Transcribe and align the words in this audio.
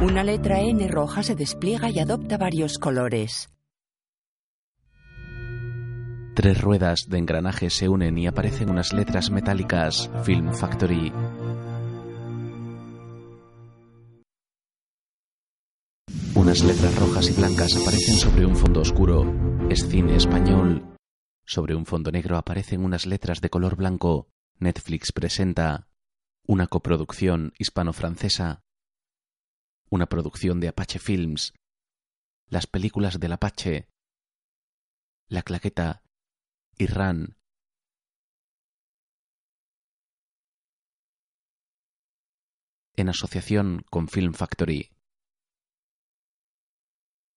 Una 0.00 0.22
letra 0.22 0.60
N 0.60 0.86
roja 0.86 1.24
se 1.24 1.34
despliega 1.34 1.90
y 1.90 1.98
adopta 1.98 2.38
varios 2.38 2.78
colores. 2.78 3.50
Tres 6.36 6.60
ruedas 6.60 7.06
de 7.08 7.18
engranaje 7.18 7.68
se 7.68 7.88
unen 7.88 8.16
y 8.16 8.28
aparecen 8.28 8.70
unas 8.70 8.92
letras 8.92 9.32
metálicas. 9.32 10.08
Film 10.22 10.52
Factory. 10.52 11.12
Unas 16.36 16.62
letras 16.62 16.94
rojas 17.00 17.30
y 17.30 17.32
blancas 17.32 17.76
aparecen 17.76 18.14
sobre 18.14 18.46
un 18.46 18.54
fondo 18.54 18.82
oscuro. 18.82 19.24
Es 19.68 19.88
cine 19.88 20.14
español. 20.14 20.96
Sobre 21.44 21.74
un 21.74 21.86
fondo 21.86 22.12
negro 22.12 22.36
aparecen 22.36 22.84
unas 22.84 23.04
letras 23.04 23.40
de 23.40 23.50
color 23.50 23.74
blanco. 23.74 24.28
Netflix 24.60 25.10
presenta 25.10 25.88
una 26.46 26.68
coproducción 26.68 27.52
hispano-francesa. 27.58 28.62
Una 29.90 30.06
producción 30.06 30.60
de 30.60 30.68
Apache 30.68 30.98
Films. 30.98 31.54
Las 32.46 32.66
películas 32.66 33.18
del 33.18 33.32
Apache. 33.32 33.88
La 35.28 35.40
claqueta. 35.42 36.02
Irán. 36.76 37.38
En 42.96 43.08
asociación 43.08 43.82
con 43.88 44.08
Film 44.08 44.34
Factory. 44.34 44.90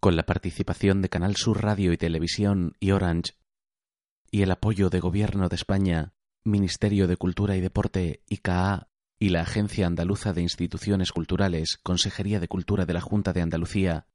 Con 0.01 0.17
la 0.17 0.23
participación 0.23 1.01
de 1.01 1.07
Canal 1.07 1.37
Sur 1.37 1.63
Radio 1.63 1.93
y 1.93 1.97
Televisión 1.97 2.75
y 2.81 2.91
Orange. 2.91 3.35
Y 4.29 4.41
el 4.41 4.51
apoyo 4.51 4.89
de 4.89 4.99
Gobierno 4.99 5.47
de 5.47 5.55
España, 5.55 6.13
Ministerio 6.43 7.07
de 7.07 7.15
Cultura 7.15 7.55
y 7.55 7.61
Deporte, 7.61 8.23
ICA 8.27 8.90
y 9.21 9.29
la 9.29 9.41
Agencia 9.41 9.85
Andaluza 9.85 10.33
de 10.33 10.41
Instituciones 10.41 11.11
Culturales, 11.11 11.77
Consejería 11.83 12.39
de 12.39 12.47
Cultura 12.47 12.87
de 12.87 12.93
la 12.93 13.01
Junta 13.01 13.33
de 13.33 13.41
Andalucía, 13.43 14.07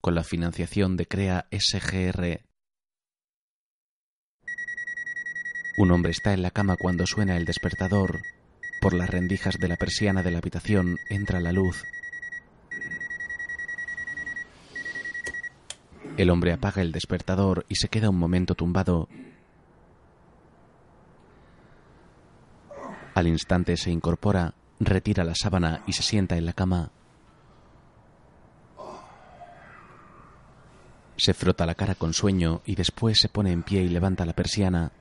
con 0.00 0.14
la 0.14 0.24
financiación 0.24 0.96
de 0.96 1.04
CREA 1.04 1.46
SGR. 1.50 2.40
Un 5.76 5.90
hombre 5.90 6.12
está 6.12 6.32
en 6.32 6.40
la 6.40 6.50
cama 6.50 6.76
cuando 6.78 7.06
suena 7.06 7.36
el 7.36 7.44
despertador. 7.44 8.22
Por 8.80 8.94
las 8.94 9.10
rendijas 9.10 9.58
de 9.58 9.68
la 9.68 9.76
persiana 9.76 10.22
de 10.22 10.30
la 10.30 10.38
habitación 10.38 10.96
entra 11.10 11.38
la 11.38 11.52
luz. 11.52 11.84
El 16.16 16.30
hombre 16.30 16.54
apaga 16.54 16.80
el 16.80 16.90
despertador 16.90 17.66
y 17.68 17.74
se 17.74 17.88
queda 17.88 18.08
un 18.08 18.18
momento 18.18 18.54
tumbado. 18.54 19.10
Al 23.16 23.26
instante 23.28 23.78
se 23.78 23.90
incorpora, 23.90 24.52
retira 24.78 25.24
la 25.24 25.34
sábana 25.34 25.82
y 25.86 25.94
se 25.94 26.02
sienta 26.02 26.36
en 26.36 26.44
la 26.44 26.52
cama. 26.52 26.90
Se 31.16 31.32
frota 31.32 31.64
la 31.64 31.74
cara 31.74 31.94
con 31.94 32.12
sueño 32.12 32.60
y 32.66 32.74
después 32.74 33.18
se 33.18 33.30
pone 33.30 33.52
en 33.52 33.62
pie 33.62 33.80
y 33.84 33.88
levanta 33.88 34.26
la 34.26 34.34
persiana. 34.34 34.92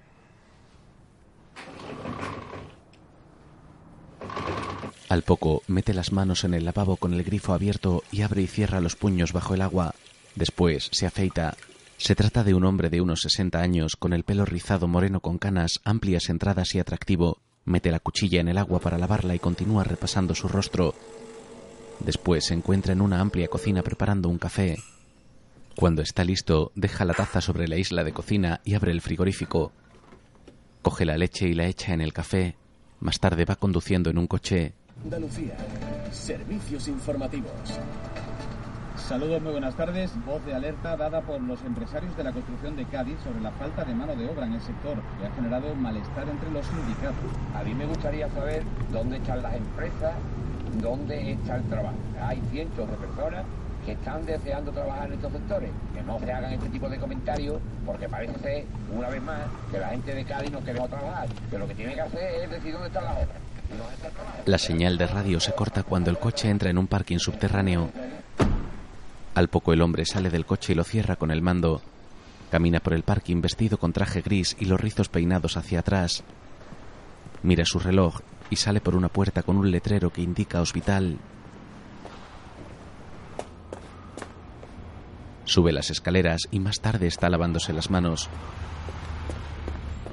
Al 5.09 5.23
poco 5.23 5.63
mete 5.67 5.93
las 5.93 6.13
manos 6.13 6.45
en 6.45 6.53
el 6.53 6.63
lavabo 6.63 6.95
con 6.95 7.13
el 7.13 7.25
grifo 7.25 7.53
abierto 7.53 8.01
y 8.13 8.21
abre 8.21 8.43
y 8.43 8.47
cierra 8.47 8.79
los 8.79 8.95
puños 8.95 9.33
bajo 9.33 9.55
el 9.55 9.61
agua. 9.61 9.93
Después 10.35 10.87
se 10.93 11.05
afeita. 11.05 11.57
Se 11.97 12.15
trata 12.15 12.45
de 12.45 12.53
un 12.53 12.63
hombre 12.63 12.89
de 12.89 13.01
unos 13.01 13.19
60 13.23 13.59
años 13.59 13.97
con 13.97 14.13
el 14.13 14.23
pelo 14.23 14.45
rizado 14.45 14.87
moreno 14.87 15.19
con 15.19 15.37
canas, 15.37 15.81
amplias 15.83 16.29
entradas 16.29 16.75
y 16.75 16.79
atractivo. 16.79 17.39
Mete 17.65 17.91
la 17.91 17.99
cuchilla 17.99 18.41
en 18.41 18.47
el 18.47 18.59
agua 18.59 18.79
para 18.79 18.97
lavarla 18.97 19.33
y 19.35 19.39
continúa 19.39 19.83
repasando 19.83 20.35
su 20.35 20.47
rostro. 20.47 20.93
Después 21.99 22.45
se 22.45 22.53
encuentra 22.53 22.93
en 22.93 23.01
una 23.01 23.19
amplia 23.19 23.47
cocina 23.47 23.81
preparando 23.81 24.29
un 24.29 24.37
café. 24.37 24.77
Cuando 25.75 26.01
está 26.01 26.23
listo, 26.23 26.71
deja 26.75 27.05
la 27.05 27.13
taza 27.13 27.41
sobre 27.41 27.67
la 27.67 27.77
isla 27.77 28.03
de 28.03 28.13
cocina 28.13 28.61
y 28.63 28.75
abre 28.75 28.91
el 28.91 29.01
frigorífico. 29.01 29.71
Coge 30.81 31.05
la 31.05 31.17
leche 31.17 31.47
y 31.47 31.53
la 31.53 31.65
echa 31.65 31.93
en 31.93 32.01
el 32.01 32.13
café. 32.13 32.55
Más 32.99 33.19
tarde 33.19 33.45
va 33.45 33.55
conduciendo 33.55 34.09
en 34.09 34.19
un 34.19 34.27
coche. 34.27 34.73
Andalucía. 35.03 35.57
Servicios 36.11 36.87
informativos. 36.87 37.51
Saludos, 39.07 39.39
muy 39.39 39.51
buenas 39.51 39.75
tardes. 39.75 40.11
Voz 40.25 40.43
de 40.45 40.55
alerta 40.55 40.97
dada 40.97 41.21
por 41.21 41.39
los 41.39 41.61
empresarios 41.61 42.17
de 42.17 42.23
la 42.23 42.31
construcción 42.31 42.75
de 42.75 42.85
Cádiz 42.85 43.17
sobre 43.23 43.39
la 43.39 43.51
falta 43.51 43.85
de 43.85 43.93
mano 43.93 44.15
de 44.15 44.27
obra 44.27 44.47
en 44.47 44.53
el 44.53 44.61
sector, 44.61 44.97
que 45.19 45.27
ha 45.27 45.31
generado 45.35 45.75
malestar 45.75 46.27
entre 46.27 46.49
los 46.49 46.65
sindicatos. 46.65 47.31
A 47.53 47.63
mí 47.63 47.75
me 47.75 47.85
gustaría 47.85 48.27
saber 48.31 48.63
dónde 48.91 49.17
están 49.17 49.43
las 49.43 49.53
empresas, 49.53 50.15
dónde 50.81 51.33
está 51.33 51.57
el 51.57 51.63
trabajo. 51.65 51.95
Hay 52.19 52.41
cientos 52.49 52.89
de 52.89 52.97
personas 52.97 53.45
que 53.85 53.91
están 53.91 54.25
deseando 54.25 54.71
trabajar 54.71 55.05
en 55.05 55.13
estos 55.13 55.33
sectores. 55.33 55.69
Que 55.93 56.01
no 56.01 56.19
se 56.19 56.31
hagan 56.31 56.53
este 56.53 56.69
tipo 56.69 56.89
de 56.89 56.97
comentarios, 56.97 57.61
porque 57.85 58.09
parece 58.09 58.39
ser, 58.39 58.65
una 58.91 59.09
vez 59.09 59.21
más, 59.21 59.41
que 59.69 59.77
la 59.77 59.89
gente 59.89 60.15
de 60.15 60.25
Cádiz 60.25 60.51
no 60.51 60.61
quiere 60.61 60.79
trabajar. 60.79 61.27
Que 61.51 61.59
lo 61.59 61.67
que 61.67 61.75
tiene 61.75 61.93
que 61.93 62.01
hacer 62.01 62.43
es 62.43 62.49
decir 62.49 62.73
dónde 62.73 62.87
están 62.87 63.03
las 63.03 63.13
obras. 63.17 63.37
La 64.45 64.57
señal 64.57 64.97
de 64.97 65.05
radio 65.05 65.39
se 65.39 65.53
corta 65.53 65.83
cuando 65.83 66.09
el 66.09 66.17
coche 66.17 66.49
entra 66.49 66.71
en 66.71 66.79
un 66.79 66.87
parking 66.87 67.19
subterráneo. 67.19 67.91
Al 69.35 69.49
poco 69.49 69.73
el 69.73 69.81
hombre 69.81 70.05
sale 70.05 70.29
del 70.29 70.45
coche 70.45 70.71
y 70.71 70.75
lo 70.75 70.85
cierra 70.85 71.17
con 71.17 71.29
el 71.29 71.41
mando. 71.41 71.81
Camina 72.49 72.79
por 72.79 72.93
el 72.93 73.03
parking 73.03 73.41
vestido 73.41 73.77
con 73.77 73.91
traje 73.91 74.21
gris 74.21 74.55
y 74.59 74.65
los 74.65 74.79
rizos 74.79 75.09
peinados 75.09 75.57
hacia 75.57 75.79
atrás. 75.79 76.23
Mira 77.43 77.65
su 77.65 77.79
reloj 77.79 78.21
y 78.49 78.55
sale 78.55 78.79
por 78.79 78.95
una 78.95 79.09
puerta 79.09 79.43
con 79.43 79.57
un 79.57 79.69
letrero 79.71 80.09
que 80.09 80.21
indica 80.21 80.61
hospital. 80.61 81.17
Sube 85.43 85.73
las 85.73 85.91
escaleras 85.91 86.47
y 86.49 86.59
más 86.59 86.79
tarde 86.79 87.07
está 87.07 87.29
lavándose 87.29 87.73
las 87.73 87.89
manos. 87.89 88.29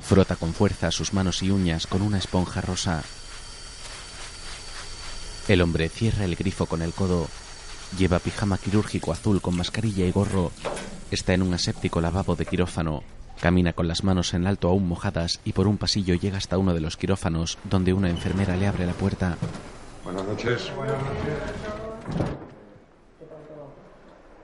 Frota 0.01 0.35
con 0.35 0.53
fuerza 0.53 0.91
sus 0.91 1.15
manos 1.15 1.45
y 1.45 1.51
uñas 1.53 1.87
con 1.87 2.03
una 2.03 2.19
esponja 2.19 2.61
rosa. 2.61 3.05
El 5.47 5.63
hombre 5.63 5.89
cierra 5.89 6.25
el 6.25 6.35
grifo 6.35 6.67
con 6.67 6.83
el 6.83 6.93
codo. 6.93 7.29
Lleva 7.99 8.19
pijama 8.19 8.59
quirúrgico 8.59 9.13
azul 9.13 9.41
con 9.41 9.57
mascarilla 9.57 10.07
y 10.07 10.11
gorro. 10.13 10.51
Está 11.11 11.35
en 11.35 11.43
un 11.43 11.55
aséptico 11.55 12.01
lavabo 12.01 12.37
de 12.37 12.47
quirófano. 12.47 13.03
Camina 13.41 13.73
con 13.73 13.89
las 13.89 14.03
manos 14.05 14.35
en 14.35 14.47
alto 14.47 14.69
aún 14.69 14.89
mojadas 14.89 15.41
y 15.45 15.53
por 15.53 15.67
un 15.67 15.77
pasillo 15.77 16.15
llega 16.15 16.39
hasta 16.39 16.59
uno 16.59 16.75
de 16.75 16.81
los 16.81 16.97
quirófanos 16.97 17.59
donde 17.65 17.93
una 17.93 18.09
enfermera 18.09 18.57
le 18.57 18.67
abre 18.67 18.87
la 18.87 18.93
puerta. 18.93 19.37
Buenas 20.05 20.25
noches. 20.25 20.73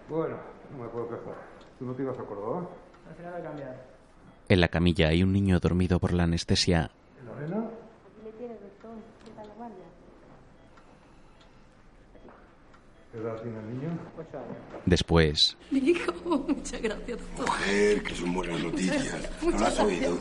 Bueno, 0.08 0.36
no 0.72 0.82
me 0.82 0.88
puedo 0.88 1.08
quejar. 1.08 1.34
¿Tú 1.78 1.84
no 1.84 1.92
te 1.94 2.02
ibas 2.02 2.18
a 2.18 2.22
Córdoba? 2.22 2.68
Al 3.08 3.14
final 3.14 3.34
de 3.36 3.42
cambiar. 3.42 3.86
En 4.48 4.60
la 4.60 4.68
camilla 4.68 5.08
hay 5.08 5.22
un 5.22 5.32
niño 5.32 5.60
dormido 5.60 5.98
por 6.00 6.12
la 6.12 6.24
anestesia. 6.24 6.90
¿Lorena? 7.24 7.56
Aquí 7.56 8.24
le 8.24 8.32
tienes, 8.32 8.60
doctor. 8.60 8.90
¿Qué 9.24 9.30
tal 9.32 9.48
la 9.48 9.54
guardia? 9.54 9.84
¿Qué 13.18 13.24
edad 13.24 13.42
tiene 13.42 13.58
el 13.58 13.68
niño? 13.74 13.98
Ocho 14.16 14.38
años. 14.38 14.56
Después, 14.86 15.56
Mi 15.72 15.78
hijo, 15.80 16.12
muchas 16.46 16.80
gracias, 16.80 17.18
doctor. 17.18 17.46
Mujer, 17.46 18.02
que 18.04 18.14
son 18.14 18.32
buenas 18.32 18.62
noticias. 18.62 19.16
¿No 19.42 19.50
lo 19.50 19.66
has 19.66 19.80
oído? 19.80 20.18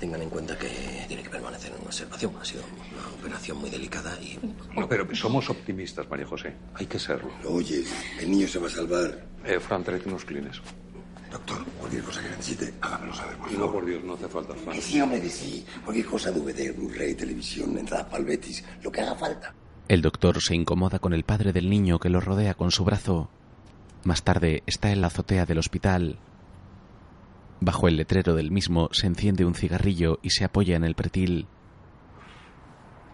Tengan 0.00 0.22
en 0.22 0.30
cuenta 0.30 0.58
que 0.58 1.04
tiene 1.08 1.22
que 1.22 1.28
permanecer 1.28 1.72
en 1.78 1.84
observación. 1.86 2.32
Ha 2.40 2.44
sido 2.44 2.62
una 2.64 3.06
operación 3.20 3.58
muy 3.58 3.68
delicada 3.68 4.18
y 4.22 4.38
No, 4.74 4.88
pero 4.88 5.06
somos 5.14 5.50
optimistas, 5.50 6.08
María 6.08 6.26
José. 6.26 6.54
Hay 6.74 6.86
que 6.86 6.98
serlo. 6.98 7.30
¿Lo 7.42 7.50
oyes? 7.52 7.92
El 8.18 8.30
niño 8.30 8.48
se 8.48 8.58
va 8.58 8.66
a 8.68 8.70
salvar. 8.70 9.26
Eh, 9.44 9.60
Fran, 9.60 9.84
tráete 9.84 10.08
unos 10.08 10.24
clines. 10.24 10.58
Doctor, 11.30 11.64
cualquier 11.78 12.02
cosa 12.02 12.22
que 12.22 12.28
necesite, 12.30 12.74
hágamelo 12.80 13.14
saber, 13.14 13.36
por 13.36 13.50
No, 13.52 13.58
favor. 13.58 13.72
por 13.74 13.86
Dios, 13.86 14.04
no 14.04 14.14
hace 14.14 14.28
falta, 14.28 14.54
Fran. 14.54 14.74
Que 14.74 14.80
sí, 14.82 15.00
hombre, 15.00 15.20
que 15.20 15.30
sí. 15.30 15.66
Cualquier 15.84 16.06
cosa, 16.06 16.30
DVD, 16.30 16.72
Blu-ray, 16.74 17.14
televisión, 17.14 17.76
entrada 17.78 18.06
para 18.06 18.18
el 18.18 18.24
Betis, 18.24 18.64
lo 18.82 18.90
que 18.90 19.00
haga 19.02 19.14
falta. 19.16 19.54
El 19.92 20.00
doctor 20.00 20.40
se 20.40 20.54
incomoda 20.54 21.00
con 21.00 21.12
el 21.12 21.22
padre 21.22 21.52
del 21.52 21.68
niño 21.68 21.98
que 21.98 22.08
lo 22.08 22.18
rodea 22.18 22.54
con 22.54 22.70
su 22.70 22.82
brazo. 22.82 23.28
Más 24.04 24.22
tarde 24.22 24.62
está 24.64 24.90
en 24.90 25.02
la 25.02 25.08
azotea 25.08 25.44
del 25.44 25.58
hospital. 25.58 26.18
Bajo 27.60 27.88
el 27.88 27.98
letrero 27.98 28.34
del 28.34 28.50
mismo 28.50 28.88
se 28.92 29.06
enciende 29.06 29.44
un 29.44 29.54
cigarrillo 29.54 30.18
y 30.22 30.30
se 30.30 30.46
apoya 30.46 30.76
en 30.76 30.84
el 30.84 30.94
pretil. 30.94 31.46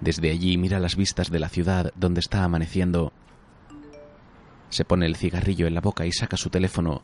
Desde 0.00 0.30
allí 0.30 0.56
mira 0.56 0.78
las 0.78 0.94
vistas 0.94 1.32
de 1.32 1.40
la 1.40 1.48
ciudad 1.48 1.90
donde 1.96 2.20
está 2.20 2.44
amaneciendo. 2.44 3.12
Se 4.68 4.84
pone 4.84 5.06
el 5.06 5.16
cigarrillo 5.16 5.66
en 5.66 5.74
la 5.74 5.80
boca 5.80 6.06
y 6.06 6.12
saca 6.12 6.36
su 6.36 6.48
teléfono. 6.48 7.02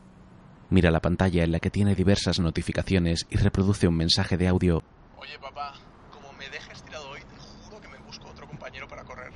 Mira 0.69 0.89
la 0.89 1.01
pantalla 1.01 1.43
en 1.43 1.51
la 1.51 1.59
que 1.59 1.69
tiene 1.69 1.95
diversas 1.95 2.39
notificaciones 2.39 3.27
y 3.29 3.35
reproduce 3.35 3.89
un 3.89 3.97
mensaje 3.97 4.37
de 4.37 4.47
audio. 4.47 4.83
Oye, 5.17 5.37
papá, 5.37 5.73
como 6.13 6.31
me 6.31 6.47
dejes 6.47 6.81
tirado 6.81 7.09
hoy, 7.09 7.19
te 7.19 7.37
juro 7.65 7.81
que 7.81 7.89
me 7.89 7.97
busco 7.97 8.29
otro 8.29 8.47
compañero 8.47 8.87
para 8.87 9.03
correr. 9.03 9.33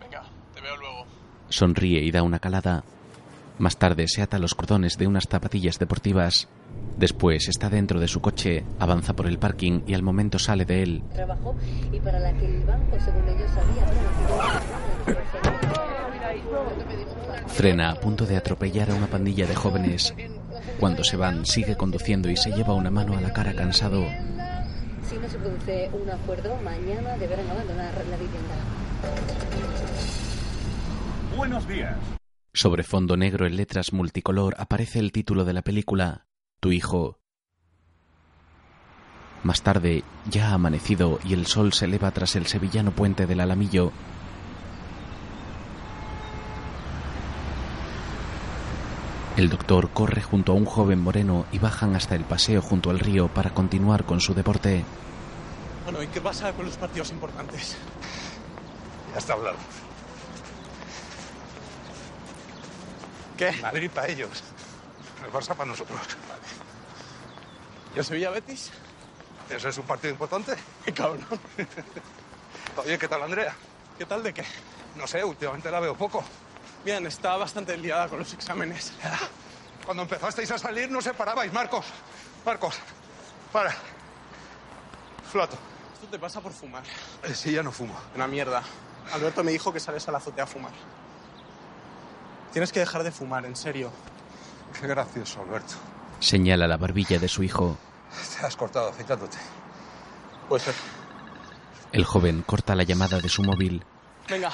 Venga, 0.00 0.24
te 0.54 0.60
veo 0.60 0.76
luego. 0.76 1.06
Sonríe 1.50 2.00
y 2.02 2.10
da 2.10 2.22
una 2.22 2.38
calada. 2.38 2.84
Más 3.58 3.76
tarde 3.76 4.08
se 4.08 4.22
ata 4.22 4.38
los 4.38 4.54
cordones 4.54 4.96
de 4.96 5.06
unas 5.06 5.28
zapatillas 5.28 5.78
deportivas. 5.78 6.48
Después 6.96 7.48
está 7.48 7.68
dentro 7.68 8.00
de 8.00 8.08
su 8.08 8.20
coche, 8.20 8.64
avanza 8.78 9.14
por 9.14 9.26
el 9.26 9.38
parking 9.38 9.82
y 9.86 9.92
al 9.92 10.02
momento 10.02 10.38
sale 10.38 10.64
de 10.64 10.82
él. 10.82 11.02
Trabajó 11.12 11.54
y 11.92 12.00
para 12.00 12.18
la 12.18 12.32
que 12.32 12.46
el 12.46 12.64
banco, 12.64 12.96
según 12.98 13.28
ellos, 13.28 13.50
había 13.50 13.84
prometido 13.84 14.80
Frena 17.48 17.90
a 17.90 18.00
punto 18.00 18.24
de 18.24 18.36
atropellar 18.36 18.90
a 18.90 18.94
una 18.94 19.06
pandilla 19.06 19.46
de 19.46 19.54
jóvenes. 19.54 20.14
Cuando 20.78 21.04
se 21.04 21.16
van, 21.16 21.44
sigue 21.44 21.76
conduciendo 21.76 22.30
y 22.30 22.36
se 22.36 22.52
lleva 22.52 22.74
una 22.74 22.90
mano 22.90 23.16
a 23.16 23.20
la 23.20 23.32
cara 23.32 23.54
cansado. 23.54 24.04
Si 25.08 25.16
no 25.18 25.28
se 25.28 25.38
produce 25.38 25.90
un 25.92 26.08
acuerdo, 26.08 26.56
mañana 26.64 27.16
deberán 27.18 27.50
abandonar 27.50 27.92
la 28.10 28.16
vivienda. 28.16 28.54
Buenos 31.36 31.66
días. 31.68 31.96
Sobre 32.52 32.82
fondo 32.82 33.16
negro 33.16 33.46
en 33.46 33.56
letras 33.56 33.92
multicolor 33.92 34.56
aparece 34.58 34.98
el 34.98 35.12
título 35.12 35.44
de 35.44 35.52
la 35.52 35.62
película, 35.62 36.26
Tu 36.58 36.72
hijo. 36.72 37.20
Más 39.42 39.62
tarde, 39.62 40.04
ya 40.28 40.50
ha 40.50 40.54
amanecido 40.54 41.18
y 41.24 41.32
el 41.32 41.46
sol 41.46 41.72
se 41.72 41.86
eleva 41.86 42.10
tras 42.10 42.36
el 42.36 42.46
sevillano 42.46 42.90
puente 42.90 43.26
del 43.26 43.40
Alamillo. 43.40 43.92
El 49.36 49.48
doctor 49.48 49.90
corre 49.90 50.20
junto 50.20 50.52
a 50.52 50.56
un 50.56 50.66
joven 50.66 51.00
moreno 51.00 51.46
y 51.52 51.58
bajan 51.58 51.94
hasta 51.94 52.16
el 52.16 52.24
paseo 52.24 52.60
junto 52.60 52.90
al 52.90 52.98
río 52.98 53.28
para 53.28 53.54
continuar 53.54 54.04
con 54.04 54.20
su 54.20 54.34
deporte. 54.34 54.84
Bueno, 55.84 56.02
¿y 56.02 56.08
qué 56.08 56.20
pasa 56.20 56.52
con 56.52 56.66
los 56.66 56.76
partidos 56.76 57.10
importantes? 57.10 57.76
Ya 59.12 59.18
está 59.18 59.32
hablado. 59.32 59.56
¿Qué? 63.40 63.52
Madrid 63.62 63.90
para 63.90 64.06
ellos. 64.06 64.44
El 65.24 65.32
Barça 65.32 65.54
para 65.54 65.64
nosotros. 65.64 65.98
¿Y 67.94 67.98
el 67.98 68.04
Sevilla 68.04 68.28
Betis? 68.28 68.70
¿Ese 69.48 69.70
es 69.70 69.78
un 69.78 69.86
partido 69.86 70.12
importante? 70.12 70.54
¡Qué 70.84 70.92
cabrón! 70.92 71.24
Oye, 72.76 72.98
¿qué 72.98 73.08
tal, 73.08 73.22
Andrea? 73.22 73.56
¿Qué 73.96 74.04
tal 74.04 74.22
de 74.22 74.34
qué? 74.34 74.44
No 74.94 75.06
sé, 75.06 75.24
últimamente 75.24 75.70
la 75.70 75.80
veo 75.80 75.96
poco. 75.96 76.22
Bien, 76.84 77.06
está 77.06 77.38
bastante 77.38 77.78
liada 77.78 78.08
con 78.08 78.18
los 78.18 78.30
exámenes. 78.34 78.92
Cuando 79.86 80.02
empezasteis 80.02 80.50
a 80.50 80.58
salir 80.58 80.90
no 80.90 81.00
separabais, 81.00 81.50
Marcos. 81.50 81.86
Marcos, 82.44 82.74
para. 83.50 83.74
Flato. 85.32 85.56
Esto 85.94 86.08
te 86.08 86.18
pasa 86.18 86.42
por 86.42 86.52
fumar. 86.52 86.82
Eh, 87.22 87.34
sí, 87.34 87.52
ya 87.52 87.62
no 87.62 87.72
fumo. 87.72 87.98
Una 88.14 88.26
mierda. 88.26 88.62
Alberto 89.14 89.42
me 89.42 89.52
dijo 89.52 89.72
que 89.72 89.80
sales 89.80 90.06
a 90.08 90.12
la 90.12 90.18
azotea 90.18 90.44
a 90.44 90.46
fumar. 90.46 90.72
Tienes 92.52 92.72
que 92.72 92.80
dejar 92.80 93.02
de 93.02 93.12
fumar, 93.12 93.44
en 93.46 93.56
serio. 93.56 93.90
Qué 94.78 94.86
gracioso, 94.86 95.42
Alberto. 95.42 95.74
Señala 96.18 96.66
la 96.66 96.76
barbilla 96.76 97.18
de 97.18 97.28
su 97.28 97.42
hijo. 97.42 97.76
Te 98.38 98.46
has 98.46 98.56
cortado 98.56 98.88
afeitándote. 98.88 99.38
Puede 100.48 100.64
ser. 100.64 100.74
El 101.92 102.04
joven 102.04 102.42
corta 102.42 102.74
la 102.74 102.82
llamada 102.82 103.20
de 103.20 103.28
su 103.28 103.42
móvil. 103.42 103.84
Venga. 104.28 104.52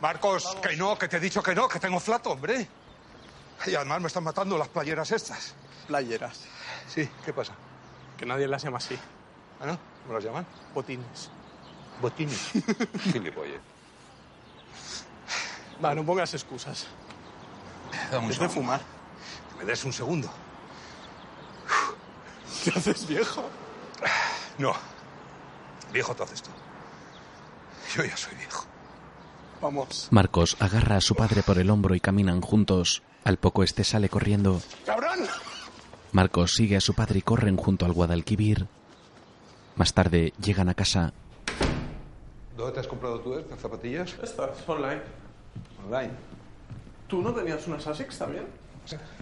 Marcos, 0.00 0.56
que 0.62 0.76
no, 0.76 0.96
que 0.96 1.08
te 1.08 1.16
he 1.16 1.20
dicho 1.20 1.42
que 1.42 1.54
no, 1.54 1.68
que 1.68 1.80
tengo 1.80 1.98
flato, 2.00 2.30
hombre. 2.30 2.68
Y 3.66 3.74
además 3.74 4.00
me 4.00 4.06
están 4.06 4.24
matando 4.24 4.56
las 4.56 4.68
playeras 4.68 5.10
estas. 5.10 5.54
Playeras. 5.86 6.40
Sí, 6.88 7.08
¿qué 7.24 7.32
pasa? 7.32 7.52
Que 8.16 8.24
nadie 8.24 8.46
las 8.46 8.62
llama 8.62 8.78
así. 8.78 8.96
¿Ah, 9.60 9.66
no? 9.66 9.78
¿Cómo 10.02 10.14
las 10.14 10.24
llaman? 10.24 10.46
Botines. 10.72 11.30
Botines. 12.00 12.50
Gilipollas. 13.12 13.60
Va, 15.84 15.94
no 15.94 16.04
pongas 16.04 16.32
excusas. 16.34 16.86
Dame 18.10 18.26
un 18.26 18.38
de 18.38 18.48
fumar. 18.48 18.80
Que 19.50 19.58
me 19.58 19.64
des 19.64 19.84
un 19.84 19.92
segundo. 19.92 20.28
¿Qué 22.64 22.70
haces, 22.70 23.06
viejo? 23.06 23.44
No. 24.58 24.72
Viejo 25.92 26.14
te 26.14 26.22
haces 26.22 26.42
tú. 26.42 26.50
Yo 27.94 28.04
ya 28.04 28.16
soy 28.16 28.34
viejo. 28.36 28.66
Vamos. 29.60 30.08
Marcos 30.10 30.56
agarra 30.60 30.96
a 30.96 31.00
su 31.00 31.14
padre 31.14 31.42
por 31.42 31.58
el 31.58 31.70
hombro 31.70 31.94
y 31.94 32.00
caminan 32.00 32.40
juntos. 32.40 33.02
Al 33.24 33.38
poco 33.38 33.62
este 33.62 33.84
sale 33.84 34.08
corriendo. 34.08 34.60
¡Cabrón! 34.86 35.20
Marcos 36.12 36.52
sigue 36.54 36.76
a 36.76 36.80
su 36.80 36.94
padre 36.94 37.18
y 37.18 37.22
corren 37.22 37.56
junto 37.56 37.84
al 37.84 37.92
Guadalquivir. 37.92 38.66
Más 39.76 39.92
tarde 39.92 40.32
llegan 40.40 40.68
a 40.68 40.74
casa. 40.74 41.12
¿Dónde 42.56 42.72
te 42.72 42.80
has 42.80 42.88
comprado 42.88 43.20
tú 43.20 43.34
estas 43.38 43.60
zapatillas? 43.60 44.16
Estas, 44.22 44.68
online. 44.68 45.02
Online. 45.84 46.10
¿Tú 47.08 47.22
no 47.22 47.32
tenías 47.32 47.66
unas 47.66 47.86
Asics 47.86 48.18
también? 48.18 48.46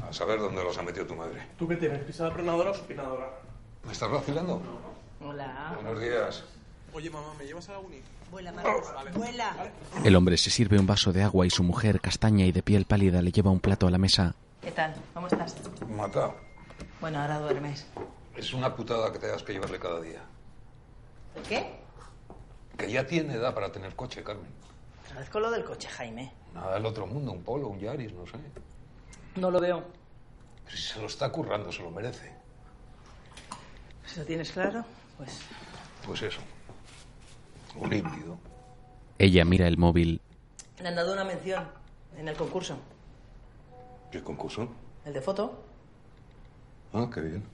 A 0.09 0.13
saber 0.13 0.41
dónde 0.41 0.63
los 0.63 0.77
ha 0.77 0.83
metido 0.83 1.07
tu 1.07 1.15
madre. 1.15 1.41
¿Tú 1.57 1.67
qué 1.69 1.77
tienes? 1.77 2.03
¿Pisada 2.05 2.35
planadora 2.35 2.71
o 2.71 2.75
supinadora? 2.75 3.31
¿Me 3.85 3.93
estás 3.93 4.11
vacilando? 4.11 4.61
Hola. 5.21 5.73
Buenos 5.81 6.01
días. 6.01 6.45
Oye, 6.93 7.11
mamá, 7.11 7.33
¿me 7.39 7.45
llevas 7.45 7.69
a 7.69 7.73
la 7.73 7.79
uni? 7.79 8.01
Vuela, 8.31 8.51
Marcos. 8.53 8.89
Vuela. 9.15 9.55
El 10.05 10.17
hombre 10.17 10.37
se 10.37 10.51
sirve 10.51 10.79
un 10.79 10.87
vaso 10.87 11.13
de 11.13 11.23
agua 11.23 11.47
y 11.47 11.51
su 11.51 11.63
mujer, 11.63 12.01
castaña 12.01 12.45
y 12.45 12.53
de 12.53 12.63
piel 12.63 12.87
pálida, 12.87 13.23
le 13.23 13.31
lleva 13.31 13.51
un 13.51 13.61
plato 13.61 13.87
a 13.87 13.91
la 13.91 13.99
mesa. 13.99 14.35
¿Qué 14.63 14.73
tal? 14.73 14.95
¿Cómo 15.15 15.29
estás? 15.29 15.55
Mata. 15.89 16.33
Bueno, 17.01 17.21
ahora 17.21 17.39
duermes. 17.39 17.87
Es 18.37 18.53
una 18.53 18.75
putada 18.75 19.13
que 19.13 19.19
tengas 19.21 19.43
que 19.45 19.53
llevarle 19.53 19.79
cada 19.79 20.01
día. 20.01 20.23
¿El 21.37 21.43
qué? 21.43 21.77
Que 22.77 22.91
ya 22.91 23.07
tiene 23.07 23.35
edad 23.35 23.55
para 23.55 23.71
tener 23.71 23.95
coche, 23.95 24.25
Carmen. 24.25 24.51
Con 25.31 25.43
lo 25.43 25.51
del 25.51 25.65
coche, 25.65 25.89
Jaime. 25.89 26.33
Nada 26.57 26.75
del 26.75 26.87
otro 26.87 27.07
mundo, 27.07 27.33
un 27.33 27.43
polo, 27.43 27.69
un 27.69 27.79
Yaris, 27.79 28.13
no 28.15 28.27
sé. 28.27 28.39
No 29.37 29.51
lo 29.51 29.61
veo. 29.61 29.85
Pero 30.65 30.77
si 30.77 30.83
se 30.83 31.01
lo 31.01 31.07
está 31.07 31.31
currando, 31.31 31.71
se 31.71 31.83
lo 31.83 31.91
merece. 31.91 32.33
Si 34.07 34.21
lo 34.21 34.25
tienes 34.25 34.51
claro, 34.51 34.83
pues... 35.19 35.41
Pues 36.07 36.23
eso. 36.23 36.41
Un 37.77 37.93
híbrido. 37.93 38.39
Ella 39.19 39.45
mira 39.45 39.69
el 39.69 39.77
móvil. 39.77 40.23
Le 40.81 40.89
han 40.89 40.95
dado 40.95 41.13
una 41.13 41.25
mención 41.25 41.69
en 42.17 42.29
el 42.29 42.37
concurso. 42.37 42.79
¿Qué 44.11 44.23
concurso? 44.23 44.69
El 45.05 45.13
de 45.13 45.21
foto. 45.21 45.63
Ah, 46.95 47.09
qué 47.13 47.21
bien. 47.21 47.45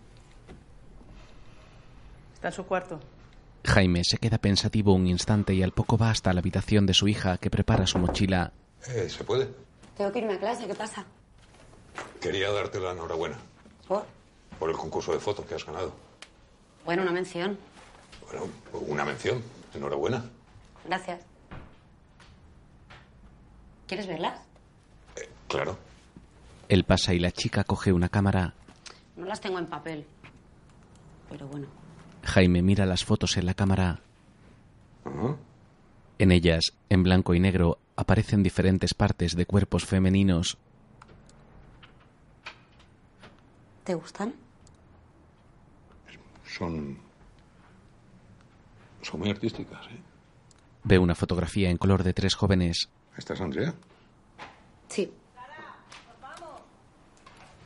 Está 2.34 2.49
en 2.49 2.54
su 2.54 2.64
cuarto. 2.64 3.00
Jaime 3.64 4.02
se 4.04 4.19
queda 4.19 4.38
pensativo 4.38 4.94
un 4.94 5.08
instante 5.08 5.54
y 5.54 5.62
al 5.62 5.72
poco 5.72 5.96
va 5.96 6.10
hasta 6.10 6.32
la 6.32 6.40
habitación 6.40 6.87
de 6.87 6.94
su 6.94 7.08
hija 7.08 7.38
que 7.38 7.50
prepara 7.50 7.87
su 7.87 7.99
mochila. 7.99 8.52
Eh, 8.88 9.08
¿Se 9.08 9.25
puede? 9.25 9.49
Tengo 9.96 10.11
que 10.12 10.19
irme 10.20 10.34
a 10.34 10.38
clase, 10.38 10.67
¿qué 10.67 10.75
pasa? 10.75 11.05
Quería 12.20 12.50
darte 12.50 12.81
la 12.81 12.93
enhorabuena 12.93 13.37
¿Por? 13.87 14.06
por 14.58 14.70
el 14.70 14.76
concurso 14.76 15.12
de 15.12 15.19
fotos 15.20 15.44
que 15.46 15.55
has 15.55 15.64
ganado. 15.67 15.93
Bueno, 16.84 17.02
una 17.02 17.12
mención. 17.12 17.58
Bueno, 18.26 18.49
una 18.88 19.05
mención. 19.05 19.43
Enhorabuena. 19.75 20.25
Gracias. 20.84 21.25
¿Quieres 23.87 24.06
verlas? 24.06 24.40
Claro. 25.49 25.76
Él 26.68 26.85
pasa 26.85 27.12
y 27.12 27.18
la 27.18 27.30
chica 27.30 27.64
coge 27.64 27.92
una 27.92 28.09
cámara. 28.09 28.54
No 29.16 29.26
las 29.26 29.40
tengo 29.40 29.59
en 29.59 29.66
papel. 29.66 30.06
Pero 31.28 31.47
bueno. 31.49 31.66
Jaime 32.25 32.62
mira 32.62 32.87
las 32.87 33.04
fotos 33.04 33.37
en 33.37 33.47
la 33.47 33.54
cámara. 33.54 34.00
Ajá. 35.04 35.37
En 36.18 36.33
ellas, 36.33 36.73
en 36.88 37.02
blanco 37.02 37.35
y 37.35 37.40
negro, 37.40 37.78
aparecen 38.02 38.42
diferentes 38.42 38.94
partes 38.94 39.35
de 39.35 39.47
cuerpos 39.47 39.87
femeninos. 39.87 40.59
¿Te 43.85 43.94
gustan? 43.94 44.35
Son. 46.47 46.99
Son 49.00 49.21
muy 49.21 49.30
artísticas, 49.30 49.87
¿eh? 49.87 50.00
Ve 50.85 50.99
una 50.99 51.14
fotografía 51.14 51.71
en 51.71 51.78
color 51.78 52.02
de 52.02 52.12
tres 52.12 52.35
jóvenes. 52.35 52.88
¿Esta 53.16 53.35
es 53.35 53.40
Andrea? 53.40 53.75
Sí. 54.88 55.12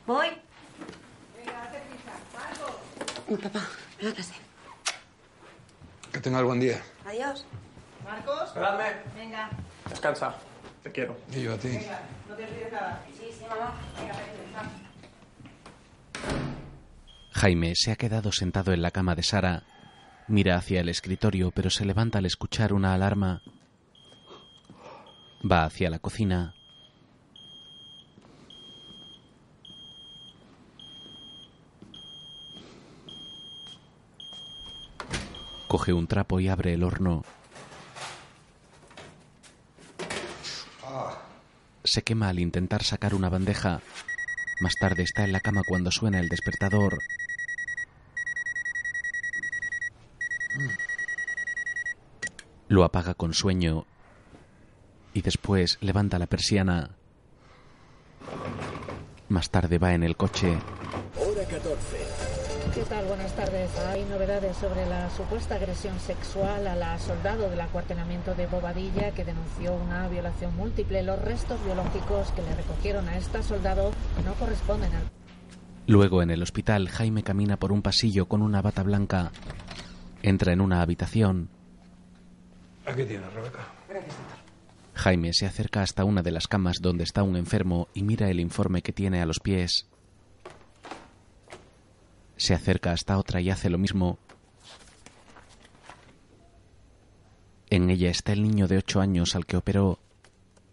Voy. 0.05 0.27
Mi 3.27 3.35
papá, 3.35 3.61
ven 3.99 4.07
a 4.07 4.13
clase. 4.13 4.33
Que 6.13 6.19
tenga 6.21 6.41
buen 6.43 6.61
día. 6.61 6.81
Adiós. 7.05 7.45
Marcos. 8.05 8.47
Esperadme. 8.47 8.85
Venga. 9.15 9.49
Descansa. 9.89 10.35
Te 10.83 10.91
quiero. 10.91 11.17
Y 11.35 11.41
yo 11.43 11.53
a 11.53 11.57
ti. 11.57 11.69
Venga, 11.69 12.01
no 12.29 12.35
te 12.35 12.43
olvides 12.43 12.71
nada. 12.71 13.03
Sí, 13.13 13.25
sí, 13.31 13.45
mamá. 13.49 13.73
Venga, 13.99 14.13
venga. 14.13 14.87
Jaime 17.31 17.73
se 17.75 17.91
ha 17.91 17.95
quedado 17.95 18.31
sentado 18.31 18.73
en 18.73 18.81
la 18.81 18.91
cama 18.91 19.15
de 19.15 19.23
Sara. 19.23 19.63
Mira 20.27 20.55
hacia 20.57 20.81
el 20.81 20.89
escritorio, 20.89 21.51
pero 21.51 21.69
se 21.69 21.85
levanta 21.85 22.17
al 22.17 22.25
escuchar 22.25 22.73
una 22.73 22.93
alarma. 22.93 23.41
Va 25.49 25.63
hacia 25.63 25.89
la 25.89 25.99
cocina. 25.99 26.53
Coge 35.67 35.93
un 35.93 36.07
trapo 36.07 36.39
y 36.39 36.47
abre 36.47 36.73
el 36.73 36.83
horno. 36.83 37.23
Se 41.87 42.01
quema 42.01 42.27
al 42.27 42.39
intentar 42.39 42.83
sacar 42.83 43.15
una 43.15 43.29
bandeja. 43.29 43.79
Más 44.59 44.73
tarde 44.77 45.03
está 45.03 45.23
en 45.23 45.31
la 45.31 45.39
cama 45.39 45.61
cuando 45.65 45.89
suena 45.89 46.19
el 46.19 46.27
despertador. 46.27 46.99
Lo 52.67 52.83
apaga 52.83 53.13
con 53.13 53.33
sueño 53.33 53.85
y 55.13 55.21
después 55.21 55.77
levanta 55.79 56.19
la 56.19 56.27
persiana. 56.27 56.89
Más 59.29 59.49
tarde 59.49 59.77
va 59.77 59.93
en 59.93 60.03
el 60.03 60.17
coche. 60.17 60.57
Hora 61.15 61.45
14. 61.45 62.16
¿Qué 62.73 62.83
tal? 62.83 63.05
Buenas 63.05 63.35
tardes. 63.35 63.77
Hay 63.87 64.03
novedades 64.05 64.57
sobre 64.57 64.85
la 64.85 65.09
supuesta 65.09 65.55
agresión 65.55 65.99
sexual 65.99 66.67
a 66.67 66.75
la 66.75 66.99
soldado 66.99 67.49
del 67.49 67.61
acuartelamiento 67.61 68.35
de 68.35 68.47
Bobadilla 68.47 69.11
que 69.11 69.23
denunció 69.23 69.73
una 69.73 70.07
violación 70.07 70.55
múltiple. 70.55 71.03
Los 71.03 71.19
restos 71.21 71.63
biológicos 71.63 72.31
que 72.31 72.41
le 72.41 72.55
recogieron 72.55 73.07
a 73.09 73.17
esta 73.17 73.41
soldado 73.41 73.91
no 74.25 74.33
corresponden 74.35 74.93
al... 74.93 75.03
Luego 75.87 76.21
en 76.21 76.29
el 76.29 76.43
hospital, 76.43 76.89
Jaime 76.89 77.23
camina 77.23 77.57
por 77.57 77.71
un 77.71 77.81
pasillo 77.81 78.27
con 78.27 78.41
una 78.41 78.61
bata 78.61 78.83
blanca. 78.83 79.31
Entra 80.21 80.51
en 80.53 80.61
una 80.61 80.81
habitación. 80.81 81.49
Aquí 82.85 83.03
tienes, 83.03 83.33
Rebeca. 83.33 83.67
Gracias, 83.89 84.15
Jaime 84.93 85.31
se 85.33 85.45
acerca 85.45 85.83
hasta 85.83 86.05
una 86.05 86.23
de 86.23 86.31
las 86.31 86.47
camas 86.47 86.77
donde 86.81 87.03
está 87.03 87.21
un 87.23 87.35
enfermo 87.35 87.87
y 87.93 88.03
mira 88.03 88.29
el 88.29 88.39
informe 88.39 88.81
que 88.81 88.93
tiene 88.93 89.21
a 89.21 89.25
los 89.25 89.39
pies. 89.39 89.87
Se 92.37 92.53
acerca 92.53 92.91
hasta 92.91 93.17
otra 93.17 93.41
y 93.41 93.49
hace 93.49 93.69
lo 93.69 93.77
mismo. 93.77 94.19
En 97.69 97.89
ella 97.89 98.09
está 98.09 98.31
el 98.31 98.43
niño 98.43 98.67
de 98.67 98.77
ocho 98.77 99.01
años 99.01 99.35
al 99.35 99.45
que 99.45 99.57
operó. 99.57 99.99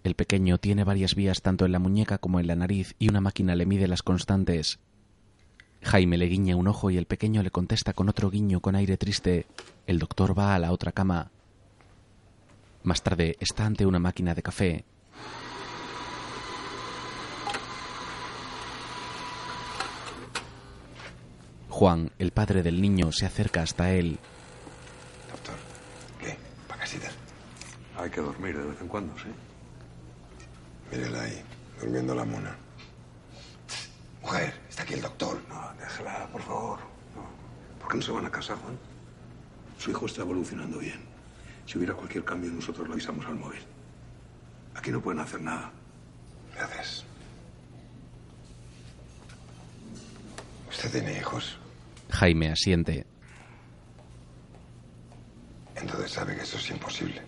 El 0.04 0.14
pequeño 0.14 0.58
tiene 0.58 0.84
varias 0.84 1.14
vías 1.14 1.42
tanto 1.42 1.64
en 1.64 1.72
la 1.72 1.78
muñeca 1.78 2.18
como 2.18 2.38
en 2.38 2.46
la 2.46 2.54
nariz 2.54 2.94
y 2.98 3.08
una 3.08 3.20
máquina 3.20 3.56
le 3.56 3.66
mide 3.66 3.88
las 3.88 4.02
constantes. 4.02 4.78
Jaime 5.82 6.18
le 6.18 6.26
guiña 6.26 6.56
un 6.56 6.68
ojo 6.68 6.90
y 6.90 6.98
el 6.98 7.06
pequeño 7.06 7.42
le 7.42 7.50
contesta 7.50 7.92
con 7.94 8.08
otro 8.08 8.30
guiño 8.30 8.60
con 8.60 8.74
aire 8.76 8.96
triste. 8.96 9.46
El 9.86 9.98
doctor 9.98 10.38
va 10.38 10.54
a 10.54 10.58
la 10.58 10.72
otra 10.72 10.92
cama. 10.92 11.30
Más 12.82 13.02
tarde 13.02 13.36
está 13.40 13.66
ante 13.66 13.86
una 13.86 13.98
máquina 13.98 14.34
de 14.34 14.42
café. 14.42 14.84
Juan, 21.74 22.12
el 22.20 22.30
padre 22.30 22.62
del 22.62 22.80
niño, 22.80 23.10
se 23.10 23.26
acerca 23.26 23.60
hasta 23.60 23.90
él. 23.90 24.16
Doctor, 25.28 25.56
¿qué? 26.20 26.38
¿Para 26.68 26.82
casita? 26.82 27.08
Hay 27.98 28.10
que 28.10 28.20
dormir 28.20 28.56
de 28.56 28.64
vez 28.64 28.80
en 28.80 28.86
cuando, 28.86 29.12
¿sí? 29.18 29.24
Mírela 30.92 31.22
ahí, 31.22 31.42
durmiendo 31.80 32.14
la 32.14 32.24
mona. 32.24 32.56
Mujer, 34.22 34.54
está 34.70 34.84
aquí 34.84 34.94
el 34.94 35.02
doctor. 35.02 35.42
No, 35.48 35.72
déjala, 35.80 36.28
por 36.30 36.42
favor. 36.42 36.78
No. 36.78 37.80
¿Por 37.80 37.88
qué 37.90 37.96
no 37.96 38.02
se 38.04 38.12
van 38.12 38.26
a 38.26 38.30
casa, 38.30 38.54
Juan? 38.54 38.78
Su 39.76 39.90
hijo 39.90 40.06
está 40.06 40.22
evolucionando 40.22 40.78
bien. 40.78 41.00
Si 41.66 41.76
hubiera 41.76 41.94
cualquier 41.94 42.24
cambio, 42.24 42.52
nosotros 42.52 42.86
lo 42.86 42.92
avisamos 42.92 43.26
al 43.26 43.34
móvil. 43.34 43.62
Aquí 44.76 44.92
no 44.92 45.00
pueden 45.00 45.18
hacer 45.18 45.40
nada. 45.40 45.72
Gracias. 46.54 47.04
¿Usted 50.70 50.92
tiene 50.92 51.18
hijos? 51.18 51.58
Jaime 52.14 52.50
asiente. 52.50 53.06
Entonces 55.76 56.12
sabe 56.12 56.34
que 56.36 56.42
eso 56.42 56.56
es 56.56 56.70
imposible. 56.70 57.20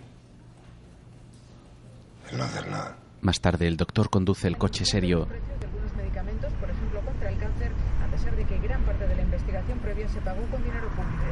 El 2.31 2.39
no 2.39 2.45
hacer 2.45 2.69
nada. 2.69 2.97
Más 3.21 3.41
tarde 3.41 3.67
el 3.67 3.77
doctor 3.77 4.09
conduce 4.11 4.49
el 4.49 4.57
coche 4.57 4.85
serio. 4.85 5.29
algunos 5.31 5.95
medicamentos, 5.97 6.53
por 6.55 6.71
ejemplo, 6.71 7.01
contra 7.01 7.31
el 7.31 7.39
cáncer, 7.39 7.73
a 8.03 8.11
pesar 8.11 8.37
de 8.37 8.45
que 8.45 8.59
gran 8.59 8.83
parte 8.85 9.07
de 9.07 9.17
la 9.17 9.23
investigación 9.23 9.79
previa 9.81 10.09
se 10.09 10.21
pagó 10.21 10.43
con 10.51 10.63
dinero 10.63 10.89
público. 10.91 11.25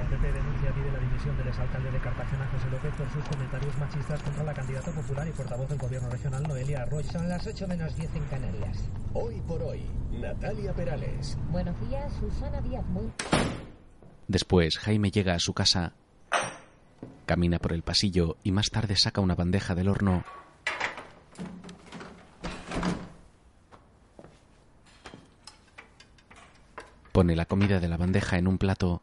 Dimisión 1.14 1.36
del 1.36 1.48
exalcalde 1.48 1.90
de 1.92 2.00
Cartagena, 2.00 2.48
José 2.48 2.70
López, 2.70 2.94
por 2.94 3.10
sus 3.12 3.24
comentarios 3.24 3.78
machistas 3.78 4.22
contra 4.22 4.42
la 4.42 4.52
candidata 4.52 4.90
popular 4.90 5.28
y 5.28 5.30
portavoz 5.30 5.68
del 5.68 5.78
gobierno 5.78 6.10
regional, 6.10 6.42
Noelia 6.42 6.82
Arroyo. 6.82 7.10
Son 7.10 7.28
las 7.28 7.46
8 7.46 7.68
menos 7.68 7.94
10 7.94 8.16
en 8.16 8.24
Canarias. 8.24 8.88
Hoy 9.12 9.40
por 9.46 9.62
hoy, 9.62 9.88
Natalia 10.10 10.72
Perales. 10.74 11.38
Buenos 11.50 11.78
días, 11.88 12.12
Susana 12.18 12.60
Díaz. 12.60 12.84
Muy... 12.86 13.12
Después, 14.26 14.78
Jaime 14.78 15.12
llega 15.12 15.34
a 15.34 15.38
su 15.38 15.54
casa. 15.54 15.92
Camina 17.26 17.58
por 17.60 17.72
el 17.72 17.82
pasillo 17.82 18.36
y 18.42 18.50
más 18.50 18.70
tarde 18.70 18.96
saca 18.96 19.20
una 19.20 19.36
bandeja 19.36 19.76
del 19.76 19.88
horno. 19.88 20.24
Pone 27.12 27.36
la 27.36 27.46
comida 27.46 27.78
de 27.78 27.88
la 27.88 27.96
bandeja 27.96 28.36
en 28.36 28.48
un 28.48 28.58
plato. 28.58 29.02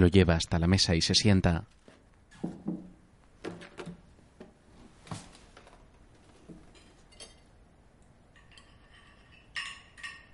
Lo 0.00 0.08
lleva 0.08 0.34
hasta 0.34 0.58
la 0.58 0.66
mesa 0.66 0.94
y 0.94 1.02
se 1.02 1.14
sienta. 1.14 1.66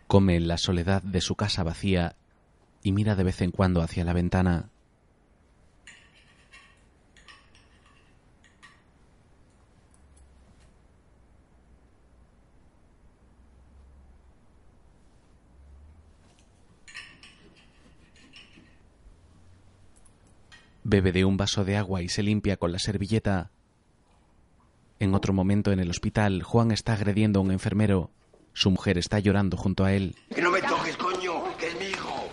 Come 0.07 0.37
en 0.37 0.47
la 0.47 0.57
soledad 0.57 1.03
de 1.03 1.21
su 1.21 1.35
casa 1.35 1.65
vacía 1.65 2.15
y 2.85 2.93
mira 2.93 3.17
de 3.17 3.25
vez 3.25 3.41
en 3.41 3.51
cuando 3.51 3.83
hacia 3.83 4.05
la 4.05 4.13
ventana. 4.13 4.71
Bebe 20.89 21.11
de 21.11 21.25
un 21.25 21.37
vaso 21.37 21.65
de 21.65 21.77
agua 21.77 22.01
y 22.01 22.09
se 22.09 22.23
limpia 22.23 22.59
con 22.59 22.71
la 22.71 22.79
servilleta. 22.79 23.51
En 25.01 25.17
otro 25.17 25.33
momento 25.33 25.73
en 25.73 25.81
el 25.81 25.91
hospital, 25.91 26.45
Juan 26.45 26.71
está 26.71 26.93
agrediendo 26.93 27.41
a 27.41 27.43
un 27.43 27.51
enfermero. 27.51 28.13
Su 28.53 28.71
mujer 28.71 28.97
está 28.97 29.19
llorando 29.19 29.57
junto 29.57 29.85
a 29.85 29.93
él. 29.93 30.15
Que 30.33 30.41
no 30.41 30.53
me 30.53 30.63
toques, 30.63 30.97
coño, 30.97 31.43
que 31.59 31.67
es 31.67 31.81
mi 31.81 31.87
hijo. 31.87 32.29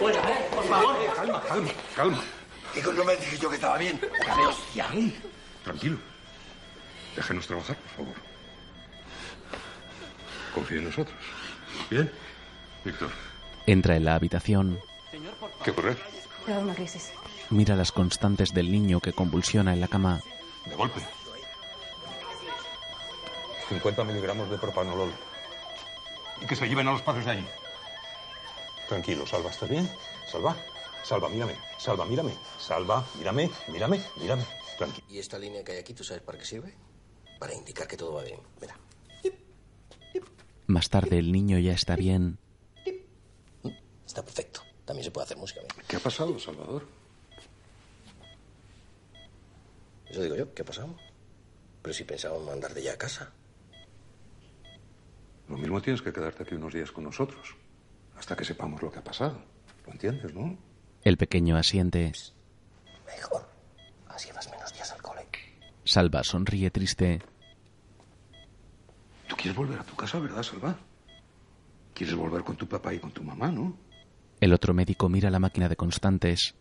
Bueno, 0.00 0.18
eh, 0.18 0.48
por 0.52 0.64
favor. 0.64 0.96
Calma, 1.14 1.42
calma, 1.42 1.70
calma. 1.94 2.20
Hijo, 2.76 2.92
no 2.92 3.04
me 3.04 3.14
dije 3.14 3.38
yo 3.38 3.48
que 3.48 3.54
estaba 3.54 3.78
bien. 3.78 4.00
Déjame, 4.00 4.46
hostia. 4.46 4.86
Tranquilo. 5.62 5.98
Déjenos 7.14 7.46
trabajar, 7.46 7.76
por 7.76 7.90
favor. 8.06 8.14
Confíe 10.52 10.78
en 10.78 10.84
nosotros. 10.86 11.16
¿Bien? 11.88 12.10
Víctor, 12.84 13.10
Entra 13.68 13.94
en 13.94 14.04
la 14.04 14.16
habitación. 14.16 14.80
¿qué 15.64 15.70
ocurre? 15.70 15.96
Una 16.48 16.74
crisis. 16.74 17.12
Mira 17.54 17.76
las 17.76 17.92
constantes 17.92 18.52
del 18.52 18.72
niño 18.72 18.98
que 18.98 19.12
convulsiona 19.12 19.72
en 19.72 19.80
la 19.80 19.86
cama. 19.86 20.20
De 20.66 20.74
golpe. 20.74 21.00
50 23.68 24.02
miligramos 24.02 24.50
de 24.50 24.58
propanolol. 24.58 25.12
Y 26.42 26.46
que 26.46 26.56
se 26.56 26.66
lleven 26.66 26.88
a 26.88 26.90
los 26.90 27.02
padres 27.02 27.26
de 27.26 27.30
allí. 27.30 27.46
Tranquilo, 28.88 29.24
Salva, 29.24 29.50
¿estás 29.50 29.68
bien? 29.68 29.88
Salva, 30.26 30.56
Salva, 31.04 31.28
mírame. 31.28 31.54
Salva, 31.78 32.04
mírame. 32.04 32.32
Salva, 32.58 33.06
mírame, 33.18 33.48
mírame, 33.68 34.02
mírame. 34.16 34.44
Tranquilo. 34.76 35.06
¿Y 35.08 35.20
esta 35.20 35.38
línea 35.38 35.62
que 35.62 35.70
hay 35.70 35.78
aquí, 35.78 35.94
tú 35.94 36.02
sabes 36.02 36.24
para 36.24 36.36
qué 36.36 36.44
sirve? 36.44 36.74
Para 37.38 37.54
indicar 37.54 37.86
que 37.86 37.96
todo 37.96 38.14
va 38.14 38.24
bien. 38.24 38.40
Mira. 38.60 38.76
Más 40.66 40.88
tarde 40.88 41.20
el 41.20 41.30
niño 41.30 41.60
ya 41.60 41.74
está 41.74 41.94
bien. 41.94 42.36
Está 44.04 44.24
perfecto. 44.24 44.60
También 44.84 45.04
se 45.04 45.12
puede 45.12 45.26
hacer 45.26 45.36
música. 45.36 45.60
¿Qué 45.86 45.94
ha 45.94 46.00
pasado, 46.00 46.36
Salvador? 46.40 47.03
Eso 50.14 50.22
digo 50.22 50.36
yo, 50.36 50.54
¿qué 50.54 50.62
ha 50.62 50.64
pasado? 50.64 50.94
Pero 51.82 51.92
si 51.92 52.04
pensábamos 52.04 52.46
mandarte 52.46 52.80
ya 52.80 52.92
a 52.92 52.96
casa. 52.96 53.32
Lo 55.48 55.56
mismo 55.56 55.82
tienes 55.82 56.02
que 56.02 56.12
quedarte 56.12 56.44
aquí 56.44 56.54
unos 56.54 56.72
días 56.72 56.92
con 56.92 57.02
nosotros. 57.02 57.56
Hasta 58.16 58.36
que 58.36 58.44
sepamos 58.44 58.80
lo 58.80 58.92
que 58.92 59.00
ha 59.00 59.02
pasado. 59.02 59.42
¿Lo 59.84 59.92
entiendes, 59.92 60.32
no? 60.32 60.56
El 61.02 61.16
pequeño 61.16 61.56
asiente. 61.56 62.12
Mejor. 63.04 63.44
Así 64.06 64.30
vas 64.30 64.48
menos 64.52 64.72
días 64.72 64.92
al 64.92 65.02
cole. 65.02 65.26
Salva 65.82 66.22
sonríe 66.22 66.70
triste. 66.70 67.20
Tú 69.26 69.34
quieres 69.34 69.56
volver 69.56 69.80
a 69.80 69.82
tu 69.82 69.96
casa, 69.96 70.20
¿verdad, 70.20 70.44
Salva? 70.44 70.78
Quieres 71.92 72.14
volver 72.14 72.44
con 72.44 72.54
tu 72.54 72.68
papá 72.68 72.94
y 72.94 73.00
con 73.00 73.10
tu 73.10 73.24
mamá, 73.24 73.50
¿no? 73.50 73.76
El 74.38 74.52
otro 74.52 74.74
médico 74.74 75.08
mira 75.08 75.28
la 75.28 75.40
máquina 75.40 75.68
de 75.68 75.74
constantes. 75.74 76.54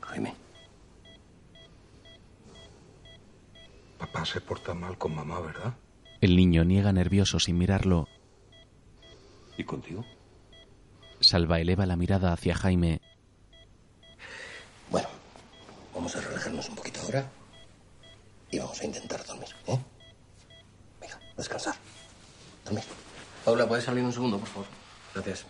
Jaime. 0.00 0.32
Papá 4.00 4.24
se 4.24 4.40
porta 4.40 4.72
mal 4.72 4.96
con 4.96 5.14
mamá, 5.14 5.40
¿verdad? 5.40 5.74
El 6.22 6.34
niño 6.34 6.64
niega 6.64 6.90
nervioso 6.90 7.38
sin 7.38 7.58
mirarlo. 7.58 8.08
¿Y 9.58 9.64
contigo? 9.64 10.06
Salva 11.20 11.60
eleva 11.60 11.84
la 11.84 11.96
mirada 11.96 12.32
hacia 12.32 12.54
Jaime. 12.54 13.02
Bueno, 14.90 15.08
vamos 15.94 16.16
a 16.16 16.20
relajarnos 16.22 16.68
un 16.70 16.76
poquito 16.76 17.00
ahora. 17.02 17.30
Y 18.50 18.58
vamos 18.58 18.80
a 18.80 18.84
intentar 18.86 19.24
dormir, 19.26 19.48
¿eh? 19.66 19.78
Venga, 20.98 21.20
descansar. 21.36 21.74
Dormir. 22.64 22.84
Paula, 23.44 23.68
¿puedes 23.68 23.84
salir 23.84 24.02
un 24.02 24.12
segundo, 24.12 24.38
por 24.38 24.48
favor? 24.48 24.66
Gracias. 25.14 25.44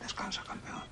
Descansa, 0.00 0.44
campeón. 0.44 0.89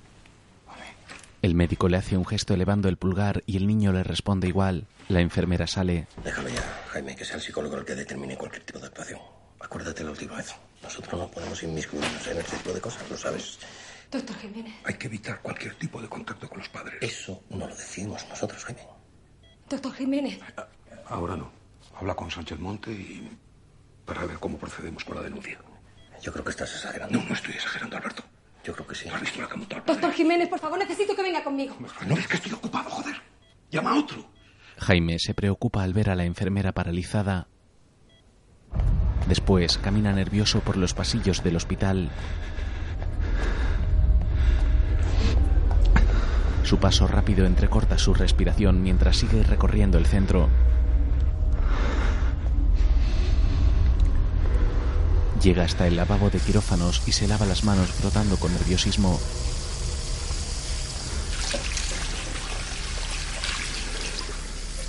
El 1.41 1.55
médico 1.55 1.87
le 1.87 1.97
hace 1.97 2.17
un 2.17 2.25
gesto 2.25 2.53
elevando 2.53 2.89
el 2.89 2.97
pulgar 2.97 3.43
y 3.45 3.55
el 3.55 3.65
niño 3.65 3.93
le 3.93 4.03
responde 4.03 4.47
igual. 4.47 4.87
La 5.07 5.21
enfermera 5.21 5.67
sale. 5.67 6.07
Déjalo 6.23 6.49
ya, 6.49 6.61
Jaime, 6.89 7.15
que 7.15 7.23
sea 7.23 7.37
el 7.37 7.41
psicólogo 7.41 7.77
el 7.77 7.85
que 7.85 7.95
determine 7.95 8.37
cualquier 8.37 8.63
tipo 8.63 8.79
de 8.79 8.87
actuación. 8.87 9.19
Acuérdate 9.59 10.03
la 10.03 10.11
última 10.11 10.35
vez. 10.35 10.53
Nosotros 10.83 11.19
no 11.19 11.31
podemos 11.31 11.61
inmiscuirnos 11.63 12.27
en 12.27 12.37
ese 12.37 12.57
tipo 12.57 12.73
de 12.73 12.81
cosas, 12.81 13.09
lo 13.09 13.17
sabes. 13.17 13.59
Doctor 14.11 14.35
Jiménez. 14.37 14.73
Hay 14.83 14.95
que 14.95 15.07
evitar 15.07 15.41
cualquier 15.41 15.75
tipo 15.75 16.01
de 16.01 16.09
contacto 16.09 16.49
con 16.49 16.57
los 16.59 16.69
padres. 16.69 16.95
Eso 17.01 17.41
no 17.49 17.67
lo 17.67 17.75
decidimos 17.75 18.27
nosotros, 18.27 18.63
Jaime. 18.65 18.81
Doctor 19.69 19.93
Jiménez. 19.93 20.39
Ahora 21.07 21.37
no. 21.37 21.51
Habla 21.95 22.15
con 22.15 22.29
Sánchez 22.29 22.59
Monte 22.59 22.91
y 22.91 23.37
para 24.05 24.25
ver 24.25 24.39
cómo 24.39 24.57
procedemos 24.57 25.05
con 25.05 25.15
la 25.15 25.21
denuncia. 25.21 25.59
Yo 26.21 26.33
creo 26.33 26.43
que 26.43 26.51
estás 26.51 26.73
exagerando. 26.73 27.17
No, 27.17 27.25
no 27.25 27.33
estoy 27.33 27.53
exagerando, 27.53 27.97
Alberto. 27.97 28.23
Yo 28.63 28.73
creo 28.73 28.87
que 28.87 28.95
sí. 28.95 29.09
Doctor 29.85 30.11
Jiménez, 30.11 30.49
por 30.49 30.59
favor, 30.59 30.77
necesito 30.77 31.15
que 31.15 31.21
venga 31.23 31.43
conmigo. 31.43 31.75
No 32.07 32.15
ves 32.15 32.27
que 32.27 32.35
estoy 32.35 32.51
ocupado, 32.53 32.89
joder. 32.89 33.15
Llama 33.71 33.91
a 33.91 33.99
otro. 33.99 34.29
Jaime 34.77 35.19
se 35.19 35.33
preocupa 35.33 35.83
al 35.83 35.93
ver 35.93 36.09
a 36.09 36.15
la 36.15 36.25
enfermera 36.25 36.73
paralizada. 36.73 37.47
Después 39.27 39.77
camina 39.77 40.11
nervioso 40.13 40.61
por 40.61 40.77
los 40.77 40.93
pasillos 40.93 41.43
del 41.43 41.55
hospital. 41.55 42.09
Su 46.63 46.77
paso 46.77 47.07
rápido 47.07 47.45
entrecorta 47.45 47.97
su 47.97 48.13
respiración 48.13 48.83
mientras 48.83 49.17
sigue 49.17 49.43
recorriendo 49.43 49.97
el 49.97 50.05
centro. 50.05 50.49
Llega 55.41 55.63
hasta 55.63 55.87
el 55.87 55.95
lavabo 55.95 56.29
de 56.29 56.39
quirófanos 56.39 57.01
y 57.07 57.13
se 57.13 57.27
lava 57.27 57.45
las 57.45 57.63
manos 57.63 57.89
frotando 57.89 58.37
con 58.37 58.51
nerviosismo. 58.53 59.19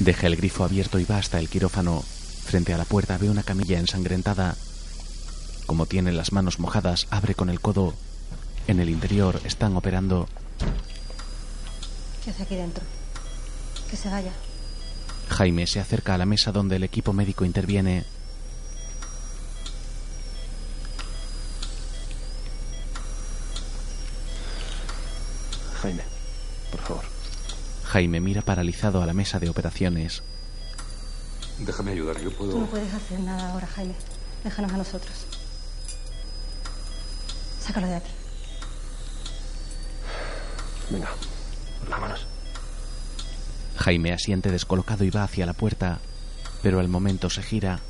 Deja 0.00 0.26
el 0.26 0.37
grifo 0.37 0.64
abierto 0.64 0.99
y 0.99 1.04
va 1.04 1.19
hasta 1.19 1.38
el 1.38 1.49
quirófano. 1.49 2.02
Frente 2.45 2.75
a 2.75 2.78
la 2.78 2.85
puerta 2.85 3.16
ve 3.16 3.30
una 3.30 3.42
camilla 3.45 3.78
ensangrentada. 3.78 4.57
Como 5.66 5.87
tiene 5.87 6.11
las 6.11 6.33
manos 6.33 6.59
mojadas, 6.59 7.07
abre 7.11 7.35
con 7.35 7.49
el 7.49 7.61
codo. 7.61 7.95
En 8.66 8.80
el 8.80 8.90
interior 8.90 9.40
están 9.45 9.76
operando. 9.76 10.26
¿Qué 12.25 12.30
hace 12.30 12.42
aquí 12.42 12.57
dentro? 12.57 12.83
Que 13.88 13.97
se 13.97 14.09
vaya. 14.09 14.33
Jaime 15.28 15.66
se 15.66 15.78
acerca 15.78 16.14
a 16.14 16.19
la 16.19 16.26
mesa 16.26 16.50
donde 16.50 16.76
el 16.76 16.83
equipo 16.83 17.12
médico 17.12 17.45
interviene. 17.45 18.04
Jaime, 25.83 26.02
por 26.71 26.81
favor. 26.81 27.05
Jaime 27.85 28.21
mira 28.21 28.43
paralizado 28.43 29.03
a 29.03 29.07
la 29.07 29.12
mesa 29.12 29.39
de 29.39 29.49
operaciones. 29.49 30.23
Déjame 31.59 31.93
ayudar, 31.93 32.21
yo 32.21 32.31
puedo. 32.33 32.53
Tú 32.53 32.61
no 32.61 32.67
puedes 32.67 32.93
hacer 32.95 33.21
nada 33.21 33.50
ahora, 33.50 33.67
Jaime. 33.67 33.95
Déjanos 34.45 34.73
a 34.73 34.77
nosotros. 34.77 35.27
Sácalo 37.61 37.87
de 37.87 37.97
aquí. 37.97 38.11
Venga, 40.91 41.11
vámonos. 41.89 42.27
Jaime 43.77 44.12
asiente 44.12 44.50
descolocado 44.50 45.05
y 45.05 45.11
va 45.11 45.25
hacia 45.25 45.47
la 45.47 45.53
puerta, 45.53 45.99
pero 46.62 46.81
al 46.81 46.89
momento 46.89 47.31
se 47.31 47.43
gira. 47.43 47.81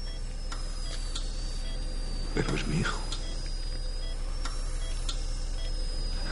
Pero 2.35 2.55
es 2.55 2.67
mi 2.67 2.79
hijo. 2.79 2.99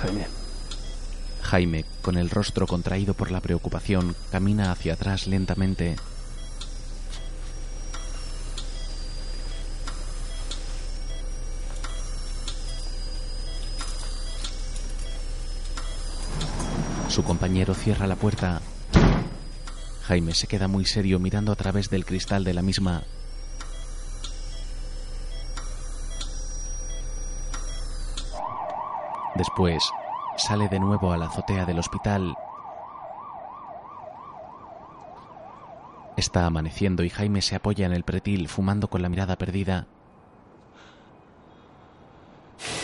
Jaime. 0.02 0.38
Jaime, 1.49 1.87
con 2.02 2.19
el 2.19 2.28
rostro 2.28 2.67
contraído 2.67 3.14
por 3.14 3.31
la 3.31 3.40
preocupación, 3.40 4.14
camina 4.31 4.71
hacia 4.71 4.93
atrás 4.93 5.26
lentamente. 5.26 5.97
Su 17.08 17.25
compañero 17.25 17.73
cierra 17.73 18.06
la 18.06 18.17
puerta. 18.17 18.61
Jaime 20.02 20.34
se 20.34 20.49
queda 20.49 20.69
muy 20.69 20.84
serio 20.84 21.19
mirando 21.19 21.52
a 21.52 21.56
través 21.56 21.89
del 21.89 22.04
cristal 22.04 22.45
de 22.45 22.52
la 22.52 22.61
misma. 22.61 23.04
Después, 29.34 29.82
sale 30.39 30.69
de 30.69 30.79
nuevo 30.79 31.13
a 31.13 31.17
la 31.17 31.27
azotea 31.27 31.67
del 31.67 31.79
hospital. 31.79 32.37
Está 36.17 36.47
amaneciendo 36.47 37.05
y 37.05 37.11
Jaime 37.11 37.43
se 37.43 37.57
apoya 37.57 37.87
en 37.87 37.93
el 37.93 38.05
pretil 38.05 38.49
fumando 38.49 38.89
con 38.89 39.03
la 39.03 39.09
mirada 39.09 39.37
perdida. 39.37 39.87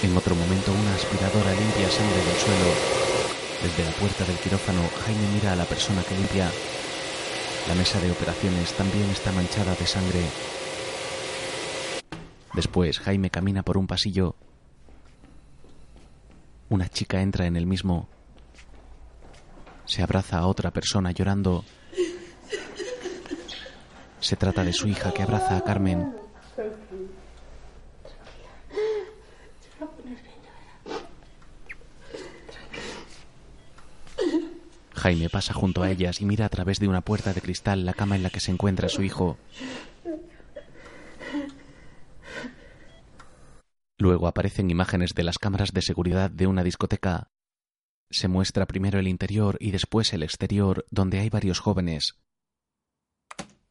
En 0.02 0.16
otro 0.16 0.34
momento 0.34 0.72
una 0.72 0.94
aspiradora 0.94 1.52
limpia 1.52 1.90
sangre 1.90 2.16
del 2.16 2.36
suelo. 2.36 2.70
Desde 3.62 3.84
la 3.84 3.96
puerta 3.96 4.24
del 4.24 4.36
quirófano, 4.36 4.82
Jaime 5.04 5.28
mira 5.32 5.52
a 5.52 5.56
la 5.56 5.64
persona 5.64 6.02
que 6.02 6.16
limpia. 6.16 6.50
La 7.68 7.74
mesa 7.74 7.98
de 8.00 8.10
operaciones 8.10 8.72
también 8.74 9.08
está 9.10 9.32
manchada 9.32 9.74
de 9.74 9.86
sangre. 9.86 10.20
Después, 12.52 13.00
Jaime 13.00 13.30
camina 13.30 13.62
por 13.62 13.78
un 13.78 13.86
pasillo. 13.86 14.36
Una 16.74 16.88
chica 16.88 17.20
entra 17.20 17.46
en 17.46 17.54
el 17.54 17.66
mismo. 17.66 18.08
Se 19.84 20.02
abraza 20.02 20.38
a 20.38 20.48
otra 20.48 20.72
persona 20.72 21.12
llorando. 21.12 21.64
Se 24.18 24.34
trata 24.34 24.64
de 24.64 24.72
su 24.72 24.88
hija 24.88 25.14
que 25.14 25.22
abraza 25.22 25.56
a 25.56 25.62
Carmen. 25.62 26.12
Jaime 34.96 35.28
pasa 35.30 35.54
junto 35.54 35.84
a 35.84 35.90
ellas 35.92 36.20
y 36.20 36.24
mira 36.24 36.46
a 36.46 36.48
través 36.48 36.80
de 36.80 36.88
una 36.88 37.02
puerta 37.02 37.32
de 37.32 37.40
cristal 37.40 37.84
la 37.86 37.94
cama 37.94 38.16
en 38.16 38.24
la 38.24 38.30
que 38.30 38.40
se 38.40 38.50
encuentra 38.50 38.88
su 38.88 39.04
hijo. 39.04 39.36
Luego 44.04 44.28
aparecen 44.28 44.68
imágenes 44.68 45.14
de 45.14 45.24
las 45.24 45.38
cámaras 45.38 45.72
de 45.72 45.80
seguridad 45.80 46.28
de 46.30 46.46
una 46.46 46.62
discoteca. 46.62 47.30
Se 48.10 48.28
muestra 48.28 48.66
primero 48.66 48.98
el 48.98 49.08
interior 49.08 49.56
y 49.60 49.70
después 49.70 50.12
el 50.12 50.22
exterior, 50.22 50.84
donde 50.90 51.20
hay 51.20 51.30
varios 51.30 51.58
jóvenes. 51.58 52.18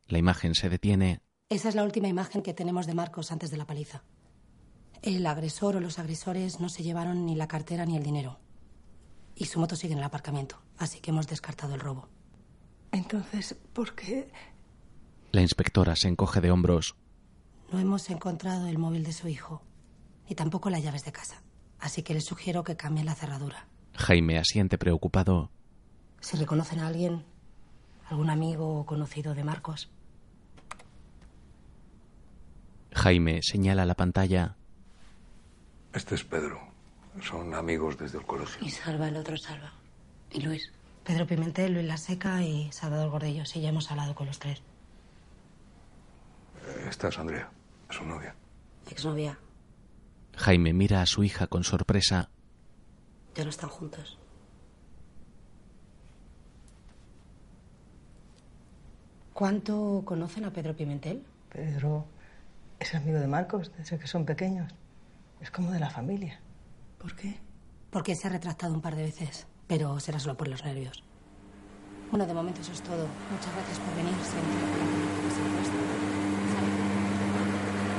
La 0.08 0.18
imagen 0.18 0.56
se 0.56 0.70
detiene. 0.70 1.22
Esa 1.50 1.70
es 1.70 1.76
la 1.76 1.84
última 1.84 2.08
imagen 2.08 2.42
que 2.42 2.56
tenemos 2.56 2.88
de 2.88 2.96
Marcos 2.96 3.32
antes 3.32 3.52
de 3.52 3.58
la 3.58 3.68
paliza. 3.68 4.02
El 5.04 5.24
agresor 5.28 5.76
o 5.76 5.80
los 5.80 6.00
agresores 6.00 6.60
no 6.60 6.68
se 6.68 6.82
llevaron 6.82 7.28
ni 7.28 7.36
la 7.36 7.48
cartera 7.48 7.86
ni 7.86 7.96
el 7.96 8.02
dinero. 8.02 8.40
Y 9.36 9.46
su 9.46 9.60
moto 9.60 9.76
sigue 9.76 9.94
en 9.94 10.00
el 10.00 10.06
aparcamiento, 10.06 10.64
así 10.80 11.00
que 11.00 11.12
hemos 11.12 11.28
descartado 11.28 11.76
el 11.76 11.80
robo. 11.80 12.10
Entonces, 12.92 13.56
¿por 13.72 13.94
qué? 13.94 14.32
La 15.32 15.42
inspectora 15.42 15.96
se 15.96 16.08
encoge 16.08 16.42
de 16.42 16.50
hombros. 16.50 16.96
No 17.72 17.78
hemos 17.80 18.10
encontrado 18.10 18.66
el 18.66 18.80
móvil 18.80 19.04
de 19.04 19.14
su 19.14 19.28
hijo, 19.28 19.62
ni 20.30 20.36
tampoco 20.36 20.70
las 20.70 20.84
llaves 20.84 21.06
de 21.06 21.12
casa. 21.12 21.42
Así 21.80 22.04
que 22.04 22.14
les 22.14 22.26
sugiero 22.26 22.64
que 22.64 22.78
cambien 22.78 23.06
la 23.06 23.16
cerradura. 23.16 23.68
Jaime 23.96 24.38
asiente 24.38 24.78
preocupado. 24.78 25.52
Si 26.22 26.38
reconocen 26.38 26.80
a 26.80 26.88
alguien, 26.88 27.26
algún 28.10 28.30
amigo 28.30 28.80
o 28.80 28.86
conocido 28.86 29.34
de 29.36 29.44
Marcos, 29.44 29.90
Jaime 32.96 33.42
señala 33.42 33.86
la 33.86 33.96
pantalla. 33.96 34.56
Este 35.94 36.16
es 36.16 36.24
Pedro. 36.24 36.60
Son 37.22 37.54
amigos 37.54 37.98
desde 37.98 38.18
el 38.18 38.26
colegio. 38.26 38.66
Y 38.66 38.70
Salva, 38.70 39.08
el 39.08 39.18
otro 39.18 39.38
Salva. 39.38 39.74
¿Y 40.32 40.42
Luis? 40.42 40.72
Pedro 41.04 41.28
Pimentel, 41.28 41.74
Luis 41.74 41.86
La 41.86 41.98
Seca 41.98 42.42
y 42.42 42.72
Salvador 42.72 43.10
Gordillo. 43.10 43.46
Sí, 43.46 43.62
ya 43.62 43.70
hemos 43.70 43.92
hablado 43.92 44.16
con 44.16 44.28
los 44.28 44.40
tres. 44.40 44.62
Esta 46.88 47.10
es 47.10 47.20
Andrea, 47.20 47.50
su 47.90 48.06
novia. 48.06 48.36
Exnovia. 48.90 49.38
Jaime 50.36 50.74
mira 50.74 51.02
a 51.02 51.06
su 51.06 51.24
hija 51.24 51.48
con 51.48 51.64
sorpresa. 51.64 52.30
Ya 53.36 53.44
no 53.44 53.50
están 53.50 53.70
juntos. 53.70 54.18
¿Cuánto 59.34 60.04
conocen 60.06 60.46
a 60.46 60.54
Pedro 60.54 60.76
Pimentel? 60.76 61.24
Pedro 61.50 62.06
es 62.80 62.94
amigo 62.94 63.20
de 63.20 63.28
Marcos 63.28 63.72
desde 63.78 63.98
que 63.98 64.08
son 64.08 64.26
pequeños. 64.26 64.72
Es 65.42 65.50
como 65.50 65.72
de 65.72 65.80
la 65.80 65.90
familia. 65.90 66.40
¿Por 67.00 67.16
qué? 67.16 67.40
Porque 67.90 68.16
se 68.16 68.28
ha 68.28 68.32
retractado 68.32 68.74
un 68.74 68.82
par 68.82 68.96
de 68.96 69.04
veces, 69.04 69.48
pero 69.68 70.00
será 70.00 70.20
solo 70.20 70.38
por 70.38 70.48
los 70.48 70.64
nervios. 70.64 71.04
Bueno, 72.12 72.28
de 72.28 72.34
momento 72.34 72.62
eso 72.62 72.72
es 72.72 72.82
todo. 72.84 73.08
Muchas 73.32 73.54
gracias 73.56 73.80
por 73.80 73.96
venir. 73.96 74.14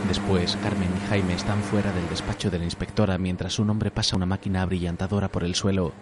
Después, 0.08 0.56
Carmen 0.62 0.90
y 0.96 1.08
Jaime 1.08 1.34
están 1.34 1.62
fuera 1.62 1.90
del 1.92 2.08
despacho 2.08 2.50
de 2.50 2.58
la 2.58 2.64
inspectora 2.64 3.18
mientras 3.18 3.58
un 3.58 3.70
hombre 3.70 3.90
pasa 3.90 4.16
una 4.16 4.26
máquina 4.26 4.62
abrillantadora 4.62 5.28
por 5.28 5.44
el 5.44 5.54
suelo. 5.54 5.92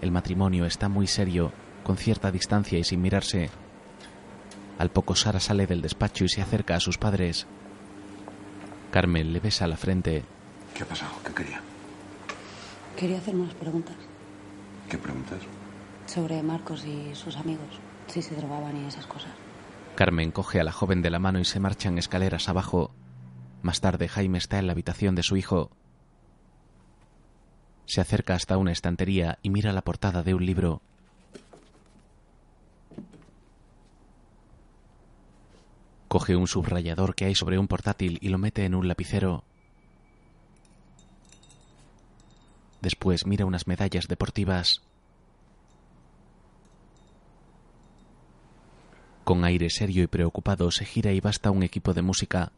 el 0.00 0.10
matrimonio 0.10 0.66
está 0.66 0.88
muy 0.88 1.06
serio, 1.06 1.52
con 1.82 1.96
cierta 1.96 2.30
distancia 2.30 2.78
y 2.78 2.84
sin 2.84 3.00
mirarse. 3.00 3.48
Al 4.78 4.90
poco 4.90 5.14
Sara 5.14 5.40
sale 5.40 5.66
del 5.66 5.80
despacho 5.82 6.24
y 6.24 6.28
se 6.28 6.42
acerca 6.42 6.74
a 6.74 6.80
sus 6.80 6.98
padres. 6.98 7.46
Carmen 8.90 9.32
le 9.32 9.40
besa 9.40 9.66
la 9.66 9.76
frente. 9.76 10.24
¿Qué 10.74 10.82
ha 10.82 10.86
pasado? 10.86 11.12
¿Qué 11.24 11.32
quería? 11.32 11.60
Quería 12.96 13.18
hacer 13.18 13.34
unas 13.34 13.54
preguntas 13.54 13.96
¿Qué 14.88 14.98
preguntas? 14.98 15.38
sobre 16.06 16.42
Marcos 16.42 16.84
y 16.84 17.14
sus 17.14 17.36
amigos, 17.36 17.80
si 18.08 18.20
se 18.20 18.34
drogaban 18.36 18.76
y 18.76 18.86
esas 18.86 19.06
cosas. 19.06 19.30
Carmen 19.96 20.30
coge 20.32 20.60
a 20.60 20.64
la 20.64 20.72
joven 20.72 21.00
de 21.00 21.10
la 21.10 21.18
mano 21.18 21.38
y 21.40 21.44
se 21.46 21.60
marchan 21.60 21.96
escaleras 21.98 22.48
abajo. 22.50 22.90
Más 23.64 23.80
tarde 23.80 24.08
Jaime 24.08 24.36
está 24.36 24.58
en 24.58 24.66
la 24.66 24.72
habitación 24.72 25.14
de 25.14 25.22
su 25.22 25.38
hijo. 25.38 25.70
Se 27.86 28.02
acerca 28.02 28.34
hasta 28.34 28.58
una 28.58 28.72
estantería 28.72 29.38
y 29.40 29.48
mira 29.48 29.72
la 29.72 29.80
portada 29.80 30.22
de 30.22 30.34
un 30.34 30.44
libro. 30.44 30.82
Coge 36.08 36.36
un 36.36 36.46
subrayador 36.46 37.14
que 37.14 37.24
hay 37.24 37.34
sobre 37.34 37.58
un 37.58 37.66
portátil 37.66 38.18
y 38.20 38.28
lo 38.28 38.36
mete 38.36 38.66
en 38.66 38.74
un 38.74 38.86
lapicero. 38.86 39.44
Después 42.82 43.24
mira 43.24 43.46
unas 43.46 43.66
medallas 43.66 44.08
deportivas. 44.08 44.82
Con 49.24 49.42
aire 49.42 49.70
serio 49.70 50.02
y 50.02 50.06
preocupado 50.06 50.70
se 50.70 50.84
gira 50.84 51.12
y 51.12 51.20
basta 51.20 51.50
un 51.50 51.62
equipo 51.62 51.94
de 51.94 52.02
música. 52.02 52.52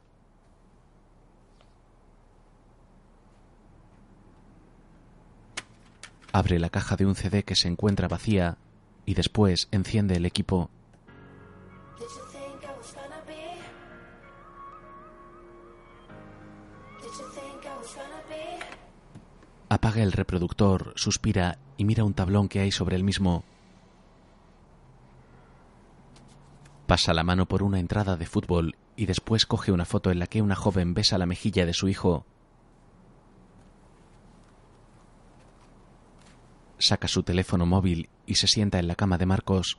Abre 6.36 6.58
la 6.58 6.68
caja 6.68 6.96
de 6.96 7.06
un 7.06 7.14
CD 7.14 7.44
que 7.44 7.56
se 7.56 7.66
encuentra 7.66 8.08
vacía 8.08 8.58
y 9.06 9.14
después 9.14 9.68
enciende 9.70 10.16
el 10.16 10.26
equipo. 10.26 10.68
Apaga 19.70 20.02
el 20.02 20.12
reproductor, 20.12 20.92
suspira 20.94 21.56
y 21.78 21.86
mira 21.86 22.04
un 22.04 22.12
tablón 22.12 22.50
que 22.50 22.60
hay 22.60 22.70
sobre 22.70 22.96
el 22.96 23.02
mismo. 23.02 23.42
Pasa 26.86 27.14
la 27.14 27.24
mano 27.24 27.46
por 27.46 27.62
una 27.62 27.80
entrada 27.80 28.18
de 28.18 28.26
fútbol 28.26 28.76
y 28.94 29.06
después 29.06 29.46
coge 29.46 29.72
una 29.72 29.86
foto 29.86 30.10
en 30.10 30.18
la 30.18 30.26
que 30.26 30.42
una 30.42 30.54
joven 30.54 30.92
besa 30.92 31.16
la 31.16 31.24
mejilla 31.24 31.64
de 31.64 31.72
su 31.72 31.88
hijo. 31.88 32.26
Saca 36.78 37.08
su 37.08 37.22
teléfono 37.22 37.66
móvil 37.66 38.10
y 38.26 38.34
se 38.34 38.46
sienta 38.46 38.78
en 38.78 38.88
la 38.88 38.94
cama 38.94 39.18
de 39.18 39.26
Marcos. 39.26 39.78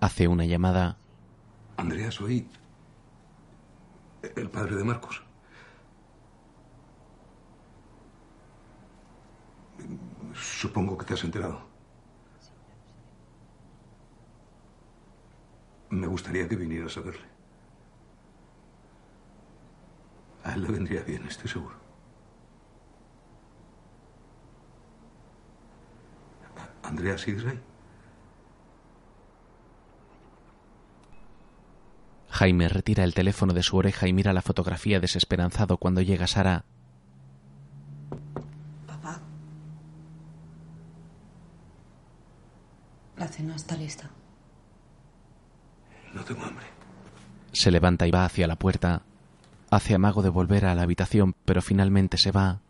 Hace 0.00 0.26
una 0.26 0.44
llamada. 0.44 0.98
Andrea, 1.76 2.10
soy 2.10 2.48
el 4.36 4.50
padre 4.50 4.76
de 4.76 4.84
Marcos. 4.84 5.22
Supongo 10.34 10.98
que 10.98 11.04
te 11.04 11.14
has 11.14 11.24
enterado. 11.24 11.60
Me 15.90 16.06
gustaría 16.06 16.48
que 16.48 16.56
vinieras 16.56 16.96
a 16.96 17.00
verle. 17.02 17.31
A 20.44 20.54
él 20.54 20.62
le 20.62 20.72
vendría 20.72 21.02
bien, 21.02 21.24
estoy 21.26 21.48
seguro. 21.50 21.76
Andrea, 26.82 27.16
¿sigues 27.16 27.44
ahí? 27.46 27.60
Jaime 32.28 32.68
retira 32.68 33.04
el 33.04 33.14
teléfono 33.14 33.52
de 33.52 33.62
su 33.62 33.76
oreja 33.76 34.08
y 34.08 34.12
mira 34.12 34.32
la 34.32 34.42
fotografía 34.42 35.00
desesperanzado 35.00 35.76
cuando 35.76 36.00
llega 36.00 36.26
Sara. 36.26 36.64
Papá. 38.86 39.20
La 43.16 43.28
cena 43.28 43.54
está 43.54 43.76
lista. 43.76 44.10
No 46.12 46.24
tengo 46.24 46.42
hambre. 46.42 46.66
Se 47.52 47.70
levanta 47.70 48.06
y 48.06 48.10
va 48.10 48.24
hacia 48.24 48.46
la 48.46 48.56
puerta. 48.56 49.02
Hace 49.72 49.94
amago 49.94 50.20
de 50.20 50.28
volver 50.28 50.66
a 50.66 50.74
la 50.74 50.82
habitación, 50.82 51.34
pero 51.46 51.62
finalmente 51.62 52.18
se 52.18 52.30
va. 52.30 52.60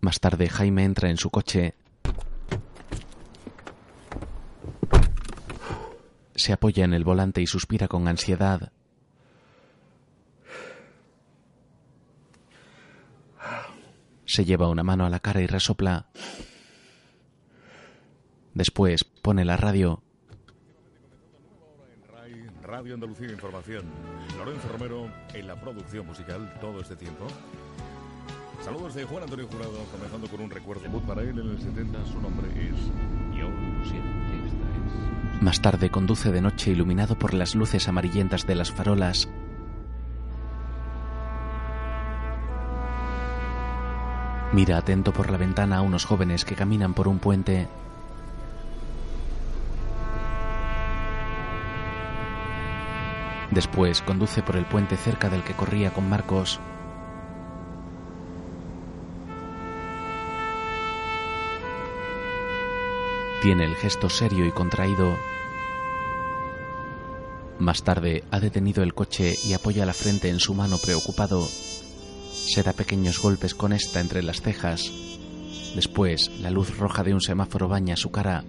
Más 0.00 0.20
tarde 0.20 0.48
Jaime 0.48 0.84
entra 0.84 1.10
en 1.10 1.16
su 1.16 1.30
coche. 1.30 1.74
Se 6.36 6.52
apoya 6.52 6.84
en 6.84 6.94
el 6.94 7.02
volante 7.02 7.42
y 7.42 7.48
suspira 7.48 7.88
con 7.88 8.06
ansiedad. 8.06 8.70
Se 14.26 14.44
lleva 14.44 14.68
una 14.68 14.84
mano 14.84 15.06
a 15.06 15.10
la 15.10 15.18
cara 15.18 15.40
y 15.40 15.48
resopla. 15.48 16.06
Después 18.54 19.02
pone 19.02 19.44
la 19.44 19.56
radio. 19.56 20.04
Radio 22.76 22.92
Andalucía 22.92 23.30
Información. 23.30 23.84
Lorenzo 24.36 24.68
Romero 24.68 25.08
en 25.32 25.46
la 25.46 25.58
producción 25.58 26.06
musical 26.06 26.52
todo 26.60 26.82
este 26.82 26.94
tiempo. 26.94 27.26
Saludos 28.62 28.92
de 28.92 29.04
Juan 29.04 29.22
Antonio 29.22 29.48
Jurado, 29.50 29.82
comenzando 29.90 30.28
con 30.28 30.42
un 30.42 30.50
recuerdo 30.50 31.00
para 31.00 31.22
él 31.22 31.38
en 31.38 31.52
el 31.52 31.58
70. 31.58 32.04
Su 32.04 32.20
nombre 32.20 32.48
es. 32.48 32.76
Esta 33.86 34.66
es 35.38 35.42
Más 35.42 35.62
tarde 35.62 35.88
conduce 35.88 36.30
de 36.30 36.42
noche 36.42 36.70
iluminado 36.70 37.18
por 37.18 37.32
las 37.32 37.54
luces 37.54 37.88
amarillentas 37.88 38.46
de 38.46 38.54
las 38.56 38.70
farolas. 38.70 39.26
Mira 44.52 44.76
atento 44.76 45.14
por 45.14 45.30
la 45.30 45.38
ventana 45.38 45.78
a 45.78 45.80
unos 45.80 46.04
jóvenes 46.04 46.44
que 46.44 46.54
caminan 46.54 46.92
por 46.92 47.08
un 47.08 47.20
puente. 47.20 47.68
Después 53.50 54.02
conduce 54.02 54.42
por 54.42 54.56
el 54.56 54.66
puente 54.66 54.96
cerca 54.96 55.28
del 55.28 55.42
que 55.42 55.54
corría 55.54 55.92
con 55.92 56.08
Marcos. 56.08 56.60
Tiene 63.42 63.64
el 63.64 63.76
gesto 63.76 64.08
serio 64.08 64.44
y 64.46 64.50
contraído. 64.50 65.16
Más 67.58 67.82
tarde 67.84 68.24
ha 68.30 68.40
detenido 68.40 68.82
el 68.82 68.94
coche 68.94 69.34
y 69.44 69.52
apoya 69.52 69.86
la 69.86 69.94
frente 69.94 70.28
en 70.28 70.40
su 70.40 70.52
mano 70.54 70.78
preocupado. 70.78 71.46
Se 71.46 72.62
da 72.62 72.72
pequeños 72.72 73.20
golpes 73.20 73.54
con 73.54 73.72
esta 73.72 74.00
entre 74.00 74.22
las 74.22 74.40
cejas. 74.40 74.90
Después, 75.74 76.30
la 76.40 76.50
luz 76.50 76.76
roja 76.78 77.02
de 77.02 77.14
un 77.14 77.20
semáforo 77.20 77.68
baña 77.68 77.96
su 77.96 78.10
cara. 78.10 78.44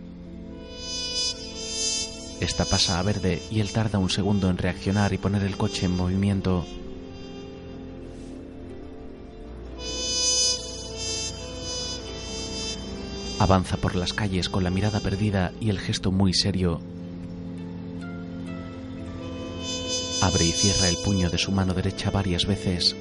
Esta 2.40 2.66
pasa 2.66 3.00
a 3.00 3.04
verde 3.04 3.42
y 3.50 3.62
él 3.62 3.72
tarda 3.72 3.98
un 3.98 4.10
segundo 4.10 4.50
en 4.50 4.58
reaccionar 4.58 5.12
y 5.12 5.18
poner 5.18 5.44
el 5.44 5.58
coche 5.58 5.88
en 5.88 5.96
movimiento. 5.96 6.66
Avanza 13.40 13.78
por 13.78 13.96
las 13.96 14.14
calles 14.14 14.50
con 14.50 14.64
la 14.64 14.70
mirada 14.70 15.00
perdida 15.00 15.52
y 15.60 15.70
el 15.70 15.80
gesto 15.80 16.12
muy 16.12 16.34
serio. 16.34 16.80
Abre 20.22 20.46
y 20.46 20.52
cierra 20.52 20.90
el 20.90 20.98
puño 20.98 21.30
de 21.30 21.38
su 21.38 21.52
mano 21.52 21.74
derecha 21.74 22.12
varias 22.12 22.46
veces. 22.46 22.96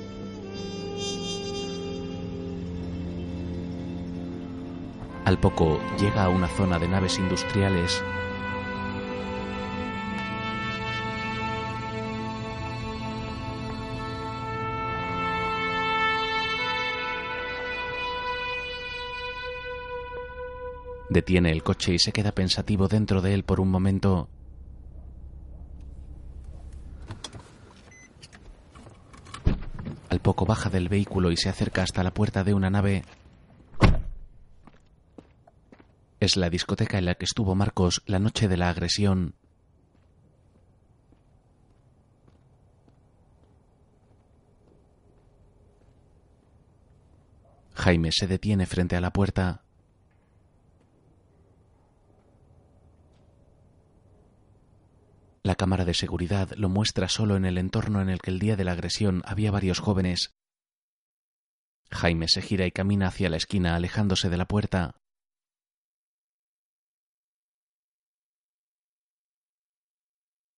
Al 5.25 5.41
poco 5.41 5.81
llega 5.99 6.25
a 6.25 6.29
una 6.29 6.49
zona 6.49 6.79
de 6.79 6.89
naves 6.89 7.19
industriales. 7.19 8.03
Detiene 21.17 21.51
el 21.51 21.63
coche 21.63 21.95
y 21.95 21.99
se 21.99 22.13
queda 22.13 22.33
pensativo 22.33 22.89
dentro 22.89 23.23
de 23.23 23.33
él 23.33 23.43
por 23.43 23.59
un 23.59 23.71
momento. 23.71 24.29
Al 30.11 30.21
poco 30.21 30.45
baja 30.45 30.69
del 30.69 30.91
vehículo 30.91 31.31
y 31.31 31.39
se 31.39 31.49
acerca 31.49 31.83
hasta 31.83 32.03
la 32.03 32.13
puerta 32.13 32.45
de 32.45 32.53
una 32.53 32.69
nave. 32.69 33.03
Es 36.21 36.37
la 36.37 36.51
discoteca 36.51 36.99
en 36.99 37.07
la 37.07 37.15
que 37.15 37.25
estuvo 37.25 37.55
Marcos 37.55 38.03
la 38.05 38.19
noche 38.19 38.47
de 38.47 38.59
la 38.59 38.69
agresión. 38.69 39.37
Jaime 47.73 48.11
se 48.13 48.27
detiene 48.27 48.67
frente 48.67 48.97
a 48.97 49.01
la 49.01 49.15
puerta. 49.15 49.63
La 55.47 55.55
cámara 55.55 55.85
de 55.85 55.95
seguridad 55.95 56.51
lo 56.57 56.69
muestra 56.69 57.09
solo 57.09 57.37
en 57.37 57.45
el 57.45 57.57
entorno 57.57 58.03
en 58.03 58.09
el 58.09 58.21
que 58.21 58.33
el 58.33 58.41
día 58.41 58.57
de 58.57 58.65
la 58.65 58.73
agresión 58.73 59.23
había 59.25 59.53
varios 59.53 59.79
jóvenes. 59.79 60.35
Jaime 61.93 62.27
se 62.27 62.43
gira 62.43 62.67
y 62.67 62.73
camina 62.73 63.07
hacia 63.07 63.31
la 63.31 63.37
esquina 63.37 63.77
alejándose 63.77 64.29
de 64.29 64.37
la 64.39 64.47
puerta. 64.47 64.97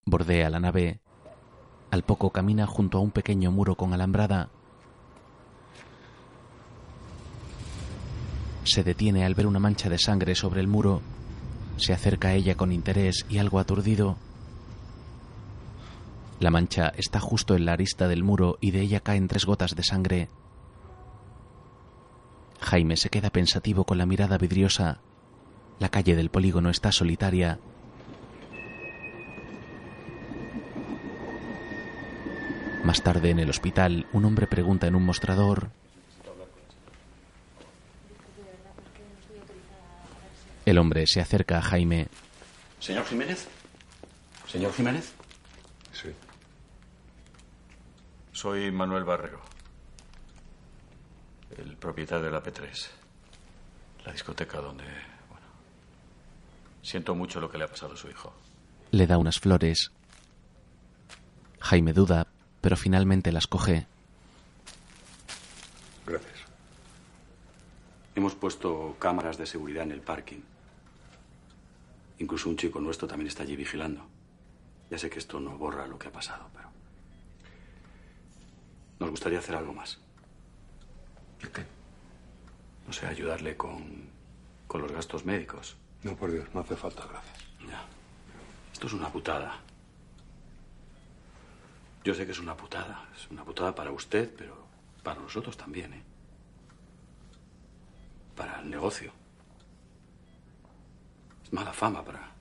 Bordea 0.06 0.48
la 0.48 0.58
nave. 0.58 1.02
Al 1.90 2.02
poco 2.02 2.30
camina 2.30 2.66
junto 2.66 2.96
a 2.96 3.02
un 3.02 3.10
pequeño 3.10 3.52
muro 3.52 3.74
con 3.74 3.92
alambrada. 3.92 4.48
Se 8.64 8.82
detiene 8.82 9.26
al 9.26 9.34
ver 9.34 9.48
una 9.48 9.58
mancha 9.58 9.90
de 9.90 9.98
sangre 9.98 10.34
sobre 10.34 10.62
el 10.62 10.66
muro. 10.66 11.02
Se 11.76 11.92
acerca 11.92 12.28
a 12.28 12.34
ella 12.34 12.54
con 12.54 12.72
interés 12.72 13.26
y 13.28 13.36
algo 13.36 13.58
aturdido. 13.58 14.16
La 16.40 16.50
mancha 16.50 16.92
está 16.96 17.18
justo 17.18 17.56
en 17.56 17.64
la 17.64 17.72
arista 17.72 18.06
del 18.06 18.22
muro 18.22 18.58
y 18.60 18.70
de 18.70 18.80
ella 18.80 19.00
caen 19.00 19.26
tres 19.26 19.44
gotas 19.44 19.74
de 19.74 19.82
sangre. 19.82 20.28
Jaime 22.60 22.96
se 22.96 23.10
queda 23.10 23.30
pensativo 23.30 23.84
con 23.84 23.98
la 23.98 24.06
mirada 24.06 24.38
vidriosa. 24.38 25.00
La 25.80 25.88
calle 25.88 26.14
del 26.14 26.30
polígono 26.30 26.70
está 26.70 26.92
solitaria. 26.92 27.58
Más 32.84 33.02
tarde 33.02 33.30
en 33.30 33.40
el 33.40 33.50
hospital, 33.50 34.06
un 34.12 34.24
hombre 34.24 34.46
pregunta 34.46 34.86
en 34.86 34.94
un 34.94 35.04
mostrador. 35.04 35.70
El 40.64 40.78
hombre 40.78 41.06
se 41.06 41.20
acerca 41.20 41.58
a 41.58 41.62
Jaime. 41.62 42.08
¿Señor 42.78 43.04
Jiménez? 43.06 43.48
¿Señor 44.46 44.72
Jiménez? 44.72 45.12
Sí. 45.92 46.08
Soy 48.38 48.70
Manuel 48.70 49.02
Barrero, 49.02 49.40
el 51.56 51.76
propietario 51.76 52.26
de 52.26 52.30
la 52.30 52.40
P3, 52.40 52.70
la 54.04 54.12
discoteca 54.12 54.60
donde, 54.60 54.84
bueno, 54.84 55.46
siento 56.80 57.16
mucho 57.16 57.40
lo 57.40 57.50
que 57.50 57.58
le 57.58 57.64
ha 57.64 57.66
pasado 57.66 57.94
a 57.94 57.96
su 57.96 58.08
hijo. 58.08 58.32
Le 58.92 59.08
da 59.08 59.18
unas 59.18 59.40
flores. 59.40 59.90
Jaime 61.58 61.92
duda, 61.92 62.28
pero 62.60 62.76
finalmente 62.76 63.32
las 63.32 63.48
coge. 63.48 63.88
Gracias. 66.06 66.38
Hemos 68.14 68.36
puesto 68.36 68.94
cámaras 69.00 69.36
de 69.36 69.46
seguridad 69.46 69.82
en 69.82 69.90
el 69.90 70.00
parking. 70.00 70.42
Incluso 72.20 72.48
un 72.48 72.56
chico 72.56 72.78
nuestro 72.78 73.08
también 73.08 73.26
está 73.26 73.42
allí 73.42 73.56
vigilando. 73.56 74.06
Ya 74.92 74.96
sé 74.96 75.10
que 75.10 75.18
esto 75.18 75.40
no 75.40 75.58
borra 75.58 75.88
lo 75.88 75.98
que 75.98 76.06
ha 76.06 76.12
pasado, 76.12 76.48
pero 76.54 76.67
nos 79.00 79.10
gustaría 79.10 79.38
hacer 79.38 79.54
algo 79.54 79.72
más. 79.72 79.98
¿Qué? 81.40 81.64
No 82.86 82.92
sé, 82.92 83.06
ayudarle 83.06 83.56
con, 83.56 84.08
con 84.66 84.82
los 84.82 84.92
gastos 84.92 85.24
médicos. 85.24 85.76
No, 86.02 86.16
por 86.16 86.32
Dios, 86.32 86.48
no 86.54 86.60
hace 86.60 86.76
falta, 86.76 87.04
gracias. 87.06 87.38
Ya. 87.68 87.84
Esto 88.72 88.86
es 88.86 88.92
una 88.92 89.10
putada. 89.10 89.60
Yo 92.04 92.14
sé 92.14 92.24
que 92.24 92.32
es 92.32 92.38
una 92.38 92.56
putada. 92.56 93.08
Es 93.16 93.30
una 93.30 93.44
putada 93.44 93.74
para 93.74 93.90
usted, 93.92 94.32
pero 94.36 94.66
para 95.02 95.20
nosotros 95.20 95.56
también, 95.56 95.92
¿eh? 95.92 96.02
Para 98.36 98.60
el 98.60 98.70
negocio. 98.70 99.12
Es 101.44 101.52
mala 101.52 101.72
fama 101.72 102.04
para... 102.04 102.32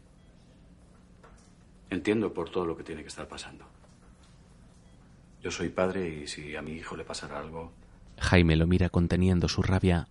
Entiendo 1.89 2.33
por 2.33 2.49
todo 2.49 2.65
lo 2.65 2.77
que 2.77 2.83
tiene 2.83 3.01
que 3.01 3.07
estar 3.07 3.27
pasando. 3.27 3.65
Yo 5.41 5.51
soy 5.51 5.69
padre 5.69 6.07
y 6.09 6.27
si 6.27 6.55
a 6.55 6.61
mi 6.61 6.71
hijo 6.71 6.95
le 6.95 7.03
pasara 7.05 7.39
algo, 7.39 7.71
Jaime 8.19 8.55
lo 8.55 8.67
mira 8.67 8.89
conteniendo 8.89 9.47
su 9.47 9.61
rabia. 9.61 10.07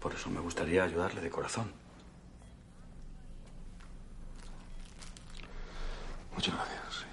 por 0.00 0.12
eso 0.14 0.28
me 0.30 0.40
gustaría 0.40 0.84
ayudarle 0.84 1.20
de 1.22 1.30
corazón. 1.30 1.72
Muchas 6.34 6.54
gracias. 6.54 7.06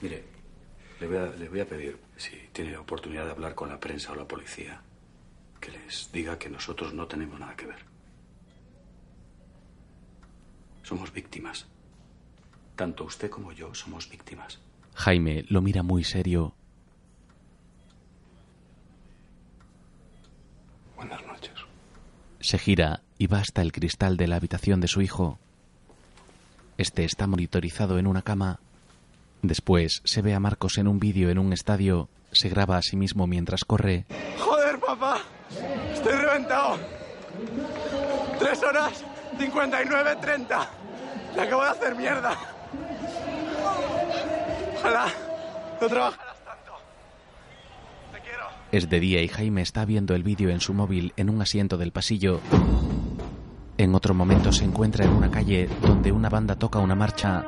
Mire, 0.00 0.24
le 1.00 1.06
voy, 1.06 1.16
a, 1.16 1.26
le 1.26 1.48
voy 1.48 1.60
a 1.60 1.66
pedir, 1.68 1.98
si 2.16 2.36
tiene 2.52 2.72
la 2.72 2.80
oportunidad 2.80 3.24
de 3.26 3.32
hablar 3.32 3.54
con 3.54 3.68
la 3.68 3.78
prensa 3.80 4.12
o 4.12 4.14
la 4.16 4.26
policía, 4.26 4.80
que 5.60 5.72
les 5.72 6.10
diga 6.12 6.38
que 6.38 6.48
nosotros 6.48 6.94
no 6.94 7.06
tenemos 7.06 7.38
nada 7.38 7.54
que 7.56 7.66
ver. 7.66 7.84
Somos 10.82 11.12
víctimas. 11.12 11.66
Tanto 12.76 13.04
usted 13.04 13.28
como 13.28 13.52
yo 13.52 13.74
somos 13.74 14.08
víctimas. 14.08 14.60
Jaime 14.98 15.44
lo 15.48 15.62
mira 15.62 15.84
muy 15.84 16.02
serio. 16.02 16.54
Buenas 20.96 21.24
noches. 21.24 21.52
Se 22.40 22.58
gira 22.58 23.02
y 23.16 23.28
va 23.28 23.38
hasta 23.38 23.62
el 23.62 23.70
cristal 23.70 24.16
de 24.16 24.26
la 24.26 24.34
habitación 24.34 24.80
de 24.80 24.88
su 24.88 25.00
hijo. 25.00 25.38
Este 26.78 27.04
está 27.04 27.28
monitorizado 27.28 28.00
en 28.00 28.08
una 28.08 28.22
cama. 28.22 28.58
Después 29.42 30.02
se 30.04 30.20
ve 30.20 30.34
a 30.34 30.40
Marcos 30.40 30.78
en 30.78 30.88
un 30.88 30.98
vídeo 30.98 31.30
en 31.30 31.38
un 31.38 31.52
estadio. 31.52 32.08
Se 32.32 32.48
graba 32.48 32.76
a 32.76 32.82
sí 32.82 32.96
mismo 32.96 33.28
mientras 33.28 33.64
corre. 33.64 34.04
Joder, 34.40 34.80
papá. 34.80 35.18
Estoy 35.92 36.14
reventado. 36.14 36.76
Tres 38.40 38.60
horas 38.64 39.04
59.30. 39.38 40.68
Le 41.36 41.40
acabo 41.42 41.62
de 41.62 41.70
hacer 41.70 41.94
mierda. 41.94 42.36
Ojalá 44.78 45.06
no 45.80 45.88
trabajaras 45.88 46.36
tanto. 46.44 46.72
Te 48.12 48.20
quiero. 48.20 48.44
Es 48.70 48.88
de 48.88 49.00
día 49.00 49.22
y 49.22 49.28
Jaime 49.28 49.62
está 49.62 49.84
viendo 49.84 50.14
el 50.14 50.22
vídeo 50.22 50.50
en 50.50 50.60
su 50.60 50.74
móvil 50.74 51.12
en 51.16 51.30
un 51.30 51.42
asiento 51.42 51.76
del 51.76 51.92
pasillo. 51.92 52.40
En 53.76 53.94
otro 53.94 54.14
momento 54.14 54.52
se 54.52 54.64
encuentra 54.64 55.04
en 55.04 55.12
una 55.12 55.30
calle 55.30 55.68
donde 55.82 56.12
una 56.12 56.28
banda 56.28 56.56
toca 56.56 56.78
una 56.78 56.94
marcha. 56.94 57.44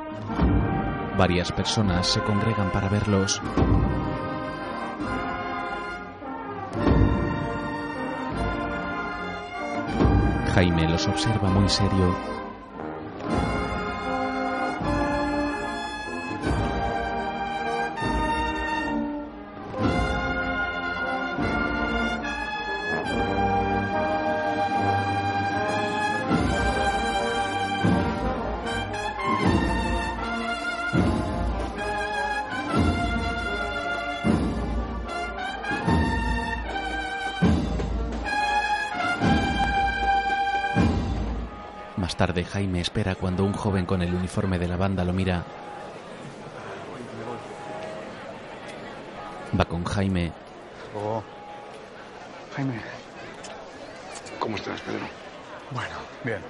Varias 1.17 1.51
personas 1.51 2.07
se 2.07 2.21
congregan 2.21 2.71
para 2.71 2.89
verlos. 2.89 3.41
Jaime 10.53 10.89
los 10.89 11.07
observa 11.07 11.49
muy 11.49 11.69
serio. 11.69 12.40
Tarde 42.21 42.45
Jaime 42.45 42.81
espera 42.81 43.15
cuando 43.15 43.43
un 43.43 43.51
joven 43.51 43.87
con 43.87 44.03
el 44.03 44.13
uniforme 44.13 44.59
de 44.59 44.67
la 44.67 44.77
banda 44.77 45.03
lo 45.03 45.11
mira. 45.11 45.43
Va 49.59 49.65
con 49.65 49.83
Jaime. 49.83 50.31
Oh. 50.95 51.23
Jaime. 52.55 52.79
¿Cómo 54.37 54.55
estás, 54.55 54.79
Pedro? 54.81 54.99
Bueno, 55.71 55.95
bien. 56.23 56.41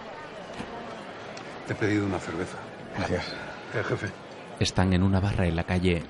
Te 1.67 1.71
he 1.71 1.75
pedido 1.77 2.05
una 2.05 2.19
cerveza. 2.19 2.57
Gracias. 2.97 3.27
Eh, 3.73 3.81
jefe. 3.81 4.07
Están 4.59 4.91
en 4.91 5.03
una 5.03 5.21
barra 5.21 5.47
en 5.47 5.55
la 5.55 5.63
calle. 5.63 6.03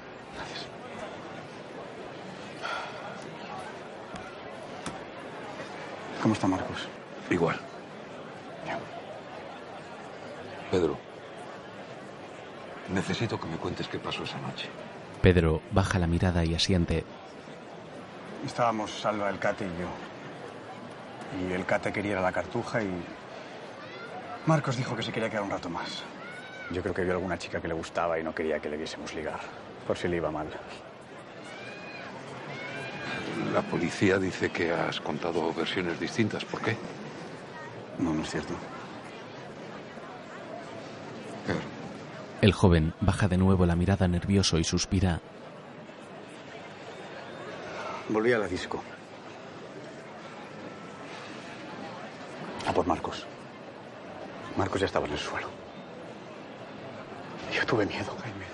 ¿Cómo 6.19 6.33
está 6.33 6.47
Marcos? 6.47 6.87
Igual. 7.29 7.70
Pedro, 10.71 10.97
necesito 12.93 13.37
que 13.37 13.45
me 13.45 13.57
cuentes 13.57 13.89
qué 13.89 13.99
pasó 13.99 14.23
esa 14.23 14.39
noche. 14.39 14.69
Pedro 15.21 15.61
baja 15.71 15.99
la 15.99 16.07
mirada 16.07 16.45
y 16.45 16.55
asiente. 16.55 17.03
Estábamos 18.45 18.89
Salva, 19.01 19.29
el 19.29 19.37
Cate 19.37 19.65
y 19.65 19.81
yo. 19.81 21.49
Y 21.49 21.53
el 21.53 21.65
Cate 21.65 21.91
quería 21.91 22.13
ir 22.13 22.17
a 22.17 22.21
la 22.21 22.31
cartuja 22.31 22.81
y... 22.81 22.89
Marcos 24.45 24.77
dijo 24.77 24.95
que 24.95 25.03
se 25.03 25.11
quería 25.11 25.29
quedar 25.29 25.43
un 25.43 25.51
rato 25.51 25.69
más. 25.69 26.03
Yo 26.71 26.81
creo 26.81 26.93
que 26.93 27.03
vio 27.03 27.13
alguna 27.13 27.37
chica 27.37 27.61
que 27.61 27.67
le 27.67 27.73
gustaba 27.73 28.17
y 28.17 28.23
no 28.23 28.33
quería 28.33 28.59
que 28.59 28.69
le 28.69 28.77
viésemos 28.77 29.13
ligar, 29.13 29.41
por 29.85 29.97
si 29.97 30.07
le 30.07 30.15
iba 30.15 30.31
mal. 30.31 30.47
La 33.53 33.61
policía 33.61 34.17
dice 34.17 34.49
que 34.49 34.71
has 34.71 35.01
contado 35.01 35.53
versiones 35.53 35.99
distintas. 35.99 36.45
¿Por 36.45 36.61
qué? 36.61 36.77
No, 37.99 38.13
no 38.13 38.23
es 38.23 38.29
cierto. 38.29 38.53
El 42.41 42.53
joven 42.53 42.93
baja 43.01 43.27
de 43.27 43.37
nuevo 43.37 43.65
la 43.65 43.75
mirada 43.75 44.07
nervioso 44.07 44.57
y 44.57 44.63
suspira. 44.63 45.19
Volví 48.09 48.33
a 48.33 48.39
la 48.39 48.47
disco. 48.47 48.81
A 52.67 52.73
por 52.73 52.85
Marcos. 52.87 53.25
Marcos 54.57 54.81
ya 54.81 54.85
estaba 54.87 55.05
en 55.07 55.13
el 55.13 55.19
suelo. 55.19 55.47
Yo 57.53 57.65
tuve 57.65 57.85
miedo, 57.85 58.15
Jaime. 58.21 58.45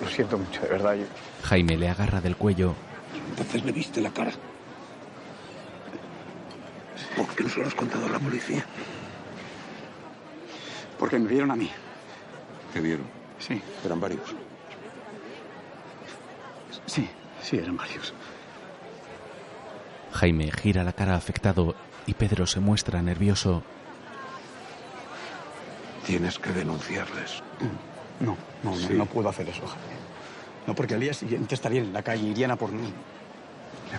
Lo 0.00 0.08
siento 0.08 0.38
mucho, 0.38 0.60
de 0.62 0.68
verdad. 0.68 0.94
Yo- 0.94 1.06
Jaime 1.44 1.76
le 1.76 1.88
agarra 1.88 2.20
del 2.20 2.36
cuello. 2.36 2.74
Entonces 3.30 3.64
le 3.64 3.72
viste 3.72 4.00
la 4.00 4.10
cara. 4.10 4.32
¿Por 7.16 7.26
qué 7.34 7.44
no 7.44 7.50
se 7.50 7.60
lo 7.60 7.66
has 7.66 7.74
contado 7.74 8.06
a 8.06 8.08
la 8.10 8.18
policía? 8.18 8.64
Porque 10.98 11.18
me 11.18 11.28
vieron 11.28 11.50
a 11.50 11.56
mí. 11.56 11.70
¿Te 12.72 12.80
vieron? 12.80 13.06
Sí. 13.38 13.60
Eran 13.84 14.00
varios. 14.00 14.34
Sí, 16.86 17.08
sí, 17.42 17.56
eran 17.58 17.76
varios. 17.76 18.12
Jaime 20.12 20.50
gira 20.50 20.84
la 20.84 20.92
cara 20.92 21.14
afectado 21.16 21.74
y 22.06 22.14
Pedro 22.14 22.46
se 22.46 22.60
muestra 22.60 23.00
nervioso. 23.02 23.62
Tienes 26.06 26.38
que 26.38 26.50
denunciarles. 26.52 27.42
No, 28.20 28.36
no, 28.62 28.70
no, 28.70 28.76
Sí. 28.76 28.94
no 28.94 29.06
puedo 29.06 29.28
hacer 29.28 29.48
eso, 29.48 29.66
Jaime. 29.66 30.00
No, 30.66 30.74
porque 30.74 30.94
al 30.94 31.00
día 31.00 31.14
siguiente 31.14 31.54
estarían 31.54 31.84
en 31.86 31.92
la 31.92 32.02
calle, 32.02 32.28
irían 32.28 32.50
a 32.50 32.56
por 32.56 32.72
mí. 32.72 32.92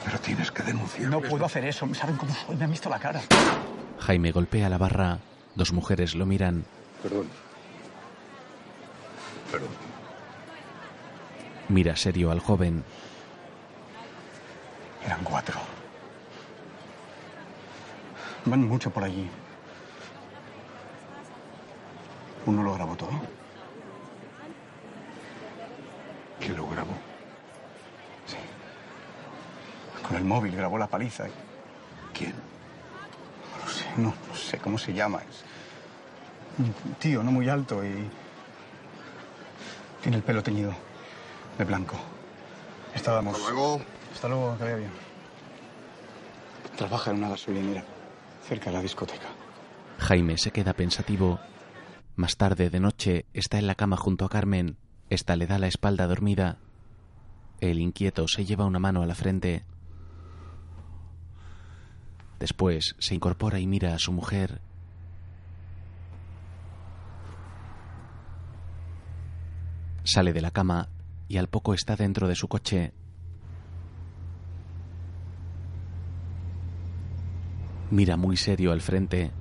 Pero 0.05 0.19
tienes 0.19 0.51
que 0.51 0.63
denunciarles. 0.63 1.09
No 1.09 1.21
puedo 1.21 1.45
hacer 1.45 1.65
eso, 1.65 1.87
saben 1.93 2.15
cómo 2.17 2.33
soy, 2.33 2.55
me 2.55 2.65
han 2.65 2.71
visto 2.71 2.89
la 2.89 2.99
cara. 2.99 3.21
Jaime 3.99 4.31
golpea 4.31 4.69
la 4.69 4.77
barra. 4.77 5.19
Dos 5.55 5.73
mujeres 5.73 6.15
lo 6.15 6.25
miran. 6.25 6.65
Perdón. 7.03 7.27
Perdón. 9.51 9.69
Mira 11.69 11.95
serio 11.95 12.31
al 12.31 12.39
joven. 12.39 12.83
Eran 15.05 15.23
cuatro. 15.23 15.59
Van 18.45 18.67
mucho 18.67 18.89
por 18.89 19.03
allí. 19.03 19.29
Uno 22.45 22.63
lo 22.63 22.73
grabó 22.73 22.95
todo. 22.95 23.11
¿Quién 26.39 26.57
lo 26.57 26.67
grabó? 26.67 26.93
Sí. 28.25 28.37
Con 30.07 30.17
el 30.17 30.23
móvil 30.23 30.55
grabó 30.55 30.77
la 30.77 30.87
paliza. 30.87 31.25
¿Quién? 32.13 32.33
No 32.33 33.65
lo 33.65 33.71
sé, 33.71 33.85
no, 33.97 34.13
no 34.27 34.35
sé 34.35 34.57
cómo 34.57 34.77
se 34.77 34.93
llama. 34.93 35.21
Es 35.29 35.43
un 36.57 36.95
tío 36.95 37.21
no 37.21 37.31
muy 37.31 37.47
alto 37.47 37.85
y 37.85 38.09
tiene 40.01 40.17
el 40.17 40.23
pelo 40.23 40.43
teñido 40.43 40.73
de 41.57 41.65
blanco. 41.65 41.95
Estábamos. 42.93 43.37
Hasta 43.37 43.51
luego. 43.51 43.81
Hasta 44.13 44.27
luego, 44.27 44.57
que 44.57 44.63
vaya 44.63 44.75
bien. 44.75 44.91
Trabaja 46.75 47.11
en 47.11 47.17
una 47.17 47.29
gasolinera 47.29 47.83
cerca 48.47 48.69
de 48.69 48.77
la 48.77 48.81
discoteca. 48.81 49.27
Jaime 49.99 50.37
se 50.37 50.51
queda 50.51 50.73
pensativo. 50.73 51.39
Más 52.15 52.37
tarde, 52.37 52.69
de 52.69 52.79
noche, 52.79 53.25
está 53.33 53.59
en 53.59 53.67
la 53.67 53.75
cama 53.75 53.97
junto 53.97 54.25
a 54.25 54.29
Carmen. 54.29 54.77
Esta 55.09 55.35
le 55.35 55.47
da 55.47 55.59
la 55.59 55.67
espalda 55.67 56.07
dormida. 56.07 56.57
El 57.59 57.79
inquieto 57.79 58.27
se 58.27 58.45
lleva 58.45 58.65
una 58.65 58.79
mano 58.79 59.03
a 59.03 59.05
la 59.05 59.15
frente. 59.15 59.63
Después 62.39 62.95
se 62.97 63.13
incorpora 63.13 63.59
y 63.59 63.67
mira 63.67 63.93
a 63.93 63.99
su 63.99 64.11
mujer. 64.11 64.61
Sale 70.03 70.33
de 70.33 70.41
la 70.41 70.51
cama 70.51 70.89
y 71.27 71.37
al 71.37 71.47
poco 71.47 71.73
está 71.73 71.95
dentro 71.95 72.27
de 72.27 72.35
su 72.35 72.47
coche. 72.47 72.93
Mira 77.91 78.17
muy 78.17 78.37
serio 78.37 78.71
al 78.71 78.81
frente. 78.81 79.31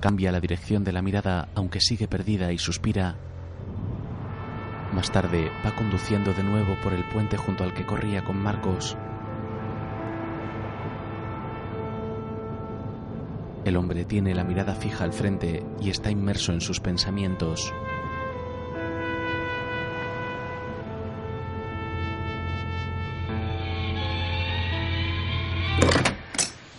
Cambia 0.00 0.32
la 0.32 0.40
dirección 0.40 0.82
de 0.84 0.92
la 0.92 1.02
mirada 1.02 1.48
aunque 1.54 1.80
sigue 1.80 2.08
perdida 2.08 2.52
y 2.52 2.58
suspira. 2.58 3.16
Más 4.92 5.12
tarde 5.12 5.50
va 5.64 5.76
conduciendo 5.76 6.34
de 6.34 6.42
nuevo 6.42 6.74
por 6.82 6.92
el 6.92 7.04
puente 7.04 7.36
junto 7.36 7.64
al 7.64 7.72
que 7.72 7.86
corría 7.86 8.24
con 8.24 8.36
Marcos. 8.36 8.96
El 13.64 13.76
hombre 13.76 14.06
tiene 14.06 14.34
la 14.34 14.42
mirada 14.42 14.74
fija 14.74 15.04
al 15.04 15.12
frente 15.12 15.62
y 15.80 15.90
está 15.90 16.10
inmerso 16.10 16.52
en 16.52 16.62
sus 16.62 16.80
pensamientos. 16.80 17.72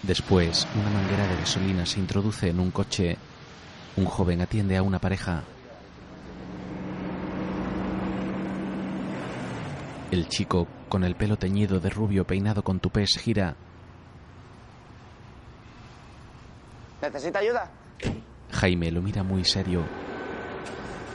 Después, 0.02 0.68
una 0.76 0.90
manguera 0.90 1.28
de 1.28 1.38
gasolina 1.38 1.86
se 1.86 2.00
introduce 2.00 2.50
en 2.50 2.60
un 2.60 2.72
coche. 2.72 3.18
Un 3.96 4.06
joven 4.06 4.42
atiende 4.42 4.76
a 4.76 4.84
una 4.84 5.00
pareja. 5.00 5.44
El 10.10 10.28
chico, 10.28 10.68
con 10.90 11.04
el 11.04 11.16
pelo 11.16 11.38
teñido 11.38 11.80
de 11.80 11.90
rubio 11.90 12.26
peinado 12.26 12.64
con 12.64 12.80
tupés, 12.80 13.18
gira. 13.18 13.56
¿Necesita 17.02 17.40
ayuda? 17.40 17.70
Jaime 18.52 18.92
lo 18.92 19.02
mira 19.02 19.24
muy 19.24 19.44
serio. 19.44 19.84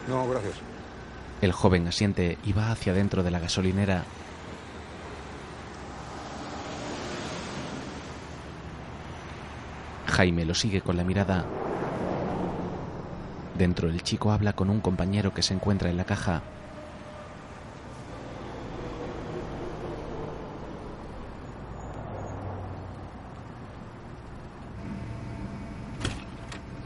No, 0.08 0.28
gracias. 0.28 0.54
El 1.40 1.52
joven 1.52 1.86
asiente 1.86 2.38
y 2.44 2.52
va 2.52 2.70
hacia 2.72 2.92
dentro 2.92 3.22
de 3.22 3.30
la 3.30 3.38
gasolinera. 3.38 4.04
Jaime 10.06 10.44
lo 10.44 10.54
sigue 10.54 10.80
con 10.80 10.96
la 10.96 11.04
mirada. 11.04 11.44
Dentro 13.58 13.88
el 13.88 14.02
chico 14.02 14.32
habla 14.32 14.54
con 14.54 14.70
un 14.70 14.80
compañero 14.80 15.34
que 15.34 15.42
se 15.42 15.54
encuentra 15.54 15.90
en 15.90 15.96
la 15.96 16.04
caja. 16.04 16.42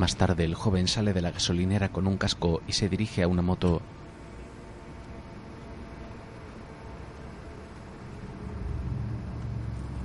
Más 0.01 0.17
tarde 0.17 0.45
el 0.45 0.55
joven 0.55 0.89
sale 0.89 1.13
de 1.13 1.21
la 1.21 1.31
gasolinera 1.31 1.91
con 1.91 2.07
un 2.07 2.17
casco 2.17 2.63
y 2.67 2.73
se 2.73 2.89
dirige 2.89 3.23
a 3.23 3.29
una 3.29 3.43
moto. 3.43 3.83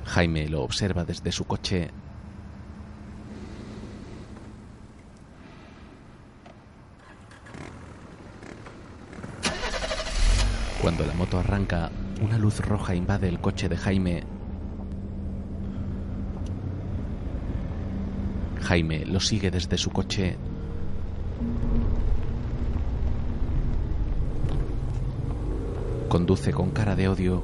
Jaime 0.03 0.49
lo 0.49 0.63
observa 0.63 1.05
desde 1.05 1.31
su 1.31 1.45
coche. 1.45 1.91
Cuando 10.81 11.05
la 11.05 11.13
moto 11.13 11.39
arranca, 11.39 11.89
una 12.21 12.37
luz 12.37 12.59
roja 12.59 12.95
invade 12.95 13.29
el 13.29 13.39
coche 13.39 13.69
de 13.69 13.77
Jaime. 13.77 14.34
Jaime 18.65 19.05
lo 19.05 19.19
sigue 19.19 19.51
desde 19.51 19.77
su 19.77 19.91
coche. 19.91 20.37
Conduce 26.09 26.51
con 26.51 26.71
cara 26.71 26.95
de 26.95 27.07
odio. 27.07 27.43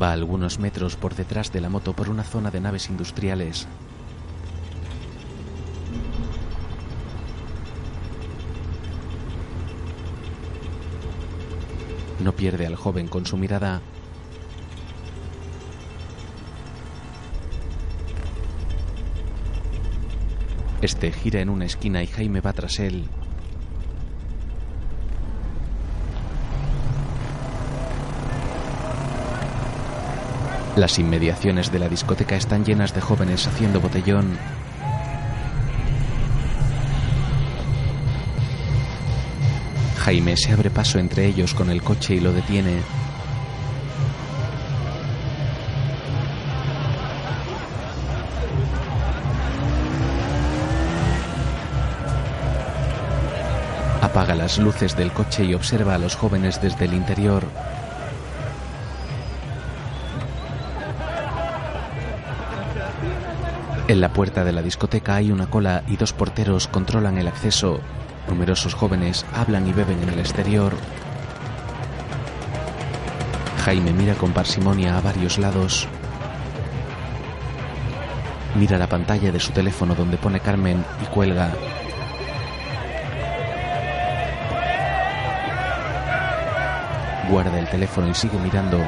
Va 0.00 0.12
algunos 0.12 0.60
metros 0.60 0.94
por 0.94 1.16
detrás 1.16 1.52
de 1.52 1.60
la 1.60 1.68
moto 1.68 1.94
por 1.94 2.08
una 2.08 2.22
zona 2.22 2.52
de 2.52 2.60
naves 2.60 2.88
industriales. 2.90 3.66
Pierde 12.32 12.66
al 12.66 12.76
joven 12.76 13.08
con 13.08 13.26
su 13.26 13.36
mirada. 13.36 13.80
Este 20.80 21.12
gira 21.12 21.40
en 21.40 21.50
una 21.50 21.66
esquina 21.66 22.02
y 22.02 22.06
Jaime 22.06 22.40
va 22.40 22.52
tras 22.52 22.78
él. 22.78 23.04
Las 30.76 30.98
inmediaciones 30.98 31.70
de 31.70 31.78
la 31.78 31.88
discoteca 31.88 32.36
están 32.36 32.64
llenas 32.64 32.94
de 32.94 33.02
jóvenes 33.02 33.46
haciendo 33.46 33.80
botellón. 33.80 34.38
Jaime 40.10 40.36
se 40.36 40.50
abre 40.50 40.70
paso 40.70 40.98
entre 40.98 41.24
ellos 41.24 41.54
con 41.54 41.70
el 41.70 41.84
coche 41.84 42.16
y 42.16 42.20
lo 42.20 42.32
detiene. 42.32 42.80
Apaga 54.02 54.34
las 54.34 54.58
luces 54.58 54.96
del 54.96 55.12
coche 55.12 55.44
y 55.44 55.54
observa 55.54 55.94
a 55.94 55.98
los 55.98 56.16
jóvenes 56.16 56.60
desde 56.60 56.86
el 56.86 56.94
interior. 56.94 57.44
En 63.86 64.00
la 64.00 64.12
puerta 64.12 64.42
de 64.42 64.50
la 64.50 64.62
discoteca 64.62 65.14
hay 65.14 65.30
una 65.30 65.48
cola 65.48 65.84
y 65.86 65.96
dos 65.96 66.12
porteros 66.12 66.66
controlan 66.66 67.16
el 67.16 67.28
acceso. 67.28 67.80
Numerosos 68.30 68.74
jóvenes 68.74 69.26
hablan 69.34 69.66
y 69.66 69.72
beben 69.72 70.00
en 70.04 70.10
el 70.10 70.20
exterior. 70.20 70.72
Jaime 73.64 73.92
mira 73.92 74.14
con 74.14 74.32
parsimonia 74.32 74.96
a 74.96 75.00
varios 75.00 75.36
lados. 75.36 75.88
Mira 78.54 78.78
la 78.78 78.86
pantalla 78.86 79.32
de 79.32 79.40
su 79.40 79.50
teléfono 79.50 79.96
donde 79.96 80.16
pone 80.16 80.38
Carmen 80.38 80.84
y 81.02 81.06
cuelga. 81.06 81.50
Guarda 87.28 87.58
el 87.58 87.68
teléfono 87.68 88.08
y 88.08 88.14
sigue 88.14 88.38
mirando. 88.38 88.78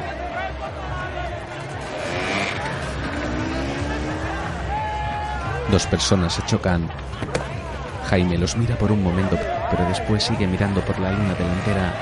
Dos 5.69 5.85
personas 5.87 6.33
se 6.33 6.45
chocan. 6.45 6.89
Jaime 8.13 8.37
los 8.37 8.55
mira 8.55 8.77
por 8.77 8.91
un 8.91 9.01
momento, 9.01 9.39
pero 9.71 9.87
después 9.87 10.21
sigue 10.23 10.45
mirando 10.45 10.81
por 10.81 10.99
la 10.99 11.11
línea 11.11 11.33
delantera. 11.33 11.93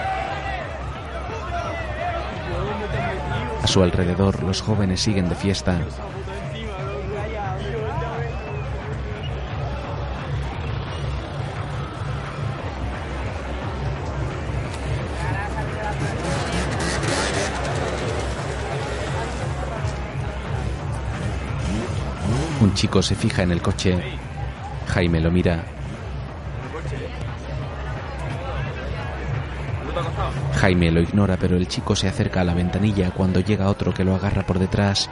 A 3.63 3.65
su 3.65 3.81
alrededor, 3.81 4.43
los 4.43 4.61
jóvenes 4.61 4.99
siguen 4.99 5.29
de 5.29 5.35
fiesta. 5.35 5.79
Un 22.59 22.73
chico 22.73 23.01
se 23.01 23.15
fija 23.15 23.43
en 23.43 23.51
el 23.53 23.61
coche. 23.61 23.97
Jaime 24.87 25.21
lo 25.21 25.31
mira. 25.31 25.63
Jaime 30.61 30.91
lo 30.91 31.01
ignora, 31.01 31.37
pero 31.37 31.57
el 31.57 31.67
chico 31.67 31.95
se 31.95 32.07
acerca 32.07 32.41
a 32.41 32.43
la 32.43 32.53
ventanilla 32.53 33.09
cuando 33.09 33.39
llega 33.39 33.67
otro 33.67 33.95
que 33.95 34.03
lo 34.03 34.13
agarra 34.13 34.45
por 34.45 34.59
detrás. 34.59 35.09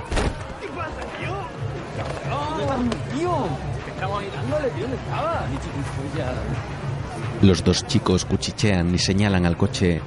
Los 7.41 7.63
dos 7.63 7.87
chicos 7.87 8.25
cuchichean 8.25 8.93
y 8.93 8.99
señalan 8.99 9.47
al 9.47 9.57
coche. 9.57 10.01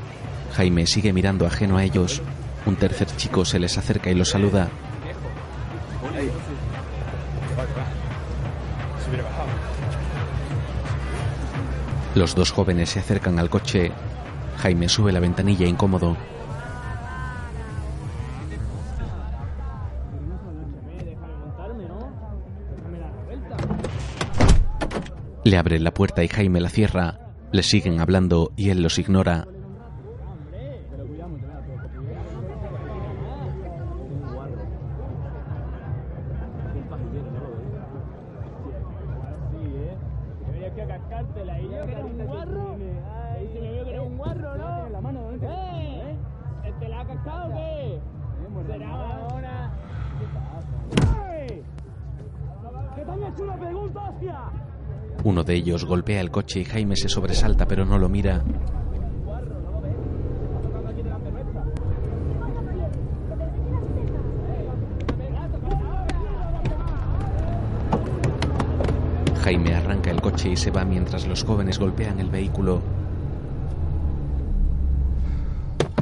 Jaime 0.55 0.87
sigue 0.87 1.13
mirando 1.13 1.45
ajeno 1.45 1.77
a 1.77 1.83
ellos. 1.83 2.23
Un 2.65 2.77
tercer 2.77 3.09
chico 3.17 3.45
se 3.45 3.59
les 3.59 3.77
acerca 3.77 4.11
y 4.11 4.15
los 4.15 4.29
saluda. 4.29 4.69
Los 12.15 12.37
dos 12.37 12.53
jóvenes 12.53 12.91
se 12.91 13.01
acercan 13.01 13.41
al 13.41 13.51
coche. 13.51 13.91
Jaime 14.63 14.89
sube 14.89 15.11
la 15.11 15.19
ventanilla 15.19 15.67
incómodo. 15.67 16.17
Le 25.43 25.57
abren 25.57 25.83
la 25.83 25.93
puerta 25.93 26.23
y 26.23 26.29
Jaime 26.29 26.61
la 26.61 26.69
cierra. 26.69 27.19
Le 27.51 27.65
siguen 27.65 27.99
hablando 27.99 28.53
y 28.57 28.71
él 28.71 28.85
los 28.85 29.01
ignora. 29.01 29.49
Uno 55.43 55.49
de 55.49 55.57
ellos 55.57 55.85
golpea 55.85 56.21
el 56.21 56.31
coche 56.31 56.61
y 56.61 56.65
Jaime 56.65 56.95
se 56.95 57.09
sobresalta 57.09 57.67
pero 57.67 57.85
no 57.85 57.99
lo 57.99 58.09
mira. 58.09 58.45
Jaime 69.43 69.75
arranca 69.75 70.13
el 70.13 70.21
coche 70.21 70.51
y 70.51 70.57
se 70.57 70.71
va 70.71 70.85
mientras 70.85 71.27
los 71.27 71.43
jóvenes 71.43 71.81
golpean 71.81 72.21
el 72.21 72.31
vehículo. 72.31 72.81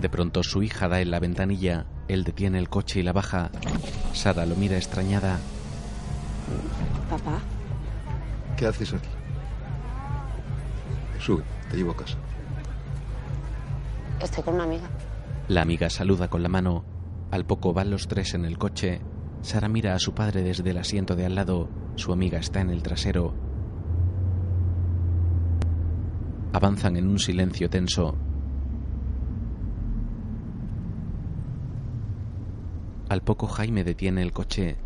De 0.02 0.10
pronto 0.10 0.42
su 0.42 0.62
hija 0.62 0.86
da 0.88 1.00
en 1.00 1.10
la 1.10 1.18
ventanilla. 1.18 1.86
Él 2.08 2.24
detiene 2.24 2.58
el 2.58 2.68
coche 2.68 3.00
y 3.00 3.02
la 3.04 3.14
baja. 3.14 3.50
Sara 4.12 4.44
lo 4.44 4.54
mira 4.54 4.76
extrañada. 4.76 5.38
Papá, 7.08 7.40
¿Qué 8.58 8.66
haces 8.66 8.92
aquí? 8.92 9.08
Sube, 11.20 11.44
te 11.70 11.76
llevo 11.76 11.92
a 11.92 11.96
casa. 11.96 12.16
estoy 14.20 14.42
con 14.42 14.54
una 14.54 14.64
amiga. 14.64 14.88
La 15.48 15.62
amiga 15.62 15.90
saluda 15.90 16.28
con 16.28 16.42
la 16.42 16.48
mano. 16.48 16.84
Al 17.30 17.44
poco 17.44 17.72
van 17.72 17.90
los 17.90 18.08
tres 18.08 18.34
en 18.34 18.44
el 18.44 18.58
coche. 18.58 19.00
Sara 19.42 19.68
mira 19.68 19.94
a 19.94 19.98
su 19.98 20.14
padre 20.14 20.42
desde 20.42 20.70
el 20.70 20.78
asiento 20.78 21.14
de 21.16 21.26
al 21.26 21.34
lado. 21.34 21.68
Su 21.96 22.12
amiga 22.12 22.38
está 22.38 22.60
en 22.60 22.70
el 22.70 22.82
trasero. 22.82 23.34
Avanzan 26.52 26.96
en 26.96 27.06
un 27.06 27.18
silencio 27.18 27.68
tenso. 27.70 28.16
Al 33.08 33.22
poco 33.22 33.46
Jaime 33.46 33.84
detiene 33.84 34.22
el 34.22 34.32
coche. 34.32 34.76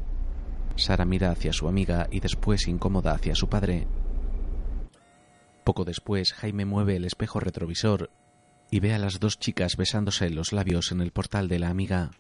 Sara 0.76 1.04
mira 1.04 1.30
hacia 1.30 1.52
su 1.52 1.68
amiga 1.68 2.08
y 2.10 2.20
después 2.20 2.68
incómoda 2.68 3.12
hacia 3.12 3.34
su 3.34 3.48
padre. 3.48 3.86
Poco 5.64 5.86
después, 5.86 6.34
Jaime 6.34 6.66
mueve 6.66 6.96
el 6.96 7.06
espejo 7.06 7.40
retrovisor 7.40 8.10
y 8.70 8.80
ve 8.80 8.92
a 8.92 8.98
las 8.98 9.18
dos 9.18 9.38
chicas 9.38 9.76
besándose 9.76 10.28
los 10.28 10.52
labios 10.52 10.92
en 10.92 11.00
el 11.00 11.10
portal 11.10 11.48
de 11.48 11.58
la 11.58 11.70
amiga. 11.70 12.10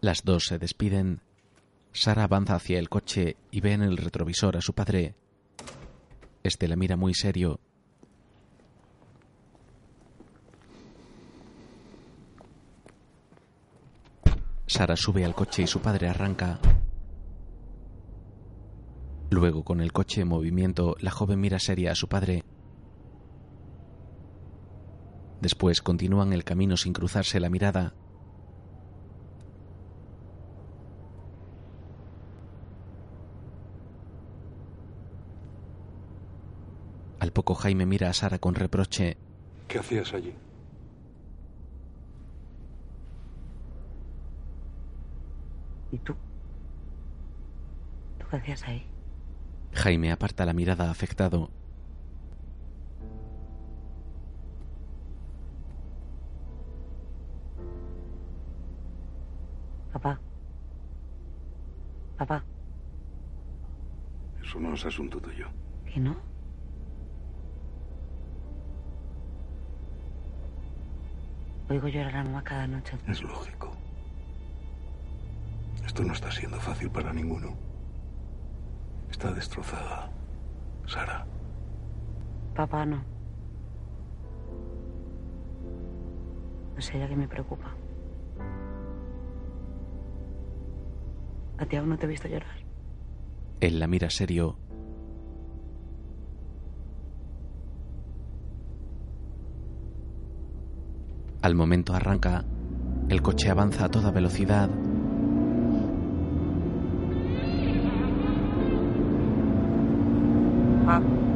Las 0.00 0.24
dos 0.24 0.44
se 0.46 0.58
despiden. 0.58 1.20
Sara 1.92 2.24
avanza 2.24 2.56
hacia 2.56 2.78
el 2.78 2.88
coche 2.88 3.36
y 3.50 3.60
ve 3.60 3.72
en 3.72 3.82
el 3.82 3.96
retrovisor 3.96 4.56
a 4.56 4.60
su 4.60 4.74
padre. 4.74 5.14
Este 6.42 6.68
la 6.68 6.76
mira 6.76 6.96
muy 6.96 7.14
serio. 7.14 7.60
Sara 14.66 14.96
sube 14.96 15.24
al 15.24 15.34
coche 15.34 15.62
y 15.62 15.66
su 15.66 15.80
padre 15.80 16.08
arranca. 16.08 16.58
Luego, 19.30 19.64
con 19.64 19.80
el 19.80 19.92
coche 19.92 20.20
en 20.20 20.28
movimiento, 20.28 20.96
la 21.00 21.10
joven 21.10 21.40
mira 21.40 21.58
seria 21.58 21.92
a 21.92 21.94
su 21.96 22.08
padre. 22.08 22.44
Después 25.40 25.82
continúan 25.82 26.32
el 26.32 26.44
camino 26.44 26.76
sin 26.76 26.92
cruzarse 26.92 27.40
la 27.40 27.50
mirada. 27.50 27.94
Al 37.18 37.32
poco 37.32 37.54
Jaime 37.54 37.84
mira 37.84 38.08
a 38.08 38.12
Sara 38.12 38.38
con 38.38 38.54
reproche. 38.54 39.16
¿Qué 39.66 39.78
hacías 39.80 40.14
allí? 40.14 40.34
¿Y 45.90 45.98
tú? 45.98 46.14
¿Tú 48.18 48.26
qué 48.30 48.36
hacías 48.36 48.62
ahí? 48.64 48.95
Jaime 49.76 50.10
aparta 50.10 50.46
la 50.46 50.52
mirada 50.52 50.90
afectado. 50.90 51.50
Papá. 59.92 60.18
Papá. 62.18 62.44
Eso 64.42 64.58
no 64.58 64.74
es 64.74 64.84
asunto 64.84 65.20
tuyo. 65.20 65.48
¿Que 65.84 66.00
no? 66.00 66.16
Oigo 71.68 71.88
llorar 71.88 72.16
a 72.16 72.24
mamá 72.24 72.42
cada 72.42 72.66
noche. 72.66 72.96
Es 73.08 73.22
lógico. 73.22 73.72
Esto 75.84 76.02
no 76.04 76.12
está 76.12 76.30
siendo 76.30 76.58
fácil 76.60 76.90
para 76.90 77.12
ninguno. 77.12 77.65
Está 79.10 79.32
destrozada. 79.32 80.10
Sara. 80.86 81.26
Papá 82.54 82.86
no. 82.86 83.02
Es 86.76 86.94
ella 86.94 87.08
que 87.08 87.16
me 87.16 87.28
preocupa. 87.28 87.74
¿A 91.58 91.66
ti 91.66 91.76
aún 91.76 91.88
no 91.88 91.98
te 91.98 92.04
he 92.04 92.08
visto 92.08 92.28
llorar? 92.28 92.58
Él 93.60 93.78
la 93.80 93.86
mira 93.86 94.10
serio. 94.10 94.58
Al 101.40 101.54
momento 101.54 101.94
arranca. 101.94 102.44
El 103.08 103.22
coche 103.22 103.50
avanza 103.50 103.84
a 103.84 103.88
toda 103.88 104.10
velocidad 104.10 104.68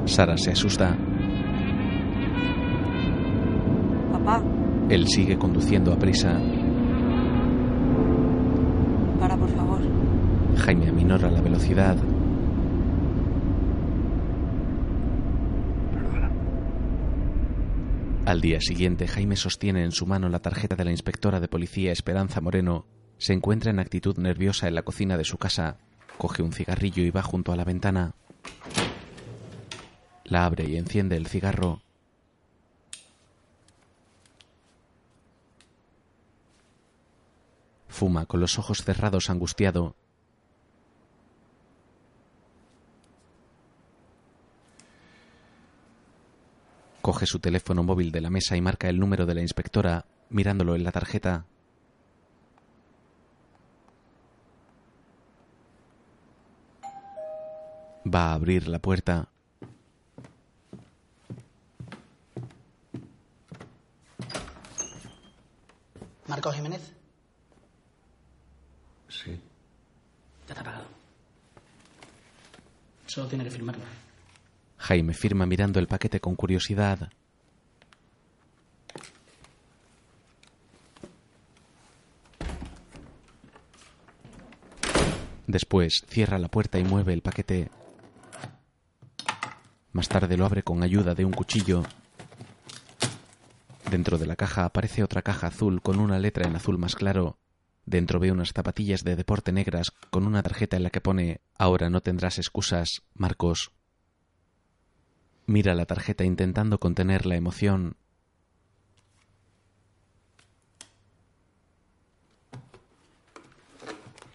Sara 0.05 0.37
se 0.39 0.53
asusta. 0.53 0.97
Papá. 4.13 4.43
Él 4.89 5.09
sigue 5.09 5.39
conduciendo 5.39 5.93
a 5.93 5.99
prisa. 5.99 6.41
Para, 9.19 9.37
por 9.37 9.49
favor. 9.51 9.81
Jaime 10.57 10.89
aminora 10.89 11.31
la 11.31 11.41
velocidad. 11.41 11.97
Perdona. 15.93 16.31
Al 18.27 18.41
día 18.41 18.61
siguiente, 18.61 19.09
Jaime 19.09 19.35
sostiene 19.35 19.83
en 19.83 19.93
su 19.93 20.07
mano 20.07 20.29
la 20.29 20.39
tarjeta 20.39 20.77
de 20.77 20.85
la 20.85 20.93
inspectora 20.93 21.41
de 21.41 21.49
policía 21.49 21.91
Esperanza 21.91 22.41
Moreno. 22.41 22.87
Se 23.19 23.33
encuentra 23.33 23.71
en 23.71 23.81
actitud 23.81 24.17
nerviosa 24.17 24.69
en 24.69 24.77
la 24.77 24.83
cocina 24.83 25.17
de 25.17 25.25
su 25.25 25.39
casa. 25.39 25.79
Coge 26.19 26.43
un 26.43 26.53
cigarrillo 26.53 27.03
y 27.03 27.11
va 27.11 27.23
junto 27.23 27.53
a 27.53 27.57
la 27.57 27.65
ventana. 27.65 28.15
La 30.31 30.47
abre 30.47 30.65
y 30.69 30.77
enciende 30.77 31.17
el 31.17 31.27
cigarro. 31.27 31.83
Fuma 37.89 38.27
con 38.27 38.39
los 38.39 38.57
ojos 38.57 38.85
cerrados 38.85 39.29
angustiado. 39.29 39.97
Coge 47.03 47.27
su 47.27 47.41
teléfono 47.41 47.83
móvil 47.83 48.13
de 48.13 48.21
la 48.21 48.31
mesa 48.31 48.57
y 48.57 48.61
marca 48.61 48.89
el 48.89 49.01
número 49.01 49.27
de 49.27 49.35
la 49.35 49.41
inspectora, 49.41 50.07
mirándolo 50.29 50.77
en 50.77 50.85
la 50.85 50.93
tarjeta. 50.93 51.45
Va 58.07 58.31
a 58.31 58.35
abrir 58.35 58.69
la 58.69 58.79
puerta. 58.79 59.29
¿Marcos 66.31 66.55
Jiménez? 66.55 66.93
Sí. 69.09 69.33
Ya 70.47 70.53
está 70.55 70.63
pagado. 70.63 70.85
Solo 73.09 73.27
tiene 73.27 73.43
que 73.43 73.51
firmarlo. 73.51 73.83
Jaime 74.79 75.13
firma 75.13 75.45
mirando 75.45 75.81
el 75.81 75.89
paquete 75.89 76.21
con 76.21 76.37
curiosidad. 76.37 77.11
Después 85.49 86.05
cierra 86.07 86.39
la 86.39 86.47
puerta 86.47 86.79
y 86.79 86.85
mueve 86.85 87.13
el 87.13 87.23
paquete. 87.23 87.73
Más 89.93 90.09
tarde 90.09 90.37
lo 90.37 90.47
abre 90.47 90.63
con 90.63 90.85
ayuda 90.85 91.17
de 91.17 91.25
un 91.25 91.33
cuchillo. 91.33 91.83
Dentro 93.91 94.19
de 94.19 94.27
la 94.27 94.37
caja 94.37 94.65
aparece 94.67 95.03
otra 95.03 95.23
caja 95.23 95.49
azul 95.49 95.83
con 95.83 95.99
una 95.99 96.21
letra 96.21 96.47
en 96.47 96.55
azul 96.55 96.79
más 96.79 96.95
claro. 96.95 97.39
Dentro 97.87 98.21
ve 98.21 98.31
unas 98.31 98.53
zapatillas 98.53 99.03
de 99.03 99.17
deporte 99.17 99.51
negras 99.51 99.91
con 100.11 100.29
una 100.29 100.45
tarjeta 100.45 100.77
en 100.77 100.85
la 100.85 100.91
que 100.91 101.01
pone 101.01 101.41
Ahora 101.59 101.91
no 101.91 102.01
tendrás 102.01 102.39
excusas, 102.39 103.03
Marcos. 103.15 103.73
Mira 105.47 105.75
la 105.75 105.87
tarjeta 105.87 106.23
intentando 106.23 106.79
contener 106.79 107.27
la 107.27 107.35
emoción. 107.35 107.97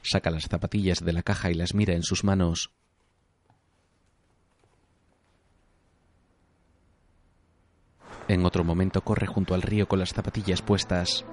Saca 0.01 0.31
las 0.31 0.49
zapatillas 0.49 0.99
de 0.99 1.13
la 1.13 1.23
caja 1.23 1.49
y 1.49 1.53
las 1.53 1.73
mira 1.73 1.93
en 1.93 2.03
sus 2.03 2.25
manos. 2.25 2.73
En 8.27 8.43
otro 8.43 8.63
momento 8.63 9.01
corre 9.01 9.27
junto 9.27 9.53
al 9.53 9.61
río 9.61 9.87
con 9.87 9.99
las 9.99 10.09
zapatillas 10.09 10.61
puestas. 10.63 11.25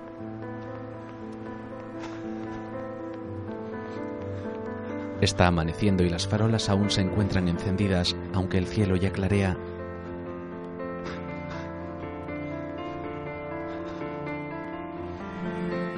Está 5.23 5.47
amaneciendo 5.47 6.03
y 6.03 6.11
las 6.11 6.27
farolas 6.27 6.69
aún 6.69 6.91
se 6.91 7.01
encuentran 7.01 7.49
encendidas, 7.49 8.15
aunque 8.35 8.59
el 8.59 8.67
cielo 8.67 8.97
ya 8.97 9.11
clarea. 9.11 9.57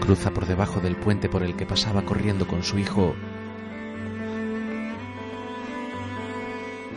Cruza 0.01 0.31
por 0.31 0.47
debajo 0.47 0.81
del 0.81 0.97
puente 0.97 1.29
por 1.29 1.43
el 1.43 1.57
que 1.57 1.67
pasaba 1.67 2.03
corriendo 2.03 2.47
con 2.47 2.63
su 2.63 2.79
hijo. 2.79 3.15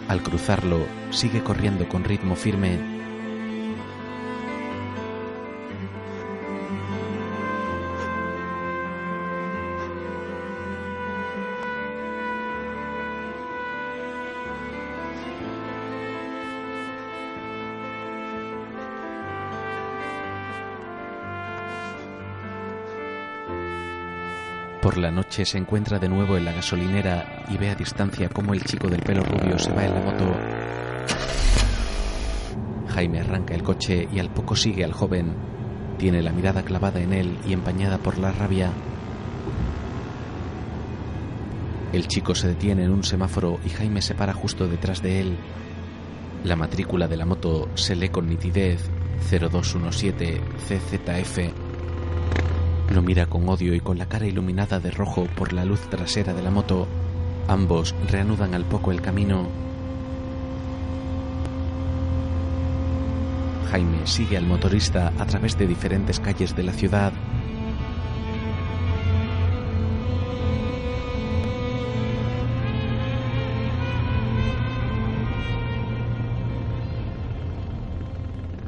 Al 0.10 0.22
cruzarlo, 0.22 0.86
sigue 1.10 1.41
corriendo 1.41 1.88
con 1.88 2.04
ritmo 2.04 2.36
firme 2.36 2.97
La 24.98 25.12
noche 25.12 25.45
se 25.45 25.60
encuentra 25.60 26.00
de 26.00 26.10
nuevo 26.10 26.38
en 26.38 26.45
la 26.45 26.54
gasolinera 26.54 27.45
y 27.50 27.58
ve 27.58 27.70
a 27.70 27.76
distancia 27.76 28.30
cómo 28.30 28.56
el 28.56 28.64
chico 28.64 28.88
del 28.88 29.04
pelo 29.04 29.24
rubio 29.24 29.60
se 29.60 29.72
va 29.72 29.86
en 29.86 29.93
la 29.93 30.02
moto. 30.02 30.36
Jaime 32.88 33.20
arranca 33.20 33.54
el 33.54 33.62
coche 33.62 34.08
y 34.12 34.18
al 34.18 34.32
poco 34.32 34.56
sigue 34.56 34.84
al 34.84 34.93
joven. 34.93 35.36
Tiene 36.00 36.24
la 36.24 36.32
mirada 36.32 36.64
clavada 36.64 37.00
en 37.00 37.14
él 37.14 37.38
y 37.48 37.54
empañada 37.54 38.00
por 38.00 38.18
la 38.18 38.32
rabia. 38.32 38.72
El 41.93 42.08
chico 42.08 42.34
se 42.34 42.48
detiene 42.48 42.84
en 42.84 42.91
un 42.91 43.04
semáforo 43.04 43.60
y 43.64 43.70
Jaime 43.70 44.02
se 44.02 44.16
para 44.16 44.34
justo 44.34 44.68
detrás 44.68 45.04
de 45.04 45.22
él. 45.22 45.38
La 46.43 46.56
matrícula 46.56 47.08
de 47.08 47.18
la 47.18 47.26
moto 47.28 47.70
se 47.76 47.95
lee 47.95 48.10
con 48.10 48.28
nitidez 48.28 48.89
0217 49.30 50.41
CZF 50.68 51.57
Mira 53.02 53.28
con 53.28 53.48
odio 53.48 53.74
y 53.74 53.80
con 53.80 53.98
la 53.98 54.08
cara 54.08 54.26
iluminada 54.26 54.80
de 54.80 54.91
rojo 54.91 55.28
por 55.36 55.54
la 55.54 55.64
luz 55.64 55.80
trasera 55.89 56.34
de 56.34 56.41
la 56.41 56.52
moto, 56.52 56.88
ambos 57.48 57.95
reanudan 58.10 58.54
al 58.54 58.66
poco 58.66 58.91
el 58.91 59.02
camino. 59.02 59.48
Jaime 63.72 64.06
sigue 64.06 64.38
al 64.38 64.45
motorista 64.45 65.14
a 65.18 65.26
través 65.26 65.58
de 65.58 65.68
diferentes 65.68 66.20
calles 66.20 66.56
de 66.56 66.64
la 66.64 66.74
ciudad 66.74 67.14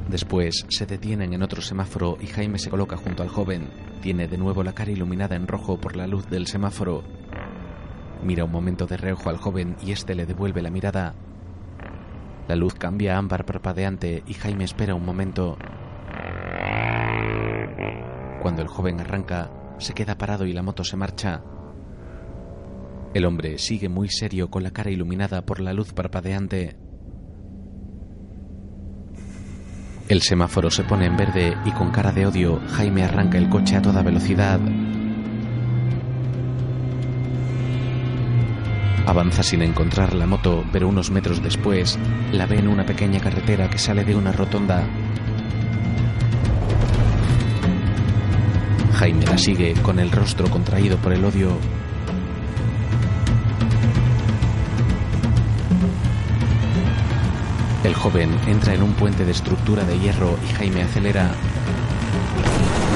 Después 0.09 0.65
se 0.69 0.87
detienen 0.87 1.33
en 1.33 1.43
otro 1.43 1.61
semáforo 1.61 2.17
y 2.19 2.25
Jaime 2.25 2.57
se 2.57 2.71
coloca 2.71 2.97
junto 2.97 3.21
al 3.21 3.29
joven. 3.29 3.69
Tiene 4.01 4.27
de 4.27 4.39
nuevo 4.39 4.63
la 4.63 4.73
cara 4.73 4.89
iluminada 4.89 5.35
en 5.35 5.47
rojo 5.47 5.79
por 5.79 5.95
la 5.95 6.07
luz 6.07 6.27
del 6.31 6.47
semáforo. 6.47 7.03
Mira 8.23 8.43
un 8.43 8.51
momento 8.51 8.87
de 8.87 8.97
reojo 8.97 9.29
al 9.29 9.37
joven 9.37 9.75
y 9.83 9.91
este 9.91 10.15
le 10.15 10.25
devuelve 10.25 10.63
la 10.63 10.71
mirada. 10.71 11.13
La 12.47 12.55
luz 12.55 12.73
cambia 12.73 13.13
a 13.13 13.17
ámbar 13.19 13.45
parpadeante 13.45 14.23
y 14.25 14.33
Jaime 14.33 14.63
espera 14.63 14.95
un 14.95 15.05
momento. 15.05 15.59
Cuando 18.41 18.63
el 18.63 18.67
joven 18.67 18.99
arranca, 18.99 19.51
se 19.77 19.93
queda 19.93 20.17
parado 20.17 20.47
y 20.47 20.53
la 20.53 20.63
moto 20.63 20.83
se 20.83 20.97
marcha. 20.97 21.43
El 23.13 23.25
hombre 23.25 23.59
sigue 23.59 23.89
muy 23.89 24.09
serio 24.09 24.49
con 24.49 24.63
la 24.63 24.71
cara 24.71 24.89
iluminada 24.89 25.45
por 25.45 25.59
la 25.59 25.71
luz 25.71 25.93
parpadeante. 25.93 26.88
El 30.09 30.23
semáforo 30.23 30.71
se 30.71 30.83
pone 30.83 31.05
en 31.05 31.15
verde 31.15 31.55
y 31.65 31.71
con 31.71 31.91
cara 31.91 32.11
de 32.11 32.25
odio 32.25 32.59
Jaime 32.71 33.03
arranca 33.03 33.37
el 33.37 33.47
coche 33.47 33.75
a 33.75 33.81
toda 33.83 34.01
velocidad. 34.01 34.59
Avanza 39.05 39.43
sin 39.43 39.61
encontrar 39.61 40.15
la 40.15 40.25
moto, 40.25 40.65
pero 40.71 40.87
unos 40.87 41.11
metros 41.11 41.43
después 41.43 41.99
la 42.31 42.47
ve 42.47 42.57
en 42.57 42.69
una 42.69 42.87
pequeña 42.87 43.19
carretera 43.19 43.69
que 43.69 43.77
sale 43.77 44.03
de 44.03 44.15
una 44.15 44.31
rotonda. 44.31 44.83
Jaime 48.93 49.25
la 49.27 49.37
sigue 49.37 49.75
con 49.83 49.99
el 49.99 50.11
rostro 50.11 50.49
contraído 50.49 50.97
por 50.97 51.13
el 51.13 51.23
odio. 51.23 51.55
El 57.83 57.93
joven 57.93 58.37
entra 58.45 58.73
en 58.73 58.83
un 58.83 58.93
puente 58.93 59.23
de 59.23 59.31
estructura 59.31 59.85
de 59.85 59.97
hierro 59.97 60.37
y 60.43 60.53
Jaime 60.53 60.81
acelera. 60.81 61.31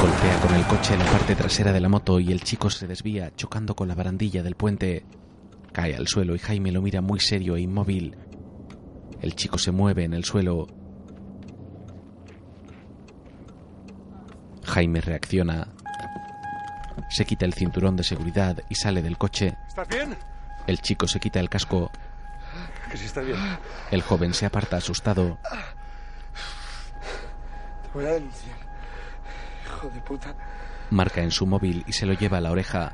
Golpea 0.02 0.42
con 0.42 0.54
el 0.56 0.66
coche 0.66 0.98
la 0.98 1.06
parte 1.06 1.36
trasera 1.36 1.72
de 1.72 1.80
la 1.80 1.88
moto 1.88 2.20
y 2.20 2.34
el 2.34 2.42
chico 2.44 2.70
se 2.70 2.86
desvía 2.86 3.34
chocando 3.34 3.76
con 3.76 3.88
la 3.88 3.96
barandilla 3.96 4.44
del 4.44 4.56
puente. 4.56 5.06
Cae 5.72 5.96
al 5.96 6.08
suelo 6.08 6.36
y 6.36 6.40
Jaime 6.40 6.74
lo 6.74 6.82
mira 6.82 7.02
muy 7.02 7.22
serio 7.22 7.56
e 7.56 7.62
inmóvil. 7.62 8.18
El 9.22 9.36
chico 9.36 9.58
se 9.58 9.72
mueve 9.72 10.04
en 10.04 10.14
el 10.14 10.26
suelo. 10.26 10.68
Jaime 14.66 15.00
reacciona. 15.00 15.70
Se 17.10 17.24
quita 17.24 17.46
el 17.46 17.54
cinturón 17.54 17.96
de 17.96 18.04
seguridad 18.04 18.58
y 18.70 18.76
sale 18.76 19.02
del 19.02 19.18
coche. 19.18 19.56
¿Estás 19.70 19.88
bien? 19.88 20.18
El 20.68 20.82
chico 20.82 21.08
se 21.08 21.22
quita 21.22 21.40
el 21.40 21.50
casco. 21.50 21.90
Que 22.94 23.00
sí 23.00 23.06
estás 23.06 23.26
bien. 23.26 23.40
El 23.90 24.04
joven 24.04 24.36
se 24.36 24.46
aparta 24.46 24.78
asustado. 24.78 25.40
Te 27.82 27.90
voy 27.92 28.06
a 28.06 28.12
denunciar. 28.12 28.56
Hijo 29.66 29.90
de 29.90 30.00
puta. 30.02 30.36
Marca 30.92 31.24
en 31.24 31.32
su 31.32 31.48
móvil 31.48 31.84
y 31.88 31.94
se 31.94 32.06
lo 32.06 32.14
lleva 32.14 32.38
a 32.38 32.42
la 32.42 32.52
oreja. 32.52 32.94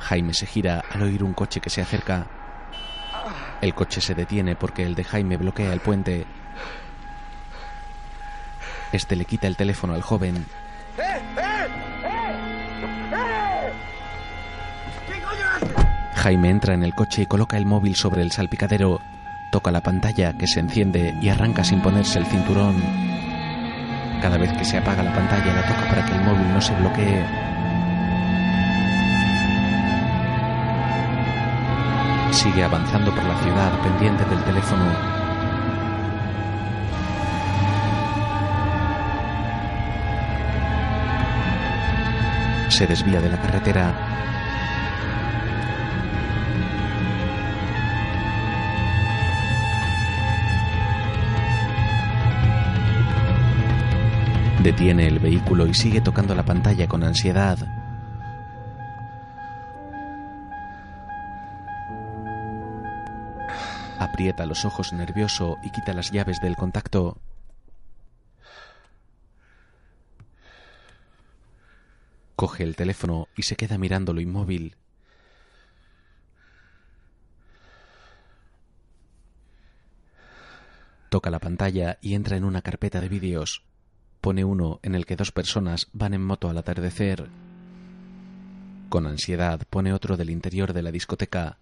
Jaime 0.00 0.34
se 0.34 0.44
gira 0.44 0.84
al 0.90 1.00
oír 1.00 1.24
un 1.24 1.32
coche 1.32 1.62
que 1.62 1.70
se 1.70 1.80
acerca. 1.80 2.26
El 3.62 3.74
coche 3.74 4.02
se 4.02 4.14
detiene 4.14 4.54
porque 4.54 4.82
el 4.82 4.94
de 4.94 5.04
Jaime 5.04 5.38
bloquea 5.38 5.72
el 5.72 5.80
puente. 5.80 6.26
Este 8.92 9.16
le 9.16 9.24
quita 9.24 9.46
el 9.46 9.56
teléfono 9.56 9.94
al 9.94 10.02
joven. 10.02 10.44
Jaime 16.26 16.50
entra 16.50 16.74
en 16.74 16.82
el 16.82 16.92
coche 16.92 17.22
y 17.22 17.26
coloca 17.26 17.56
el 17.56 17.66
móvil 17.66 17.94
sobre 17.94 18.20
el 18.20 18.32
salpicadero. 18.32 19.00
Toca 19.52 19.70
la 19.70 19.80
pantalla 19.80 20.32
que 20.32 20.48
se 20.48 20.58
enciende 20.58 21.16
y 21.22 21.28
arranca 21.28 21.62
sin 21.62 21.80
ponerse 21.80 22.18
el 22.18 22.26
cinturón. 22.26 22.82
Cada 24.20 24.36
vez 24.36 24.52
que 24.54 24.64
se 24.64 24.76
apaga 24.76 25.04
la 25.04 25.14
pantalla 25.14 25.54
la 25.54 25.62
toca 25.62 25.88
para 25.88 26.04
que 26.04 26.14
el 26.16 26.22
móvil 26.22 26.52
no 26.52 26.60
se 26.60 26.74
bloquee. 26.74 27.24
Sigue 32.32 32.64
avanzando 32.64 33.14
por 33.14 33.22
la 33.22 33.40
ciudad 33.44 33.80
pendiente 33.84 34.24
del 34.24 34.42
teléfono. 34.42 34.84
Se 42.68 42.84
desvía 42.84 43.20
de 43.20 43.30
la 43.30 43.40
carretera. 43.40 44.16
Detiene 54.66 55.06
el 55.06 55.20
vehículo 55.20 55.68
y 55.68 55.74
sigue 55.74 56.00
tocando 56.00 56.34
la 56.34 56.44
pantalla 56.44 56.88
con 56.88 57.04
ansiedad. 57.04 57.56
Aprieta 64.00 64.44
los 64.44 64.64
ojos 64.64 64.92
nervioso 64.92 65.56
y 65.62 65.70
quita 65.70 65.92
las 65.92 66.10
llaves 66.10 66.40
del 66.40 66.56
contacto. 66.56 67.20
Coge 72.34 72.64
el 72.64 72.74
teléfono 72.74 73.28
y 73.36 73.42
se 73.42 73.54
queda 73.54 73.78
mirándolo 73.78 74.20
inmóvil. 74.20 74.74
Toca 81.08 81.30
la 81.30 81.38
pantalla 81.38 81.98
y 82.00 82.14
entra 82.14 82.36
en 82.36 82.42
una 82.42 82.62
carpeta 82.62 83.00
de 83.00 83.08
vídeos. 83.08 83.65
Pone 84.26 84.44
uno 84.44 84.80
en 84.82 84.96
el 84.96 85.06
que 85.06 85.14
dos 85.14 85.30
personas 85.30 85.86
van 85.92 86.12
en 86.12 86.20
moto 86.20 86.50
al 86.50 86.58
atardecer. 86.58 87.28
Con 88.88 89.06
ansiedad 89.06 89.60
pone 89.70 89.92
otro 89.92 90.16
del 90.16 90.30
interior 90.30 90.72
de 90.72 90.82
la 90.82 90.90
discoteca. 90.90 91.58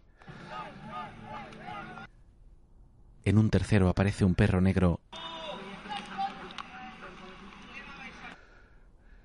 En 3.27 3.37
un 3.37 3.51
tercero 3.51 3.91
aparece 3.91 4.25
un 4.25 4.35
perro 4.35 4.63
negro. 4.63 5.01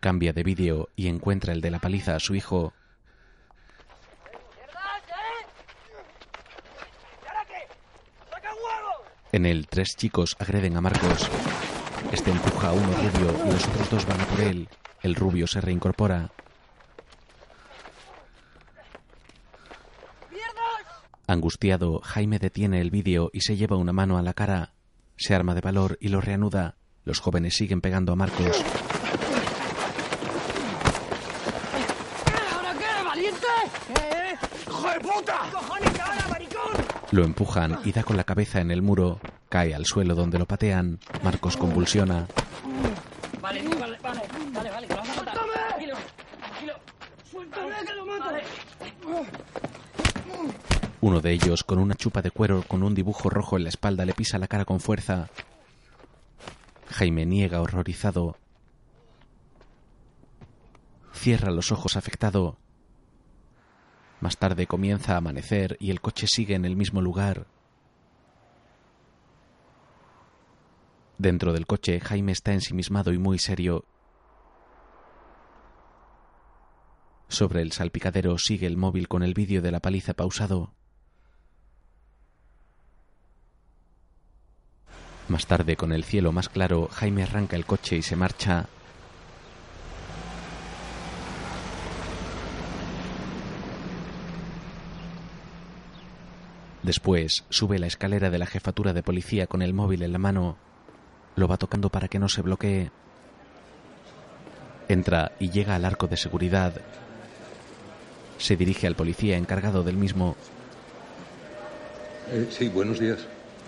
Cambia 0.02 0.34
de 0.34 0.44
vídeo 0.44 0.90
y 0.98 1.08
encuentra 1.08 1.54
el 1.54 1.62
de 1.62 1.72
la 1.72 1.80
paliza 1.80 2.16
a 2.18 2.20
su 2.20 2.36
hijo. 2.36 2.74
En 9.32 9.46
él, 9.46 9.68
tres 9.70 9.96
chicos 9.96 10.36
agreden 10.40 10.76
a 10.76 10.82
Marcos. 10.82 11.30
Este 12.12 12.32
empuja 12.32 12.70
a 12.70 12.74
uno 12.74 12.88
rubio 12.88 13.46
y 13.46 13.52
los 13.52 13.68
otros 13.68 13.90
dos 13.90 14.06
van 14.06 14.22
a 14.22 14.26
por 14.26 14.42
él. 14.42 14.68
El 15.02 15.16
rubio 15.16 15.48
se 15.48 15.62
reincorpora. 15.62 16.32
Angustiado, 21.28 22.02
Jaime 22.04 22.40
detiene 22.40 22.82
el 22.82 22.90
vídeo 22.90 23.30
y 23.32 23.42
se 23.42 23.56
lleva 23.56 23.78
una 23.78 23.94
mano 23.94 24.18
a 24.18 24.24
la 24.24 24.34
cara. 24.34 24.74
Se 25.16 25.36
arma 25.36 25.54
de 25.54 25.62
valor 25.62 25.98
y 26.02 26.08
lo 26.08 26.22
reanuda. 26.22 26.78
Los 27.06 27.20
jóvenes 27.20 27.56
siguen 27.56 27.82
pegando 27.82 28.14
a 28.14 28.16
Marcos. 28.16 28.64
¿Ahora 32.52 32.74
qué, 32.74 33.04
valiente? 33.06 33.48
¿Eh? 34.02 34.36
¡Hijo 34.68 34.90
de 34.90 35.00
puta! 35.00 35.38
¡Cojones, 35.52 35.92
cara, 35.92 36.28
maricón! 36.30 36.86
Lo 37.12 37.24
empujan 37.24 37.80
y 37.86 37.92
da 37.92 38.04
con 38.04 38.18
la 38.18 38.24
cabeza 38.24 38.60
en 38.60 38.72
el 38.72 38.82
muro. 38.82 39.20
Cae 39.50 39.74
al 39.74 39.86
suelo 39.86 40.14
donde 40.14 40.38
lo 40.38 40.46
patean. 40.46 41.00
Marcos 41.24 41.58
convulsiona. 41.58 42.28
Vale, 43.42 43.64
vale, 43.68 43.98
vale, 44.02 44.22
vale, 44.54 44.70
vale, 44.70 44.88
que 44.88 44.94
lo 44.94 45.00
vamos 45.00 45.18
a 45.18 45.24
matar. 45.24 45.38
Tranquilo, 45.68 45.96
tranquilo. 46.38 46.74
Suéltame 47.30 47.76
que 47.86 47.94
lo 47.94 48.06
mato. 48.06 48.32
Uno 51.02 51.22
de 51.22 51.32
ellos, 51.32 51.64
con 51.64 51.80
una 51.80 51.96
chupa 51.96 52.22
de 52.22 52.30
cuero 52.30 52.64
con 52.68 52.84
un 52.84 52.94
dibujo 52.94 53.30
rojo 53.30 53.58
en 53.58 53.64
la 53.64 53.70
espalda, 53.70 54.06
le 54.06 54.14
pisa 54.14 54.38
la 54.38 54.48
cara 54.48 54.66
con 54.66 54.80
fuerza. 54.80 55.30
Jaime 56.90 57.26
niega 57.26 57.62
horrorizado. 57.62 58.38
Cierra 61.14 61.52
los 61.52 61.72
ojos 61.72 61.96
afectado. 61.96 62.58
Más 64.20 64.38
tarde 64.38 64.68
comienza 64.68 65.14
a 65.14 65.18
amanecer 65.18 65.78
y 65.80 65.92
el 65.92 66.02
coche 66.02 66.28
sigue 66.28 66.56
en 66.56 66.66
el 66.66 66.76
mismo 66.76 67.02
lugar. 67.02 67.48
Dentro 71.20 71.52
del 71.52 71.68
coche, 71.68 72.00
Jaime 72.00 72.32
está 72.32 72.54
ensimismado 72.54 73.12
y 73.12 73.18
muy 73.18 73.40
serio. 73.40 73.84
Sobre 77.28 77.62
el 77.62 77.74
salpicadero 77.74 78.38
sigue 78.38 78.66
el 78.66 78.78
móvil 78.78 79.10
con 79.10 79.22
el 79.22 79.34
vídeo 79.34 79.62
de 79.62 79.70
la 79.70 79.82
paliza 79.82 80.14
pausado. 80.14 80.74
Más 85.28 85.46
tarde, 85.46 85.76
con 85.76 85.92
el 85.92 86.06
cielo 86.06 86.32
más 86.32 86.48
claro, 86.48 86.88
Jaime 86.88 87.24
arranca 87.24 87.58
el 87.58 87.66
coche 87.66 87.98
y 87.98 88.02
se 88.02 88.16
marcha. 88.16 88.70
Después, 96.82 97.44
sube 97.50 97.78
la 97.78 97.88
escalera 97.88 98.30
de 98.30 98.40
la 98.40 98.46
jefatura 98.46 98.94
de 98.94 99.04
policía 99.04 99.48
con 99.48 99.62
el 99.62 99.74
móvil 99.74 100.04
en 100.04 100.14
la 100.14 100.18
mano. 100.18 100.69
Lo 101.40 101.48
va 101.48 101.56
tocando 101.56 101.90
para 101.90 102.10
que 102.10 102.20
no 102.20 102.28
se 102.28 102.42
bloquee. 102.42 102.92
Entra 104.90 105.32
y 105.40 105.50
llega 105.50 105.74
al 105.74 105.86
arco 105.86 106.06
de 106.08 106.18
seguridad. 106.18 106.74
Se 108.38 108.58
dirige 108.58 108.88
al 108.88 108.96
policía 108.96 109.38
encargado 109.38 109.82
del 109.84 109.96
mismo. 109.96 110.36
Eh, 112.30 112.50
sí, 112.52 112.68
buenos 112.68 113.00
días. 113.00 113.20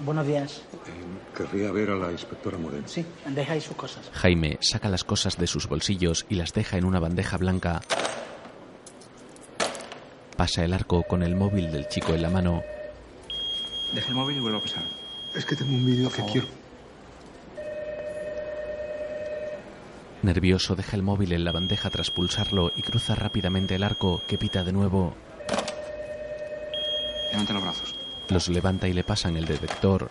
Buenos 0.04 0.28
días. 0.28 0.64
Eh, 0.74 1.38
querría 1.38 1.72
ver 1.72 1.92
a 1.92 1.96
la 1.96 2.12
inspectora 2.12 2.58
Moreno. 2.58 2.90
Sí, 2.90 3.06
deja 3.26 3.54
ahí 3.54 3.62
sus 3.62 3.78
cosas. 3.78 4.10
Jaime 4.12 4.58
saca 4.60 4.90
las 4.90 5.06
cosas 5.06 5.38
de 5.38 5.48
sus 5.48 5.70
bolsillos 5.70 6.26
y 6.28 6.36
las 6.36 6.52
deja 6.52 6.76
en 6.78 6.84
una 6.84 7.00
bandeja 7.00 7.38
blanca. 7.38 7.80
Pasa 10.36 10.66
el 10.66 10.74
arco 10.74 11.04
con 11.04 11.24
el 11.24 11.38
móvil 11.38 11.72
del 11.72 11.88
chico 11.88 12.14
en 12.14 12.22
la 12.22 12.30
mano. 12.30 12.64
Deja 13.94 14.10
el 14.10 14.16
móvil 14.16 14.36
y 14.36 14.40
vuelvo 14.42 14.58
a 14.58 14.62
pasar. 14.62 14.84
Es 15.34 15.46
que 15.46 15.56
tengo 15.56 15.72
un 15.72 15.86
vídeo 15.86 16.12
que 16.12 16.22
quiero. 16.26 16.61
Nervioso 20.24 20.76
deja 20.76 20.96
el 20.96 21.04
móvil 21.04 21.32
en 21.32 21.44
la 21.44 21.52
bandeja 21.52 21.90
tras 21.90 22.12
pulsarlo 22.12 22.72
y 22.76 22.84
cruza 22.84 23.16
rápidamente 23.16 23.76
el 23.76 23.84
arco 23.84 24.22
que 24.28 24.38
pita 24.38 24.64
de 24.64 24.72
nuevo. 24.72 25.14
Levanta 27.32 27.54
los 27.54 27.64
brazos. 27.64 27.96
Los 28.30 28.50
levanta 28.50 28.88
y 28.88 28.94
le 28.94 29.04
pasan 29.04 29.36
el 29.38 29.46
detector. 29.46 30.10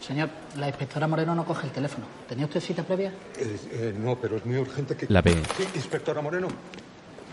Señor, 0.00 0.28
la 0.56 0.68
inspectora 0.68 1.08
Moreno 1.08 1.34
no 1.34 1.44
coge 1.44 1.66
el 1.66 1.72
teléfono. 1.72 2.06
¿Tenía 2.28 2.44
usted 2.44 2.60
cita 2.60 2.82
previa? 2.84 3.12
Eh, 3.36 3.58
eh, 3.72 3.94
no, 3.98 4.16
pero 4.16 4.36
es 4.36 4.46
muy 4.46 4.56
urgente 4.58 4.96
que... 4.96 5.06
La 5.08 5.22
ve. 5.22 5.42
Sí, 5.56 5.66
inspectora 5.74 6.20
Moreno, 6.20 6.48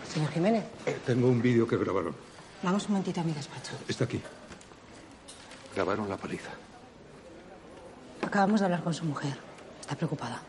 Señor 0.08 0.30
Jiménez, 0.32 0.64
eh, 0.86 0.98
tengo 1.04 1.28
un 1.28 1.42
vídeo 1.42 1.66
que 1.68 1.76
grabaron. 1.76 2.14
vamos 2.62 2.86
un 2.86 2.92
momentito 2.92 3.20
a 3.20 3.24
mi 3.24 3.32
despacho. 3.32 3.72
Está 3.86 4.04
aquí. 4.04 4.20
Grabaron 5.74 6.08
la 6.08 6.16
paliza. 6.16 6.50
Acabamos 8.22 8.60
de 8.60 8.66
hablar 8.66 8.82
con 8.82 8.94
su 8.94 9.04
mujer. 9.04 9.36
Está 9.80 9.94
preocupada. 9.94 10.40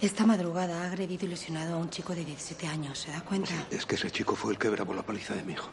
Esta 0.00 0.24
madrugada 0.24 0.82
ha 0.82 0.86
agredido 0.86 1.26
y 1.26 1.28
lesionado 1.30 1.74
a 1.74 1.78
un 1.78 1.90
chico 1.90 2.14
de 2.14 2.24
17 2.24 2.66
años. 2.68 2.98
¿Se 3.00 3.10
da 3.10 3.20
cuenta? 3.22 3.52
Es 3.70 3.84
que 3.84 3.96
ese 3.96 4.10
chico 4.10 4.36
fue 4.36 4.52
el 4.52 4.58
que 4.58 4.70
grabó 4.70 4.94
la 4.94 5.02
paliza 5.02 5.34
de 5.34 5.42
mi 5.42 5.54
hijo. 5.54 5.68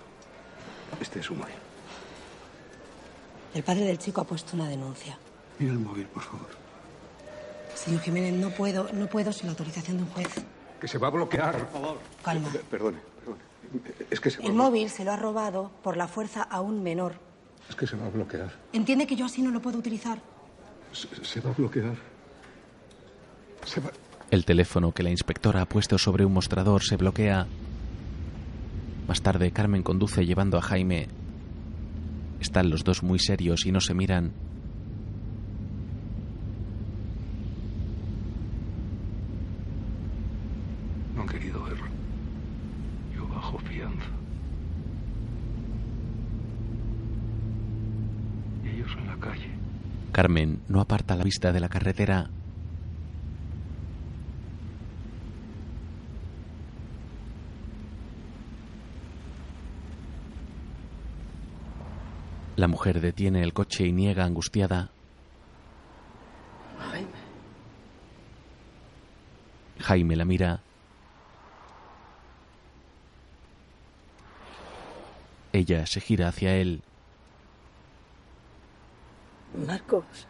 Este 0.99 1.19
es 1.19 1.25
su 1.27 1.35
móvil. 1.35 1.53
El 3.53 3.63
padre 3.63 3.85
del 3.85 3.99
chico 3.99 4.21
ha 4.21 4.23
puesto 4.25 4.55
una 4.55 4.67
denuncia. 4.67 5.17
Mira 5.59 5.73
el 5.73 5.79
móvil, 5.79 6.07
por 6.07 6.23
favor. 6.23 6.47
Señor 7.75 8.01
Jiménez, 8.01 8.33
no 8.33 8.49
puedo, 8.49 8.89
no 8.93 9.07
puedo 9.07 9.31
sin 9.31 9.45
la 9.47 9.51
autorización 9.51 9.97
de 9.97 10.03
un 10.03 10.09
juez. 10.09 10.27
Que 10.81 10.87
se 10.87 10.97
va 10.97 11.07
a 11.07 11.11
bloquear. 11.11 11.57
Por 11.67 11.81
favor. 11.81 11.99
Calma. 12.23 12.49
Perdone, 12.69 12.97
perdone. 13.19 13.39
Es 14.09 14.19
que 14.19 14.31
se 14.31 14.39
va, 14.39 14.45
El 14.45 14.51
a 14.51 14.55
móvil 14.55 14.89
se 14.89 15.03
lo 15.05 15.11
ha 15.11 15.17
robado 15.17 15.71
por 15.83 15.97
la 15.97 16.07
fuerza 16.07 16.41
a 16.43 16.61
un 16.61 16.81
menor. 16.81 17.13
es 17.69 17.75
que 17.75 17.85
se 17.85 17.95
va 17.95 18.07
a 18.07 18.09
bloquear. 18.09 18.51
¿Entiende 18.73 19.05
que 19.05 19.15
yo 19.15 19.25
así 19.25 19.41
no 19.43 19.51
lo 19.51 19.61
puedo 19.61 19.77
utilizar? 19.77 20.19
Se, 20.93 21.07
se 21.23 21.39
va 21.41 21.51
a 21.51 21.53
bloquear. 21.53 21.95
Se 23.65 23.79
va... 23.81 23.91
El 24.35 24.43
teléfono 24.43 24.91
que 24.91 25.01
la 25.01 25.11
inspectora 25.11 25.61
ha 25.61 25.65
puesto 25.65 25.97
sobre 25.97 26.25
un 26.25 26.33
mostrador 26.33 26.83
se 26.83 26.97
bloquea. 26.97 27.47
Más 29.07 29.21
tarde, 29.21 29.51
Carmen 29.51 29.81
conduce 29.81 30.25
llevando 30.25 30.57
a 30.57 30.61
Jaime. 30.61 31.07
Están 32.41 32.69
los 32.69 32.83
dos 32.83 33.01
muy 33.01 33.17
serios 33.17 33.65
y 33.65 33.71
no 33.71 33.79
se 33.79 33.93
miran. 33.93 34.33
No 41.15 41.21
han 41.21 41.29
querido 41.29 41.63
verlo. 41.63 41.87
Yo 43.15 43.25
bajo 43.29 43.57
fianza. 43.59 44.09
Y 48.65 48.67
ellos 48.67 48.91
en 48.99 49.07
la 49.07 49.15
calle. 49.15 49.49
Carmen 50.11 50.59
no 50.67 50.81
aparta 50.81 51.15
la 51.15 51.23
vista 51.23 51.53
de 51.53 51.61
la 51.61 51.69
carretera. 51.69 52.29
La 62.65 62.69
mujer 62.69 62.99
detiene 62.99 63.43
el 63.43 63.53
coche 63.53 63.85
y 63.85 63.91
niega 63.91 64.25
angustiada. 64.25 64.89
Jaime. 66.79 67.19
Jaime 69.81 70.15
la 70.15 70.25
mira. 70.25 70.63
Ella 75.53 75.85
se 75.85 76.01
gira 76.01 76.29
hacia 76.29 76.55
él. 76.55 76.81
Marcos. 79.67 80.27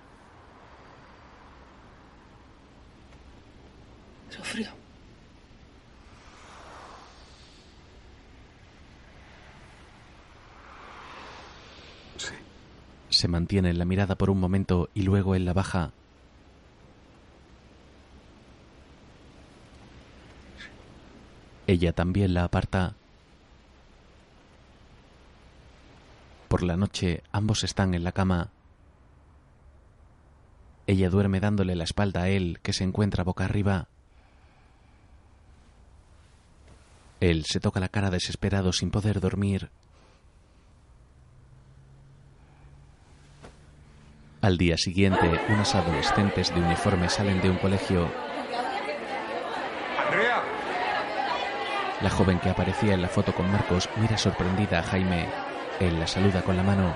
Se 13.15 13.29
mantiene 13.29 13.69
en 13.69 13.77
la 13.77 13.85
mirada 13.85 14.15
por 14.15 14.29
un 14.29 14.41
momento 14.41 14.89
y 14.93 15.03
luego 15.03 15.35
en 15.35 15.45
la 15.45 15.53
baja. 15.53 15.93
Ella 21.65 21.93
también 21.93 22.33
la 22.33 22.43
aparta. 22.43 22.93
Por 26.49 26.61
la 26.61 26.75
noche 26.75 27.23
ambos 27.31 27.63
están 27.63 27.93
en 27.93 28.03
la 28.03 28.11
cama. 28.11 28.49
Ella 30.85 31.09
duerme 31.09 31.39
dándole 31.39 31.73
la 31.77 31.85
espalda 31.85 32.23
a 32.23 32.27
él, 32.27 32.59
que 32.61 32.73
se 32.73 32.83
encuentra 32.83 33.23
boca 33.23 33.45
arriba. 33.45 33.87
Él 37.21 37.45
se 37.45 37.61
toca 37.61 37.79
la 37.79 37.87
cara 37.87 38.09
desesperado 38.09 38.73
sin 38.73 38.91
poder 38.91 39.21
dormir. 39.21 39.69
Al 44.45 44.59
día 44.59 44.77
siguiente, 44.77 45.41
unas 45.49 45.73
adolescentes 45.73 46.53
de 46.53 46.61
uniforme 46.61 47.09
salen 47.09 47.41
de 47.41 47.49
un 47.49 47.57
colegio. 47.57 48.07
¡Andrea! 50.05 50.43
La 52.03 52.11
joven 52.11 52.37
que 52.37 52.51
aparecía 52.51 52.93
en 52.93 53.01
la 53.01 53.07
foto 53.07 53.33
con 53.33 53.51
Marcos 53.51 53.89
mira 53.95 54.19
sorprendida 54.19 54.77
a 54.77 54.83
Jaime. 54.83 55.25
Él 55.79 55.99
la 55.99 56.05
saluda 56.05 56.43
con 56.43 56.55
la 56.55 56.61
mano. 56.61 56.93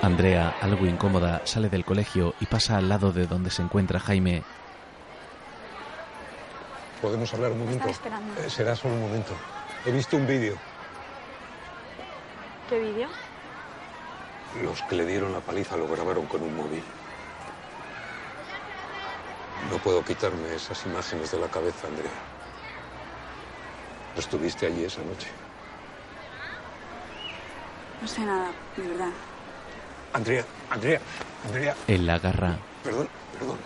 Andrea, 0.00 0.54
algo 0.60 0.86
incómoda, 0.86 1.42
sale 1.44 1.68
del 1.68 1.84
colegio 1.84 2.36
y 2.38 2.46
pasa 2.46 2.76
al 2.76 2.88
lado 2.88 3.10
de 3.10 3.26
donde 3.26 3.50
se 3.50 3.62
encuentra 3.62 3.98
Jaime. 3.98 4.44
¿Podemos 7.00 7.32
hablar 7.32 7.52
un 7.52 7.60
momento? 7.60 7.88
Esperando. 7.88 8.40
Eh, 8.40 8.50
será 8.50 8.76
solo 8.76 8.94
un 8.94 9.00
momento. 9.00 9.32
He 9.86 9.90
visto 9.90 10.16
un 10.16 10.26
vídeo. 10.26 10.56
¿Qué 12.68 12.78
vídeo? 12.78 13.08
Los 14.62 14.82
que 14.82 14.96
le 14.96 15.06
dieron 15.06 15.32
la 15.32 15.40
paliza 15.40 15.76
lo 15.76 15.88
grabaron 15.88 16.26
con 16.26 16.42
un 16.42 16.54
móvil. 16.54 16.82
No 19.70 19.78
puedo 19.78 20.04
quitarme 20.04 20.54
esas 20.54 20.84
imágenes 20.86 21.30
de 21.30 21.40
la 21.40 21.48
cabeza, 21.48 21.86
Andrea. 21.86 22.10
Estuviste 24.16 24.66
allí 24.66 24.84
esa 24.84 25.02
noche. 25.02 25.28
No 28.02 28.08
sé 28.08 28.20
nada, 28.22 28.50
de 28.76 28.88
verdad. 28.88 29.10
Andrea, 30.12 30.44
Andrea, 30.70 31.00
Andrea. 31.46 31.76
Él 31.86 32.06
la 32.06 32.14
agarra. 32.14 32.56
Perdón, 32.82 33.08
perdón. 33.38 33.58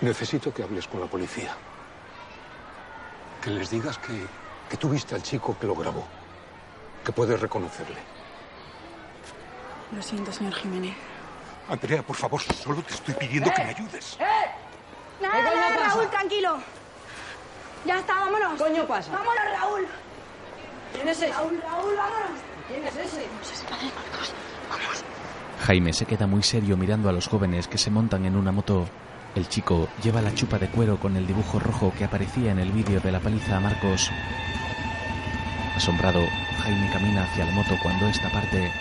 Necesito 0.00 0.52
que 0.52 0.62
hables 0.62 0.86
con 0.86 1.00
la 1.00 1.06
policía. 1.06 1.54
Que 3.42 3.50
les 3.50 3.70
digas 3.70 3.98
que, 3.98 4.26
que 4.68 4.76
tú 4.76 4.90
viste 4.90 5.14
al 5.14 5.22
chico 5.22 5.56
que 5.58 5.66
lo 5.66 5.74
grabó. 5.74 6.06
Que 7.04 7.12
puedes 7.12 7.40
reconocerle. 7.40 7.98
Lo 9.92 10.02
siento, 10.02 10.32
señor 10.32 10.52
Jiménez. 10.54 10.96
Andrea, 11.68 12.02
por 12.02 12.16
favor, 12.16 12.40
solo 12.42 12.82
te 12.82 12.94
estoy 12.94 13.14
pidiendo 13.14 13.50
que 13.52 13.62
me 13.64 13.70
ayudes. 13.70 14.18
Nada, 15.20 15.34
¿Qué 15.34 15.42
coño 15.42 15.56
nada, 15.60 15.76
pasa? 15.76 15.88
Raúl, 15.96 16.10
tranquilo. 16.10 16.58
Ya 17.84 17.98
está, 17.98 18.14
vámonos. 18.14 18.52
¿Qué 18.52 18.58
coño 18.58 18.86
pasa? 18.86 19.12
Vámonos, 19.12 19.60
Raúl. 19.60 19.86
¿Quién 20.92 21.08
es 21.08 21.16
ese? 21.18 21.32
Raúl, 21.32 21.60
Raúl, 21.62 21.96
vámonos. 21.96 22.30
¿Quién 22.68 22.84
es 22.84 22.96
ese? 22.96 23.26
No 23.26 23.44
sé 23.44 23.56
si 23.56 23.64
padre 23.66 23.86
Marcos. 23.94 24.32
Vamos. 24.70 25.04
Jaime 25.66 25.92
se 25.92 26.04
queda 26.04 26.26
muy 26.26 26.42
serio 26.42 26.76
mirando 26.76 27.08
a 27.08 27.12
los 27.12 27.28
jóvenes 27.28 27.66
que 27.68 27.78
se 27.78 27.90
montan 27.90 28.26
en 28.26 28.36
una 28.36 28.52
moto. 28.52 28.86
El 29.36 29.48
chico 29.50 29.86
lleva 30.02 30.22
la 30.22 30.34
chupa 30.34 30.58
de 30.58 30.68
cuero 30.68 30.98
con 30.98 31.14
el 31.14 31.26
dibujo 31.26 31.58
rojo 31.58 31.92
que 31.96 32.04
aparecía 32.04 32.52
en 32.52 32.58
el 32.58 32.72
vídeo 32.72 33.00
de 33.00 33.12
la 33.12 33.20
paliza 33.20 33.58
a 33.58 33.60
Marcos. 33.60 34.10
Asombrado, 35.76 36.22
Jaime 36.62 36.90
camina 36.90 37.24
hacia 37.24 37.44
la 37.44 37.52
moto 37.52 37.76
cuando 37.82 38.06
esta 38.06 38.30
parte. 38.30 38.72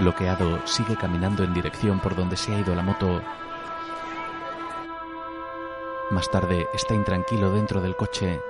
Bloqueado, 0.00 0.66
sigue 0.66 0.96
caminando 0.96 1.44
en 1.44 1.54
dirección 1.54 2.00
por 2.00 2.16
donde 2.16 2.36
se 2.36 2.52
ha 2.52 2.58
ido 2.58 2.74
la 2.74 2.82
moto. 2.82 3.22
Más 6.10 6.28
tarde, 6.32 6.66
está 6.74 6.94
intranquilo 6.94 7.52
dentro 7.52 7.80
del 7.80 7.94
coche. 7.94 8.40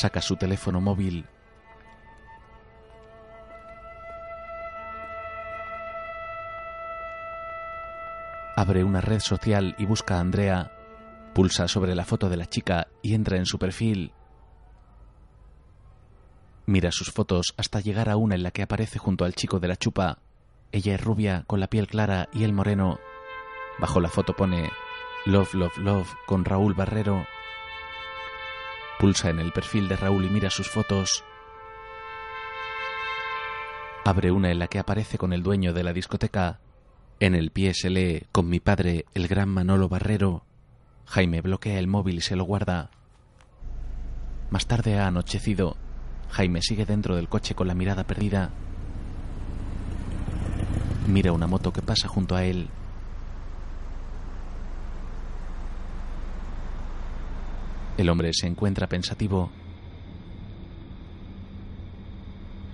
Saca 0.00 0.22
su 0.22 0.36
teléfono 0.36 0.80
móvil. 0.80 1.26
Abre 8.56 8.82
una 8.82 9.02
red 9.02 9.20
social 9.20 9.74
y 9.76 9.84
busca 9.84 10.16
a 10.16 10.20
Andrea. 10.20 10.72
Pulsa 11.34 11.68
sobre 11.68 11.94
la 11.94 12.06
foto 12.06 12.30
de 12.30 12.38
la 12.38 12.46
chica 12.46 12.88
y 13.02 13.12
entra 13.12 13.36
en 13.36 13.44
su 13.44 13.58
perfil. 13.58 14.14
Mira 16.64 16.92
sus 16.92 17.10
fotos 17.10 17.52
hasta 17.58 17.80
llegar 17.80 18.08
a 18.08 18.16
una 18.16 18.36
en 18.36 18.42
la 18.42 18.52
que 18.52 18.62
aparece 18.62 18.98
junto 18.98 19.26
al 19.26 19.34
chico 19.34 19.60
de 19.60 19.68
la 19.68 19.76
chupa. 19.76 20.20
Ella 20.72 20.94
es 20.94 21.04
rubia, 21.04 21.44
con 21.46 21.60
la 21.60 21.66
piel 21.66 21.86
clara 21.86 22.30
y 22.32 22.44
el 22.44 22.54
moreno. 22.54 22.98
Bajo 23.78 24.00
la 24.00 24.08
foto 24.08 24.34
pone 24.34 24.70
Love, 25.26 25.52
Love, 25.52 25.76
Love 25.76 26.10
con 26.24 26.46
Raúl 26.46 26.72
Barrero. 26.72 27.26
Pulsa 29.00 29.30
en 29.30 29.40
el 29.40 29.50
perfil 29.50 29.88
de 29.88 29.96
Raúl 29.96 30.26
y 30.26 30.28
mira 30.28 30.50
sus 30.50 30.68
fotos. 30.68 31.24
Abre 34.04 34.30
una 34.30 34.50
en 34.50 34.58
la 34.58 34.66
que 34.66 34.78
aparece 34.78 35.16
con 35.16 35.32
el 35.32 35.42
dueño 35.42 35.72
de 35.72 35.82
la 35.82 35.94
discoteca. 35.94 36.60
En 37.18 37.34
el 37.34 37.50
pie 37.50 37.72
se 37.72 37.88
lee 37.88 38.26
con 38.30 38.50
mi 38.50 38.60
padre, 38.60 39.06
el 39.14 39.26
gran 39.26 39.48
Manolo 39.48 39.88
Barrero. 39.88 40.44
Jaime 41.06 41.40
bloquea 41.40 41.78
el 41.78 41.86
móvil 41.86 42.18
y 42.18 42.20
se 42.20 42.36
lo 42.36 42.44
guarda. 42.44 42.90
Más 44.50 44.66
tarde 44.66 44.98
ha 44.98 45.06
anochecido. 45.06 45.78
Jaime 46.28 46.60
sigue 46.60 46.84
dentro 46.84 47.16
del 47.16 47.30
coche 47.30 47.54
con 47.54 47.68
la 47.68 47.74
mirada 47.74 48.04
perdida. 48.04 48.50
Mira 51.06 51.32
una 51.32 51.46
moto 51.46 51.72
que 51.72 51.80
pasa 51.80 52.06
junto 52.06 52.36
a 52.36 52.44
él. 52.44 52.68
El 58.00 58.08
hombre 58.08 58.32
se 58.32 58.46
encuentra 58.46 58.86
pensativo. 58.86 59.50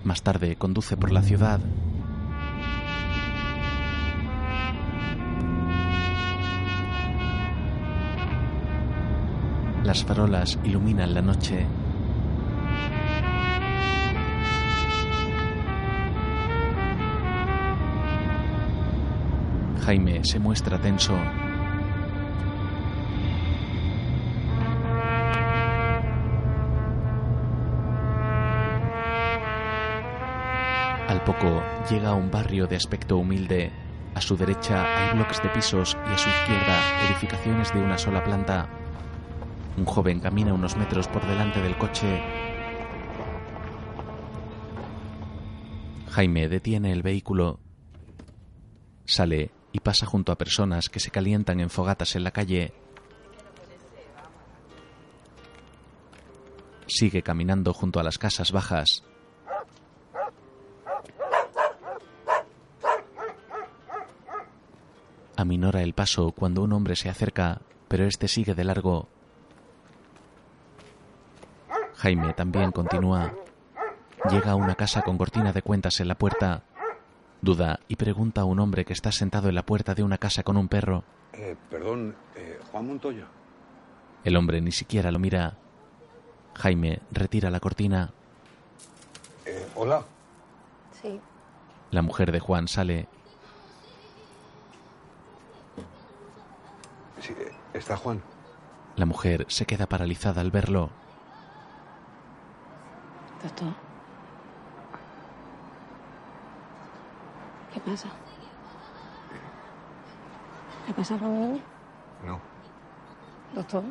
Más 0.04 0.22
tarde 0.22 0.54
conduce 0.54 0.96
por 0.96 1.10
la 1.10 1.20
ciudad. 1.20 1.58
Las 9.82 10.04
farolas 10.04 10.60
iluminan 10.62 11.12
la 11.12 11.22
noche. 11.22 11.66
Jaime 19.84 20.24
se 20.24 20.38
muestra 20.38 20.80
tenso. 20.80 21.18
Poco 31.26 31.60
llega 31.90 32.10
a 32.10 32.14
un 32.14 32.30
barrio 32.30 32.68
de 32.68 32.76
aspecto 32.76 33.18
humilde. 33.18 33.72
A 34.14 34.20
su 34.20 34.36
derecha 34.36 34.84
hay 34.84 35.16
bloques 35.16 35.42
de 35.42 35.48
pisos 35.50 35.98
y 36.08 36.12
a 36.12 36.16
su 36.16 36.28
izquierda 36.28 37.06
edificaciones 37.08 37.74
de 37.74 37.80
una 37.80 37.98
sola 37.98 38.22
planta. 38.22 38.68
Un 39.76 39.84
joven 39.84 40.20
camina 40.20 40.54
unos 40.54 40.76
metros 40.76 41.08
por 41.08 41.26
delante 41.26 41.60
del 41.60 41.76
coche. 41.76 42.22
Jaime 46.10 46.48
detiene 46.48 46.92
el 46.92 47.02
vehículo. 47.02 47.58
Sale 49.04 49.50
y 49.72 49.80
pasa 49.80 50.06
junto 50.06 50.30
a 50.30 50.38
personas 50.38 50.88
que 50.88 51.00
se 51.00 51.10
calientan 51.10 51.60
en 51.60 51.70
fogatas 51.70 52.14
en 52.14 52.22
la 52.22 52.30
calle. 52.30 52.72
Sigue 56.86 57.22
caminando 57.22 57.74
junto 57.74 57.98
a 57.98 58.04
las 58.04 58.16
casas 58.16 58.52
bajas. 58.52 59.02
Aminora 65.36 65.82
el 65.82 65.92
paso 65.92 66.32
cuando 66.32 66.62
un 66.62 66.72
hombre 66.72 66.96
se 66.96 67.08
acerca, 67.08 67.60
pero 67.88 68.04
este 68.06 68.26
sigue 68.28 68.54
de 68.54 68.64
largo. 68.64 69.08
Jaime 71.96 72.32
también 72.32 72.72
continúa. 72.72 73.32
Llega 74.30 74.52
a 74.52 74.56
una 74.56 74.74
casa 74.74 75.02
con 75.02 75.18
cortina 75.18 75.52
de 75.52 75.62
cuentas 75.62 76.00
en 76.00 76.08
la 76.08 76.14
puerta. 76.16 76.62
Duda 77.42 77.80
y 77.86 77.96
pregunta 77.96 78.40
a 78.40 78.44
un 78.44 78.60
hombre 78.60 78.84
que 78.84 78.92
está 78.92 79.12
sentado 79.12 79.48
en 79.48 79.54
la 79.54 79.64
puerta 79.64 79.94
de 79.94 80.02
una 80.02 80.18
casa 80.18 80.42
con 80.42 80.56
un 80.56 80.68
perro. 80.68 81.04
Eh, 81.32 81.54
perdón, 81.70 82.16
eh, 82.34 82.58
Juan 82.70 82.86
Montoya. 82.86 83.26
El 84.24 84.36
hombre 84.36 84.60
ni 84.60 84.72
siquiera 84.72 85.10
lo 85.10 85.18
mira. 85.18 85.58
Jaime 86.54 87.00
retira 87.12 87.50
la 87.50 87.60
cortina. 87.60 88.12
Eh, 89.44 89.66
hola. 89.74 90.02
Sí. 91.02 91.20
La 91.90 92.02
mujer 92.02 92.32
de 92.32 92.40
Juan 92.40 92.68
sale. 92.68 93.08
Sí, 97.20 97.34
está 97.72 97.96
Juan. 97.96 98.22
La 98.96 99.06
mujer 99.06 99.46
se 99.48 99.66
queda 99.66 99.86
paralizada 99.86 100.40
al 100.40 100.50
verlo. 100.50 100.90
Doctor. 103.42 103.72
¿Qué 107.72 107.80
pasa? 107.80 108.08
¿Qué 110.86 110.94
pasa 110.94 111.18
conmigo? 111.18 111.60
No. 112.24 112.40
Doctor. 113.54 113.84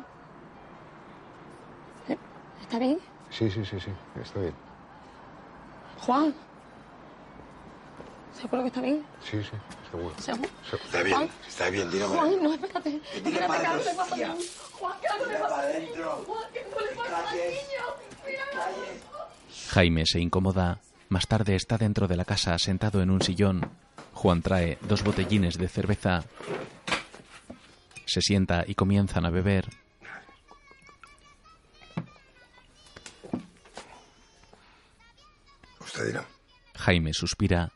¿Eh? 2.08 2.18
¿Está 2.62 2.78
bien? 2.78 2.98
Sí, 3.30 3.50
sí, 3.50 3.64
sí, 3.64 3.78
sí, 3.78 3.90
está 4.20 4.40
bien. 4.40 4.54
Juan. 6.00 6.45
¿Seguro 8.40 8.62
que 8.62 8.68
está 8.68 8.80
bien? 8.80 9.04
Sí, 9.24 9.42
sí, 9.42 9.50
seguro. 9.90 10.14
¿Seguro? 10.18 10.48
Se- 10.70 10.76
Está 10.76 11.02
bien, 11.02 11.30
está 11.48 11.70
bien, 11.70 11.90
dígame. 11.90 12.16
Juan, 12.16 12.42
no, 12.42 12.52
espérate. 12.54 13.00
que 13.00 13.38
algo 13.38 13.82
le 13.84 13.94
pasa 13.94 14.14
al 14.14 14.20
niño. 14.20 14.36
Juan, 14.72 15.00
que 15.00 15.08
algo 15.08 15.26
le 15.26 15.38
pasa 15.38 15.56
para 15.56 15.68
al 15.68 15.80
niño. 15.82 16.10
Juan, 16.26 16.52
que 16.52 16.60
algo 16.60 16.80
le 16.80 16.96
pasa 16.96 17.28
al 17.30 17.36
niño. 17.36 17.84
Mira. 18.26 18.44
Jaime 19.70 20.04
se 20.06 20.20
incomoda. 20.20 20.80
Más 21.08 21.26
tarde 21.28 21.54
está 21.54 21.78
dentro 21.78 22.08
de 22.08 22.16
la 22.16 22.24
casa 22.24 22.58
sentado 22.58 23.00
en 23.00 23.10
un 23.10 23.22
sillón. 23.22 23.70
Juan 24.12 24.42
trae 24.42 24.78
dos 24.82 25.02
botellines 25.02 25.56
de 25.56 25.68
cerveza. 25.68 26.24
Se 28.06 28.20
sienta 28.20 28.64
y 28.66 28.74
comienzan 28.74 29.24
a 29.24 29.30
beber. 29.30 29.68
Usted 35.80 36.06
dirá. 36.06 36.26
Jaime 36.74 37.12
suspira. 37.12 37.70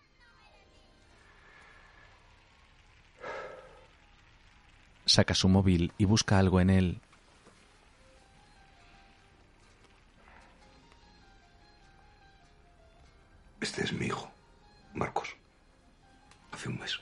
Saca 5.11 5.35
su 5.35 5.49
móvil 5.49 5.93
y 5.99 6.05
busca 6.05 6.39
algo 6.39 6.61
en 6.61 6.71
él. 6.71 7.01
Este 13.61 13.83
es 13.83 13.93
mi 13.93 14.07
hijo, 14.07 14.31
Marcos. 14.95 15.35
Hace 16.53 16.69
un 16.69 16.79
mes. 16.79 17.01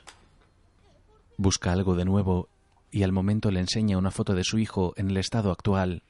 Busca 1.37 1.71
algo 1.71 1.95
de 1.97 2.07
nuevo 2.07 2.49
y 2.91 3.03
al 3.03 3.13
momento 3.13 3.51
le 3.51 3.61
enseña 3.61 3.99
una 3.99 4.11
foto 4.11 4.33
de 4.33 4.43
su 4.43 4.59
hijo 4.59 4.95
en 4.97 5.11
el 5.11 5.19
estado 5.19 5.51
actual. 5.51 6.03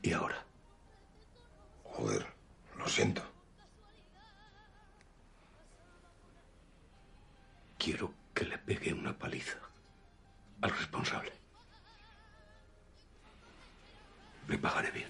¿Y 0.00 0.12
ahora? 0.14 0.42
Joder, 1.84 2.26
lo 2.78 2.88
siento. 2.88 3.27
Quiero 7.88 8.12
que 8.34 8.44
le 8.44 8.58
pegue 8.58 8.92
una 8.92 9.18
paliza 9.18 9.56
al 10.60 10.70
responsable. 10.70 11.32
Le 14.46 14.58
pagaré 14.58 14.90
bien. 14.90 15.08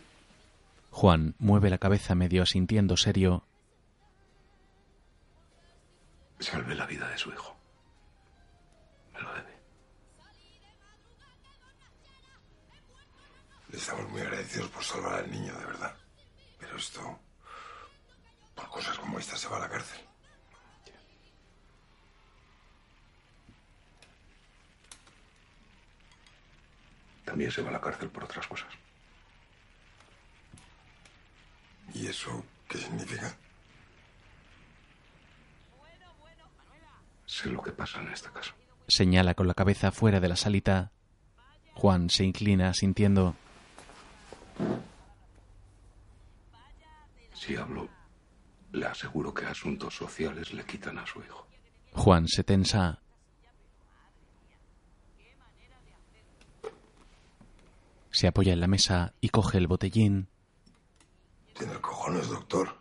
Juan 0.92 1.34
mueve 1.40 1.70
la 1.70 1.78
cabeza 1.78 2.14
medio 2.14 2.44
asintiendo 2.44 2.96
serio. 2.96 3.42
Salve 6.38 6.76
la 6.76 6.86
vida 6.86 7.08
de 7.08 7.18
su 7.18 7.30
hijo. 7.30 7.56
Me 9.12 9.22
lo 9.22 9.34
debe. 9.34 9.58
Le 13.70 13.76
estamos 13.76 14.08
muy 14.08 14.20
agradecidos 14.20 14.70
por 14.70 14.84
salvar 14.84 15.14
al 15.24 15.28
niño, 15.32 15.52
de 15.58 15.64
verdad. 15.64 15.96
Pero 16.60 16.76
esto, 16.76 17.18
por 18.54 18.68
cosas 18.68 18.96
como 19.00 19.18
esta, 19.18 19.36
se 19.36 19.48
va 19.48 19.56
a 19.56 19.60
la 19.62 19.68
cárcel. 19.68 20.07
También 27.28 27.50
se 27.50 27.60
va 27.60 27.68
a 27.68 27.72
la 27.72 27.80
cárcel 27.80 28.08
por 28.08 28.24
otras 28.24 28.46
cosas. 28.46 28.68
¿Y 31.92 32.06
eso 32.06 32.42
qué 32.66 32.78
significa? 32.78 33.36
Sé 37.26 37.50
lo 37.50 37.60
que 37.60 37.72
pasa 37.72 38.00
en 38.00 38.08
este 38.08 38.30
caso. 38.30 38.54
Señala 38.86 39.34
con 39.34 39.46
la 39.46 39.52
cabeza 39.52 39.92
fuera 39.92 40.20
de 40.20 40.28
la 40.28 40.36
salita. 40.36 40.90
Juan 41.74 42.08
se 42.08 42.24
inclina 42.24 42.72
sintiendo. 42.72 43.36
Si 47.34 47.56
hablo, 47.56 47.90
le 48.72 48.86
aseguro 48.86 49.34
que 49.34 49.44
asuntos 49.44 49.94
sociales 49.94 50.54
le 50.54 50.64
quitan 50.64 50.96
a 50.96 51.06
su 51.06 51.20
hijo. 51.20 51.46
Juan 51.92 52.26
se 52.26 52.42
tensa. 52.42 53.02
Se 58.18 58.26
apoya 58.26 58.52
en 58.52 58.58
la 58.58 58.66
mesa 58.66 59.14
y 59.20 59.28
coge 59.28 59.58
el 59.58 59.68
botellín. 59.68 60.26
Tiene 61.56 61.74
cojones, 61.74 62.28
doctor. 62.28 62.76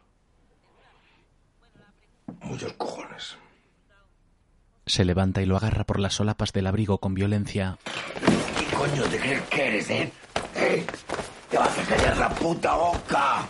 Muchos 2.41 2.73
cojones. 2.73 3.37
Se 4.87 5.05
levanta 5.05 5.43
y 5.43 5.45
lo 5.45 5.55
agarra 5.55 5.83
por 5.83 5.99
las 5.99 6.15
solapas 6.15 6.53
del 6.53 6.65
abrigo 6.65 6.97
con 6.97 7.13
violencia. 7.13 7.77
¿Qué 8.57 8.75
coño 8.75 9.03
te 9.03 9.19
crees 9.19 9.41
que 9.43 9.67
eres, 9.67 9.89
eh? 9.91 10.11
¿Eh? 10.55 10.87
Te 11.51 11.57
vas 11.59 11.77
a 11.77 11.83
callar 11.83 12.17
la 12.17 12.29
puta 12.29 12.75
boca. 12.75 13.47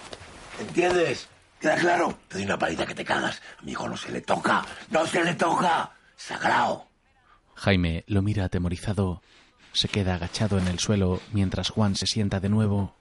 ¿Entiendes? 0.59 1.29
¿Queda 1.61 1.77
claro? 1.77 2.19
Te 2.27 2.35
doy 2.35 2.43
una 2.47 2.59
paliza 2.59 2.85
que 2.85 2.95
te 2.95 3.05
cagas. 3.05 3.41
A 3.59 3.63
mi 3.63 3.71
hijo 3.71 3.87
no 3.87 3.95
se 3.95 4.11
le 4.11 4.19
toca. 4.19 4.65
¡No 4.91 5.05
se 5.05 5.23
le 5.23 5.35
toca! 5.35 5.93
¡Sagrado! 6.17 6.85
Jaime 7.55 8.03
lo 8.07 8.21
mira 8.21 8.43
atemorizado. 8.43 9.21
Se 9.77 9.89
queda 9.89 10.15
agachado 10.15 10.57
en 10.57 10.67
el 10.67 10.79
suelo 10.79 11.21
mientras 11.33 11.69
Juan 11.69 11.95
se 11.95 12.07
sienta 12.07 12.39
de 12.39 12.49
nuevo. 12.49 12.95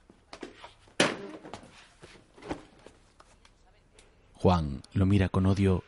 Juan 4.35 4.83
lo 4.93 5.07
mira 5.07 5.31
con 5.31 5.47
odio. 5.47 5.85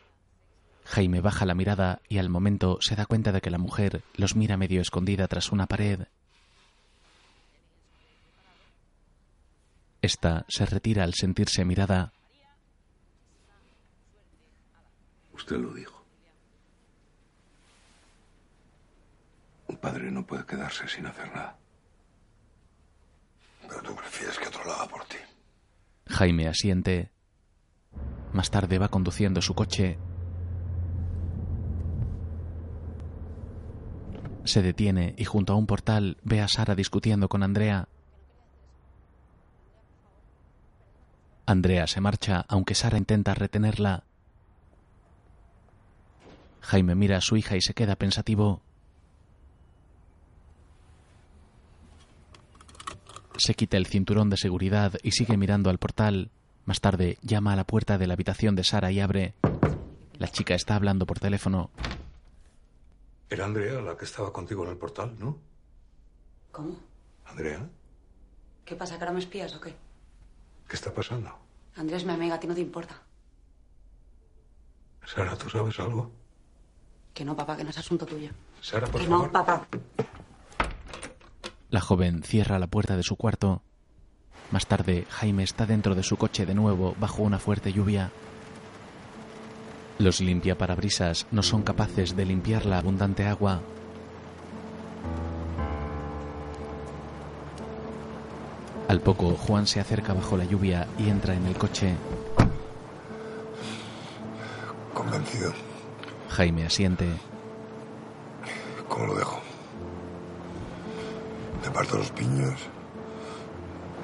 Jaime 0.86 1.20
baja 1.20 1.44
la 1.44 1.54
mirada 1.54 2.00
y 2.08 2.16
al 2.16 2.30
momento 2.30 2.78
se 2.80 2.96
da 2.96 3.04
cuenta 3.04 3.32
de 3.32 3.42
que 3.42 3.50
la 3.50 3.58
mujer 3.58 4.02
los 4.14 4.34
mira 4.34 4.56
medio 4.56 4.80
escondida 4.80 5.28
tras 5.28 5.52
una 5.52 5.66
pared. 5.66 6.06
Esta 10.00 10.46
se 10.48 10.64
retira 10.64 11.04
al 11.04 11.12
sentirse 11.12 11.66
mirada. 11.66 12.14
Usted 15.34 15.58
lo 15.58 15.74
dijo. 15.74 15.97
Un 19.68 19.76
padre 19.76 20.10
no 20.10 20.26
puede 20.26 20.44
quedarse 20.44 20.88
sin 20.88 21.06
hacer 21.06 21.28
nada. 21.34 21.58
Pero 23.68 23.82
tú 23.82 23.94
prefieres 23.94 24.38
que 24.38 24.48
otro 24.48 24.64
lo 24.64 24.72
haga 24.72 24.88
por 24.88 25.04
ti. 25.04 25.18
Jaime 26.08 26.48
asiente. 26.48 27.12
Más 28.32 28.50
tarde 28.50 28.78
va 28.78 28.88
conduciendo 28.88 29.42
su 29.42 29.54
coche. 29.54 29.98
Se 34.44 34.62
detiene 34.62 35.14
y 35.18 35.24
junto 35.26 35.52
a 35.52 35.56
un 35.56 35.66
portal 35.66 36.16
ve 36.22 36.40
a 36.40 36.48
Sara 36.48 36.74
discutiendo 36.74 37.28
con 37.28 37.42
Andrea. 37.42 37.88
Andrea 41.44 41.86
se 41.86 42.00
marcha 42.00 42.44
aunque 42.48 42.74
Sara 42.74 42.96
intenta 42.96 43.34
retenerla. 43.34 44.04
Jaime 46.60 46.94
mira 46.94 47.18
a 47.18 47.20
su 47.20 47.36
hija 47.36 47.56
y 47.56 47.60
se 47.60 47.74
queda 47.74 47.96
pensativo. 47.96 48.62
Se 53.38 53.54
quita 53.54 53.76
el 53.76 53.86
cinturón 53.86 54.30
de 54.30 54.36
seguridad 54.36 54.94
y 55.02 55.12
sigue 55.12 55.36
mirando 55.36 55.70
al 55.70 55.78
portal. 55.78 56.30
Más 56.64 56.80
tarde 56.80 57.18
llama 57.22 57.52
a 57.52 57.56
la 57.56 57.64
puerta 57.64 57.96
de 57.96 58.06
la 58.06 58.14
habitación 58.14 58.56
de 58.56 58.64
Sara 58.64 58.90
y 58.90 59.00
abre. 59.00 59.34
La 60.18 60.28
chica 60.28 60.54
está 60.54 60.74
hablando 60.74 61.06
por 61.06 61.20
teléfono. 61.20 61.70
Era 63.30 63.44
Andrea 63.44 63.80
la 63.80 63.96
que 63.96 64.04
estaba 64.04 64.32
contigo 64.32 64.64
en 64.64 64.70
el 64.70 64.76
portal, 64.76 65.14
¿no? 65.18 65.38
¿Cómo? 66.50 66.76
Andrea, 67.26 67.64
¿Qué 68.64 68.74
pasa? 68.74 68.96
¿Que 68.98 69.04
ahora 69.04 69.12
me 69.12 69.20
espías 69.20 69.54
o 69.54 69.60
qué? 69.60 69.74
¿qué 70.68 70.76
está 70.76 70.92
pasando? 70.92 71.30
Andrés, 71.76 72.04
mi 72.04 72.12
amiga, 72.12 72.34
a 72.34 72.40
ti 72.40 72.46
no 72.46 72.54
te 72.54 72.60
importa. 72.60 73.00
Sara, 75.06 75.36
¿tú 75.36 75.48
sabes 75.48 75.78
algo? 75.80 76.10
Que 77.14 77.24
no, 77.24 77.34
papá, 77.36 77.56
que 77.56 77.64
no 77.64 77.70
es 77.70 77.78
asunto 77.78 78.04
tuyo. 78.04 78.30
Sara, 78.60 78.86
por 78.88 79.00
que 79.00 79.06
favor. 79.06 79.26
no, 79.26 79.32
papá. 79.32 79.66
La 81.70 81.80
joven 81.82 82.22
cierra 82.22 82.58
la 82.58 82.66
puerta 82.66 82.96
de 82.96 83.02
su 83.02 83.16
cuarto. 83.16 83.62
Más 84.50 84.66
tarde, 84.66 85.04
Jaime 85.10 85.42
está 85.42 85.66
dentro 85.66 85.94
de 85.94 86.02
su 86.02 86.16
coche 86.16 86.46
de 86.46 86.54
nuevo 86.54 86.94
bajo 86.98 87.22
una 87.22 87.38
fuerte 87.38 87.72
lluvia. 87.72 88.10
Los 89.98 90.20
limpiaparabrisas 90.20 91.26
no 91.30 91.42
son 91.42 91.62
capaces 91.62 92.16
de 92.16 92.24
limpiar 92.24 92.64
la 92.64 92.78
abundante 92.78 93.26
agua. 93.26 93.60
Al 98.88 99.00
poco, 99.02 99.32
Juan 99.32 99.66
se 99.66 99.80
acerca 99.80 100.14
bajo 100.14 100.38
la 100.38 100.46
lluvia 100.46 100.86
y 100.98 101.10
entra 101.10 101.34
en 101.34 101.44
el 101.46 101.58
coche. 101.58 101.94
Convencido. 104.94 105.52
Jaime 106.30 106.64
asiente. 106.64 107.06
¿Cómo 108.88 109.08
lo 109.08 109.14
dejo? 109.16 109.47
Le 111.64 111.70
parto 111.70 111.98
los 111.98 112.10
piños. 112.10 112.60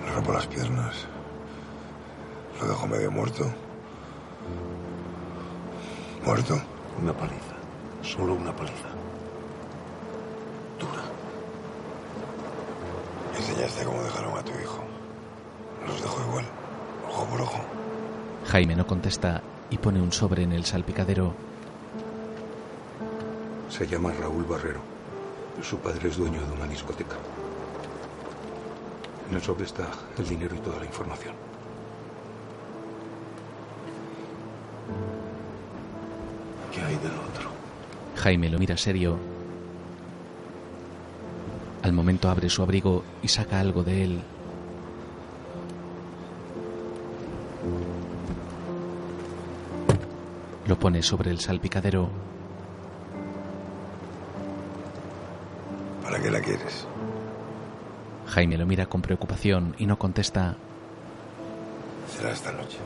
Le 0.05 0.13
rompo 0.13 0.33
las 0.33 0.47
piernas. 0.47 1.07
Lo 2.61 2.69
dejo 2.69 2.87
medio 2.87 3.11
muerto. 3.11 3.51
¿Muerto? 6.25 6.61
Una 7.01 7.13
paliza. 7.13 7.55
Solo 8.03 8.35
una 8.35 8.55
paliza. 8.55 8.89
Me 13.33 13.39
enseñaste 13.41 13.85
cómo 13.85 14.03
dejaron 14.03 14.39
a 14.39 14.43
tu 14.43 14.53
hijo. 14.53 14.85
Los 15.87 16.01
dejo 16.01 16.21
igual. 16.29 16.45
Ojo 17.09 17.25
por 17.27 17.41
ojo. 17.41 17.61
Jaime 18.47 18.77
no 18.77 18.87
contesta 18.87 19.43
y 19.71 19.79
pone 19.79 20.01
un 20.01 20.13
sobre 20.13 20.43
en 20.43 20.53
el 20.53 20.65
salpicadero. 20.65 21.35
Se 23.69 23.87
llama 23.87 24.13
Raúl 24.13 24.45
Barrero. 24.45 24.81
Su 25.63 25.79
padre 25.79 26.09
es 26.09 26.17
dueño 26.17 26.41
de 26.47 26.53
una 26.53 26.67
discoteca. 26.67 27.17
En 29.29 29.37
el 29.37 29.43
sobre 29.43 29.65
está 29.65 29.89
el 30.19 30.29
dinero 30.29 30.55
y 30.55 30.59
toda 30.59 30.79
la 30.79 30.85
información. 30.85 31.35
¿Qué 36.73 36.81
hay 36.81 36.97
del 36.97 37.13
otro? 37.13 37.51
Jaime 38.17 38.51
lo 38.51 38.59
mira 38.59 38.77
serio. 38.77 39.19
Al 41.83 41.93
momento 41.93 42.29
abre 42.29 42.49
su 42.49 42.63
abrigo 42.63 43.05
y 43.23 43.29
saca 43.29 43.61
algo 43.61 43.83
de 43.85 44.05
él. 44.05 44.21
Lo 50.67 50.79
pone 50.79 51.03
sobre 51.03 51.31
el 51.31 51.41
salpicadero. 51.41 52.09
Jaime 58.35 58.59
lo 58.59 58.67
mira 58.67 58.87
con 58.87 59.01
preocupación 59.01 59.77
y 59.79 59.87
no 59.87 59.97
contesta. 59.97 60.57
Será 62.09 62.33
esta 62.33 62.51
noche. 62.51 62.79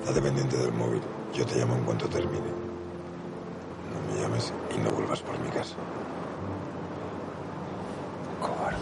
Estate 0.00 0.20
pendiente 0.20 0.56
del 0.56 0.72
móvil. 0.72 1.00
Yo 1.32 1.46
te 1.46 1.60
llamo 1.60 1.76
en 1.76 1.84
cuanto 1.84 2.08
termine. 2.08 2.50
No 3.92 4.12
me 4.12 4.20
llames 4.20 4.52
y 4.74 4.78
no 4.82 4.90
vuelvas 4.90 5.20
por 5.20 5.38
mi 5.38 5.48
casa. 5.50 5.76
Cobarde. 8.40 8.78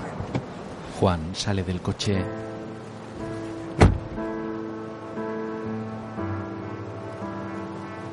Juan 0.99 1.21
sale 1.35 1.63
del 1.63 1.83
coche. 1.83 2.25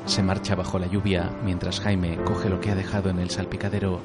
Se 0.04 0.22
marcha 0.22 0.54
bajo 0.54 0.78
la 0.78 0.86
lluvia 0.86 1.30
mientras 1.42 1.80
Jaime 1.80 2.22
coge 2.24 2.50
lo 2.50 2.60
que 2.60 2.72
ha 2.72 2.74
dejado 2.74 3.08
en 3.08 3.20
el 3.20 3.30
salpicadero. 3.30 4.00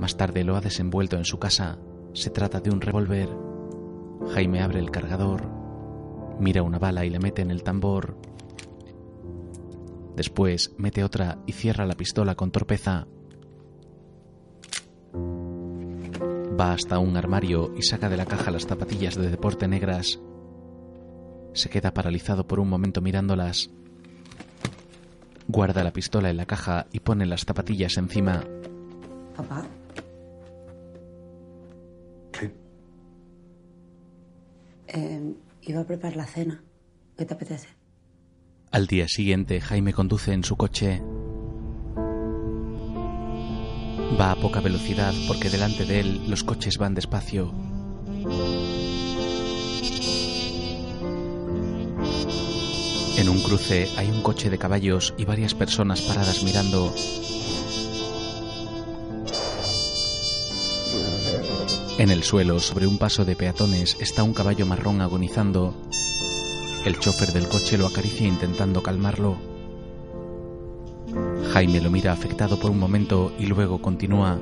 Más 0.00 0.16
tarde 0.16 0.42
lo 0.42 0.56
ha 0.56 0.60
desenvuelto 0.60 1.16
en 1.16 1.24
su 1.24 1.38
casa. 1.38 1.78
Se 2.14 2.30
trata 2.30 2.60
de 2.60 2.70
un 2.70 2.80
revólver. 2.80 3.28
Jaime 4.34 4.62
abre 4.62 4.78
el 4.78 4.90
cargador, 4.90 5.48
mira 6.38 6.62
una 6.62 6.78
bala 6.78 7.04
y 7.04 7.10
le 7.10 7.18
mete 7.18 7.42
en 7.42 7.50
el 7.50 7.62
tambor. 7.62 8.16
Después 10.14 10.74
mete 10.76 11.04
otra 11.04 11.38
y 11.46 11.52
cierra 11.52 11.86
la 11.86 11.94
pistola 11.94 12.34
con 12.34 12.50
torpeza. 12.50 13.06
Va 15.14 16.72
hasta 16.72 16.98
un 16.98 17.16
armario 17.16 17.72
y 17.76 17.82
saca 17.82 18.08
de 18.08 18.18
la 18.18 18.26
caja 18.26 18.50
las 18.50 18.66
zapatillas 18.66 19.16
de 19.16 19.30
deporte 19.30 19.66
negras. 19.66 20.20
Se 21.54 21.70
queda 21.70 21.94
paralizado 21.94 22.46
por 22.46 22.60
un 22.60 22.68
momento 22.68 23.00
mirándolas. 23.00 23.70
Guarda 25.48 25.82
la 25.82 25.92
pistola 25.92 26.30
en 26.30 26.36
la 26.36 26.46
caja 26.46 26.86
y 26.92 27.00
pone 27.00 27.26
las 27.26 27.44
zapatillas 27.44 27.96
encima. 27.96 28.44
Papá. 29.34 29.66
Eh, 34.92 35.34
iba 35.62 35.80
a 35.80 35.84
preparar 35.84 36.16
la 36.16 36.26
cena. 36.26 36.62
¿Qué 37.16 37.24
te 37.24 37.34
apetece? 37.34 37.68
Al 38.70 38.86
día 38.86 39.08
siguiente, 39.08 39.60
Jaime 39.60 39.92
conduce 39.92 40.32
en 40.32 40.44
su 40.44 40.56
coche. 40.56 41.02
Va 44.20 44.32
a 44.32 44.36
poca 44.36 44.60
velocidad 44.60 45.14
porque 45.26 45.48
delante 45.48 45.86
de 45.86 46.00
él 46.00 46.30
los 46.30 46.44
coches 46.44 46.76
van 46.78 46.94
despacio. 46.94 47.52
En 53.18 53.28
un 53.28 53.40
cruce 53.42 53.88
hay 53.96 54.10
un 54.10 54.22
coche 54.22 54.50
de 54.50 54.58
caballos 54.58 55.14
y 55.16 55.24
varias 55.24 55.54
personas 55.54 56.02
paradas 56.02 56.42
mirando. 56.42 56.94
En 62.02 62.10
el 62.10 62.24
suelo, 62.24 62.58
sobre 62.58 62.88
un 62.88 62.98
paso 62.98 63.24
de 63.24 63.36
peatones, 63.36 63.96
está 64.00 64.24
un 64.24 64.34
caballo 64.34 64.66
marrón 64.66 65.00
agonizando. 65.00 65.72
El 66.84 66.98
chofer 66.98 67.32
del 67.32 67.46
coche 67.46 67.78
lo 67.78 67.86
acaricia 67.86 68.26
intentando 68.26 68.82
calmarlo. 68.82 69.36
Jaime 71.52 71.80
lo 71.80 71.92
mira 71.92 72.10
afectado 72.10 72.58
por 72.58 72.72
un 72.72 72.80
momento 72.80 73.32
y 73.38 73.46
luego 73.46 73.80
continúa. 73.80 74.36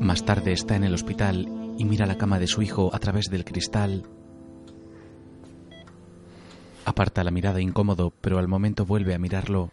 Más 0.00 0.24
tarde 0.24 0.50
está 0.50 0.74
en 0.74 0.82
el 0.82 0.94
hospital 0.94 1.48
y 1.78 1.84
mira 1.84 2.06
la 2.06 2.18
cama 2.18 2.40
de 2.40 2.48
su 2.48 2.60
hijo 2.60 2.92
a 2.92 2.98
través 2.98 3.26
del 3.26 3.44
cristal. 3.44 4.02
Aparta 6.84 7.22
la 7.22 7.30
mirada 7.30 7.60
incómodo, 7.60 8.12
pero 8.20 8.40
al 8.40 8.48
momento 8.48 8.84
vuelve 8.84 9.14
a 9.14 9.20
mirarlo. 9.20 9.70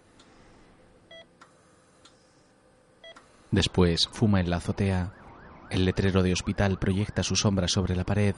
Después 3.54 4.10
fuma 4.12 4.40
en 4.40 4.50
la 4.50 4.56
azotea. 4.56 5.14
El 5.70 5.86
letrero 5.86 6.24
de 6.24 6.34
hospital 6.34 6.80
proyecta 6.80 7.22
su 7.22 7.36
sombra 7.36 7.68
sobre 7.68 7.96
la 7.96 8.04
pared. 8.04 8.36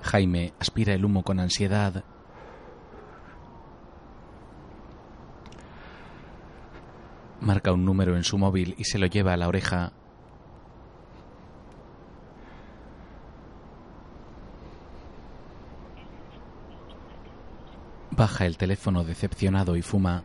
Jaime 0.00 0.54
aspira 0.58 0.94
el 0.94 1.04
humo 1.04 1.22
con 1.22 1.40
ansiedad. 1.40 2.04
Marca 7.42 7.70
un 7.70 7.84
número 7.84 8.16
en 8.16 8.24
su 8.24 8.38
móvil 8.38 8.74
y 8.78 8.84
se 8.84 8.98
lo 8.98 9.06
lleva 9.06 9.34
a 9.34 9.36
la 9.36 9.48
oreja. 9.48 9.92
Baja 18.10 18.46
el 18.46 18.56
teléfono 18.56 19.04
decepcionado 19.04 19.76
y 19.76 19.82
fuma. 19.82 20.24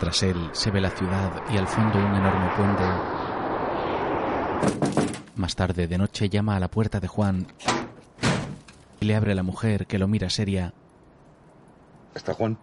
Tras 0.00 0.22
él 0.22 0.50
se 0.52 0.70
ve 0.70 0.80
la 0.80 0.90
ciudad 0.90 1.42
y 1.50 1.56
al 1.56 1.66
fondo 1.66 1.98
un 1.98 2.14
enorme 2.14 2.50
puente. 2.56 2.84
Más 5.36 5.56
tarde, 5.56 5.86
de 5.88 5.98
noche, 5.98 6.28
llama 6.28 6.56
a 6.56 6.60
la 6.60 6.68
puerta 6.68 7.00
de 7.00 7.08
Juan 7.08 7.46
y 9.00 9.06
le 9.06 9.16
abre 9.16 9.34
la 9.34 9.42
mujer 9.42 9.86
que 9.86 9.98
lo 9.98 10.08
mira 10.08 10.30
seria. 10.30 10.72
¿Está 12.14 12.34
Juan? 12.34 12.58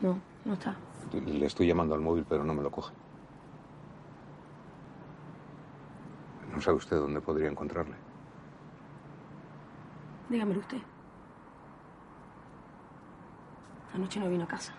No, 0.00 0.18
no 0.44 0.54
está. 0.54 0.76
Le 1.12 1.46
estoy 1.46 1.66
llamando 1.66 1.94
al 1.94 2.00
móvil, 2.00 2.24
pero 2.28 2.44
no 2.44 2.54
me 2.54 2.62
lo 2.62 2.70
coge. 2.70 2.92
¿No 6.54 6.60
sabe 6.60 6.76
usted 6.78 6.96
dónde 6.96 7.20
podría 7.20 7.48
encontrarle? 7.48 7.96
Dígamelo 10.28 10.60
usted. 10.60 10.78
Anoche 13.94 14.20
no 14.20 14.28
vino 14.28 14.44
a 14.44 14.48
casa. 14.48 14.74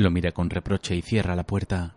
Lo 0.00 0.10
mira 0.10 0.32
con 0.32 0.48
reproche 0.48 0.96
y 0.96 1.02
cierra 1.02 1.36
la 1.36 1.44
puerta. 1.44 1.94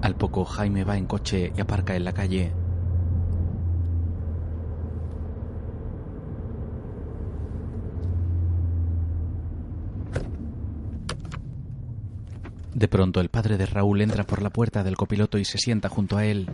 Al 0.00 0.16
poco 0.16 0.46
Jaime 0.46 0.84
va 0.84 0.96
en 0.96 1.04
coche 1.04 1.52
y 1.54 1.60
aparca 1.60 1.94
en 1.94 2.04
la 2.06 2.14
calle. 2.14 2.54
De 12.72 12.88
pronto 12.88 13.20
el 13.20 13.28
padre 13.28 13.58
de 13.58 13.66
Raúl 13.66 14.00
entra 14.00 14.24
por 14.24 14.40
la 14.40 14.48
puerta 14.48 14.82
del 14.82 14.96
copiloto 14.96 15.36
y 15.36 15.44
se 15.44 15.58
sienta 15.58 15.90
junto 15.90 16.16
a 16.16 16.24
él. 16.24 16.48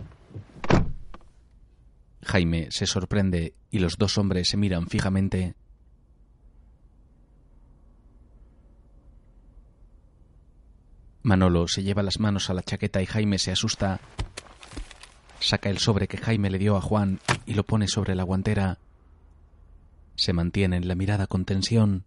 Jaime 2.23 2.67
se 2.71 2.85
sorprende 2.85 3.53
y 3.71 3.79
los 3.79 3.97
dos 3.97 4.17
hombres 4.17 4.49
se 4.49 4.57
miran 4.57 4.87
fijamente. 4.87 5.55
Manolo 11.23 11.67
se 11.67 11.83
lleva 11.83 12.03
las 12.03 12.19
manos 12.19 12.49
a 12.49 12.53
la 12.53 12.63
chaqueta 12.63 13.01
y 13.01 13.05
Jaime 13.05 13.37
se 13.37 13.51
asusta. 13.51 13.99
Saca 15.39 15.69
el 15.69 15.77
sobre 15.77 16.07
que 16.07 16.17
Jaime 16.17 16.49
le 16.49 16.59
dio 16.59 16.77
a 16.77 16.81
Juan 16.81 17.19
y 17.45 17.53
lo 17.53 17.63
pone 17.63 17.87
sobre 17.87 18.15
la 18.15 18.23
guantera. 18.23 18.79
Se 20.15 20.33
mantienen 20.33 20.87
la 20.87 20.95
mirada 20.95 21.27
con 21.27 21.45
tensión. 21.45 22.05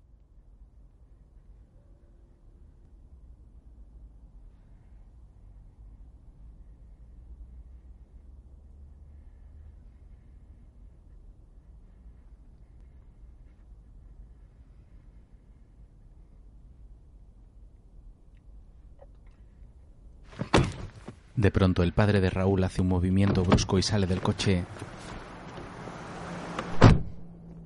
De 21.40 21.50
pronto 21.50 21.82
el 21.82 21.94
padre 21.94 22.20
de 22.20 22.28
Raúl 22.28 22.62
hace 22.64 22.82
un 22.82 22.88
movimiento 22.88 23.42
brusco 23.44 23.78
y 23.78 23.82
sale 23.82 24.06
del 24.06 24.20
coche. 24.20 24.66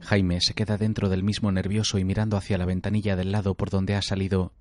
Jaime 0.00 0.40
se 0.40 0.54
queda 0.54 0.76
dentro 0.76 1.08
del 1.08 1.24
mismo 1.24 1.50
nervioso 1.50 1.98
y 1.98 2.04
mirando 2.04 2.36
hacia 2.36 2.56
la 2.56 2.66
ventanilla 2.66 3.16
del 3.16 3.32
lado 3.32 3.56
por 3.56 3.70
donde 3.70 3.96
ha 3.96 4.02
salido. 4.02 4.52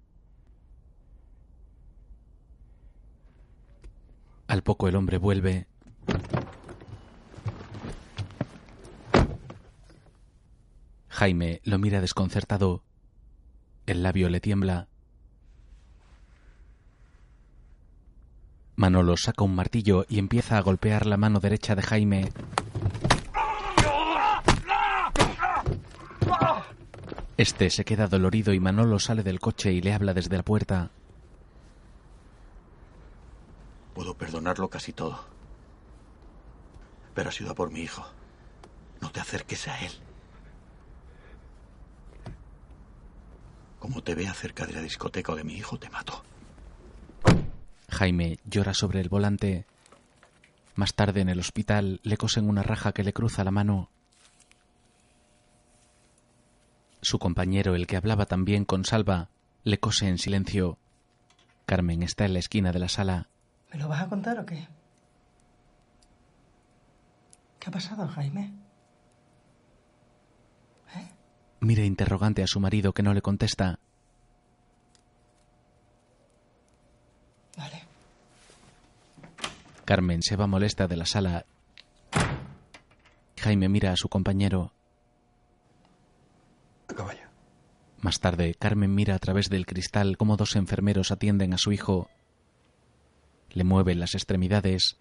Al 4.47 4.63
poco 4.63 4.87
el 4.87 4.95
hombre 4.95 5.19
vuelve. 5.19 5.67
Jaime 11.09 11.61
lo 11.65 11.77
mira 11.77 12.01
desconcertado. 12.01 12.83
El 13.85 14.01
labio 14.01 14.27
le 14.29 14.39
tiembla. 14.39 14.87
Manolo 18.75 19.15
saca 19.17 19.43
un 19.43 19.55
martillo 19.55 20.05
y 20.09 20.17
empieza 20.17 20.57
a 20.57 20.61
golpear 20.61 21.05
la 21.05 21.17
mano 21.17 21.39
derecha 21.39 21.75
de 21.75 21.83
Jaime. 21.83 22.31
Este 27.37 27.69
se 27.69 27.85
queda 27.85 28.07
dolorido 28.07 28.53
y 28.53 28.59
Manolo 28.59 28.99
sale 28.99 29.21
del 29.21 29.39
coche 29.39 29.71
y 29.71 29.81
le 29.81 29.93
habla 29.93 30.13
desde 30.13 30.37
la 30.37 30.43
puerta. 30.43 30.91
Puedo 33.93 34.15
perdonarlo 34.15 34.69
casi 34.69 34.91
todo. 34.91 35.23
Pero 37.13 37.29
ha 37.29 37.31
sido 37.31 37.53
por 37.53 37.71
mi 37.71 37.81
hijo. 37.81 38.03
No 39.01 39.11
te 39.11 39.19
acerques 39.19 39.67
a 39.67 39.79
él. 39.81 39.91
Como 43.77 44.01
te 44.01 44.15
vea 44.15 44.33
cerca 44.33 44.65
de 44.65 44.73
la 44.73 44.81
discoteca 44.81 45.33
o 45.33 45.35
de 45.35 45.43
mi 45.43 45.53
hijo, 45.55 45.77
te 45.77 45.89
mato. 45.89 46.23
Jaime 47.93 48.39
llora 48.45 48.73
sobre 48.73 48.99
el 48.99 49.09
volante. 49.09 49.65
Más 50.75 50.93
tarde 50.93 51.21
en 51.21 51.29
el 51.29 51.39
hospital 51.39 51.99
le 52.03 52.17
cosen 52.17 52.49
una 52.49 52.63
raja 52.63 52.91
que 52.91 53.03
le 53.03 53.13
cruza 53.13 53.43
la 53.43 53.51
mano. 53.51 53.89
Su 57.01 57.19
compañero, 57.19 57.75
el 57.75 57.87
que 57.87 57.97
hablaba 57.97 58.25
también 58.25 58.65
con 58.65 58.85
Salva, 58.85 59.29
le 59.63 59.79
cose 59.79 60.07
en 60.07 60.17
silencio. 60.17 60.77
Carmen 61.65 62.03
está 62.03 62.25
en 62.25 62.33
la 62.33 62.39
esquina 62.39 62.71
de 62.71 62.79
la 62.79 62.89
sala. 62.89 63.27
¿Me 63.71 63.79
lo 63.79 63.87
vas 63.87 64.01
a 64.01 64.09
contar 64.09 64.39
o 64.39 64.45
qué? 64.45 64.67
¿Qué 67.59 67.69
ha 67.69 67.71
pasado, 67.71 68.07
Jaime? 68.07 68.53
Mira 71.63 71.85
interrogante 71.85 72.43
a 72.43 72.47
su 72.47 72.59
marido 72.59 72.91
que 72.91 73.03
no 73.03 73.13
le 73.13 73.21
contesta. 73.21 73.79
Vale. 77.55 77.83
Carmen 79.85 80.21
se 80.21 80.35
va 80.35 80.47
molesta 80.47 80.87
de 80.87 80.95
la 80.95 81.05
sala. 81.05 81.45
Jaime 83.37 83.67
mira 83.67 83.91
a 83.91 83.97
su 83.97 84.07
compañero. 84.07 84.71
Más 87.99 88.19
tarde, 88.19 88.53
Carmen 88.55 88.93
mira 88.93 89.15
a 89.15 89.19
través 89.19 89.49
del 89.49 89.65
cristal 89.65 90.17
cómo 90.17 90.35
dos 90.35 90.57
enfermeros 90.57 91.11
atienden 91.11 91.53
a 91.53 91.57
su 91.57 91.71
hijo. 91.71 92.09
Le 93.51 93.63
mueven 93.63 93.99
las 93.99 94.13
extremidades. 94.13 94.97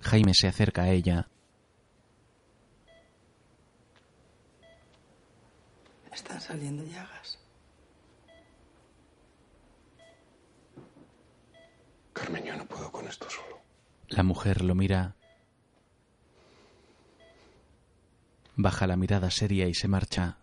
Jaime 0.00 0.32
se 0.34 0.48
acerca 0.48 0.82
a 0.82 0.90
ella. 0.90 1.28
Están 6.12 6.40
saliendo 6.40 6.84
llagas. 6.84 7.41
Carmen, 12.12 12.44
yo 12.44 12.56
no 12.56 12.66
puedo 12.66 12.90
con 12.92 13.06
esto 13.06 13.28
solo. 13.30 13.60
La 14.08 14.22
mujer 14.22 14.62
lo 14.62 14.74
mira. 14.74 15.16
Baja 18.56 18.86
la 18.86 18.96
mirada 18.96 19.30
seria 19.30 19.66
y 19.66 19.74
se 19.74 19.88
marcha. 19.88 20.38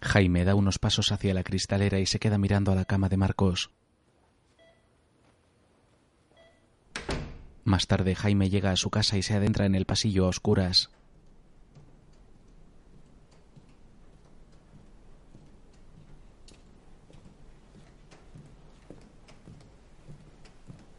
Jaime 0.00 0.44
da 0.44 0.54
unos 0.54 0.78
pasos 0.78 1.12
hacia 1.12 1.34
la 1.34 1.42
cristalera 1.42 1.98
y 1.98 2.06
se 2.06 2.18
queda 2.18 2.38
mirando 2.38 2.72
a 2.72 2.74
la 2.74 2.84
cama 2.84 3.08
de 3.08 3.16
Marcos. 3.16 3.70
Más 7.64 7.86
tarde 7.86 8.14
Jaime 8.14 8.48
llega 8.48 8.70
a 8.70 8.76
su 8.76 8.88
casa 8.88 9.18
y 9.18 9.22
se 9.22 9.34
adentra 9.34 9.66
en 9.66 9.74
el 9.74 9.84
pasillo 9.84 10.24
a 10.24 10.28
oscuras. 10.28 10.90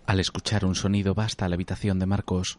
Al 0.09 0.19
escuchar 0.19 0.65
un 0.65 0.73
sonido 0.73 1.13
va 1.13 1.25
hasta 1.25 1.47
la 1.47 1.53
habitación 1.53 1.99
de 1.99 2.07
Marcos. 2.07 2.57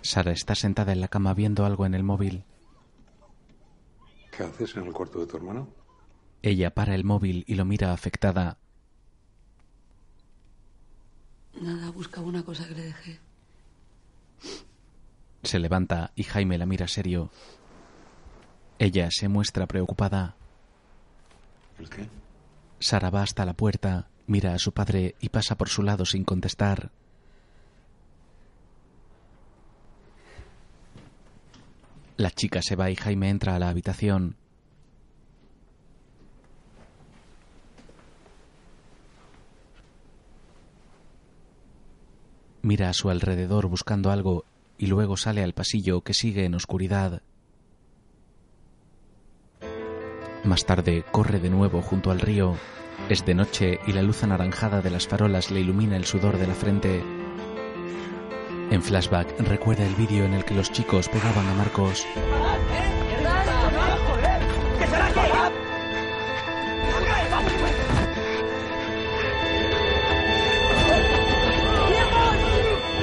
Sara 0.00 0.32
está 0.32 0.54
sentada 0.54 0.92
en 0.92 1.02
la 1.02 1.08
cama 1.08 1.34
viendo 1.34 1.66
algo 1.66 1.84
en 1.84 1.92
el 1.92 2.02
móvil. 2.02 2.44
¿Qué 4.34 4.42
haces 4.42 4.74
en 4.76 4.86
el 4.86 4.94
cuarto 4.94 5.20
de 5.20 5.26
tu 5.26 5.36
hermano? 5.36 5.68
Ella 6.40 6.70
para 6.70 6.94
el 6.94 7.04
móvil 7.04 7.44
y 7.46 7.56
lo 7.56 7.66
mira 7.66 7.92
afectada. 7.92 8.56
Nada, 11.60 11.90
buscaba 11.90 12.26
una 12.26 12.42
cosa 12.42 12.66
que 12.68 12.74
le 12.74 12.82
dejé. 12.84 13.20
Se 15.42 15.58
levanta 15.58 16.12
y 16.14 16.22
Jaime 16.22 16.56
la 16.56 16.64
mira 16.64 16.88
serio. 16.88 17.28
Ella 18.78 19.10
se 19.10 19.28
muestra 19.28 19.66
preocupada. 19.66 20.39
Sara 22.78 23.10
va 23.10 23.22
hasta 23.22 23.44
la 23.44 23.54
puerta, 23.54 24.08
mira 24.26 24.54
a 24.54 24.58
su 24.58 24.72
padre 24.72 25.14
y 25.20 25.28
pasa 25.28 25.56
por 25.56 25.68
su 25.68 25.82
lado 25.82 26.06
sin 26.06 26.24
contestar. 26.24 26.90
La 32.16 32.30
chica 32.30 32.60
se 32.62 32.76
va 32.76 32.90
y 32.90 32.96
Jaime 32.96 33.30
entra 33.30 33.56
a 33.56 33.58
la 33.58 33.70
habitación. 33.70 34.36
Mira 42.62 42.90
a 42.90 42.92
su 42.92 43.08
alrededor 43.08 43.68
buscando 43.68 44.10
algo 44.10 44.44
y 44.76 44.86
luego 44.86 45.16
sale 45.16 45.42
al 45.42 45.54
pasillo 45.54 46.02
que 46.02 46.12
sigue 46.12 46.44
en 46.44 46.54
oscuridad. 46.54 47.22
Más 50.44 50.64
tarde 50.64 51.04
corre 51.10 51.38
de 51.38 51.50
nuevo 51.50 51.82
junto 51.82 52.10
al 52.10 52.20
río. 52.20 52.54
Es 53.08 53.24
de 53.26 53.34
noche 53.34 53.78
y 53.86 53.92
la 53.92 54.02
luz 54.02 54.22
anaranjada 54.22 54.80
de 54.80 54.90
las 54.90 55.06
farolas 55.06 55.50
le 55.50 55.60
ilumina 55.60 55.96
el 55.96 56.06
sudor 56.06 56.38
de 56.38 56.46
la 56.46 56.54
frente. 56.54 57.02
En 58.70 58.82
flashback 58.82 59.38
recuerda 59.40 59.84
el 59.84 59.94
vídeo 59.94 60.24
en 60.24 60.34
el 60.34 60.44
que 60.44 60.54
los 60.54 60.70
chicos 60.72 61.08
pegaban 61.08 61.46
a 61.46 61.54
Marcos. 61.54 62.06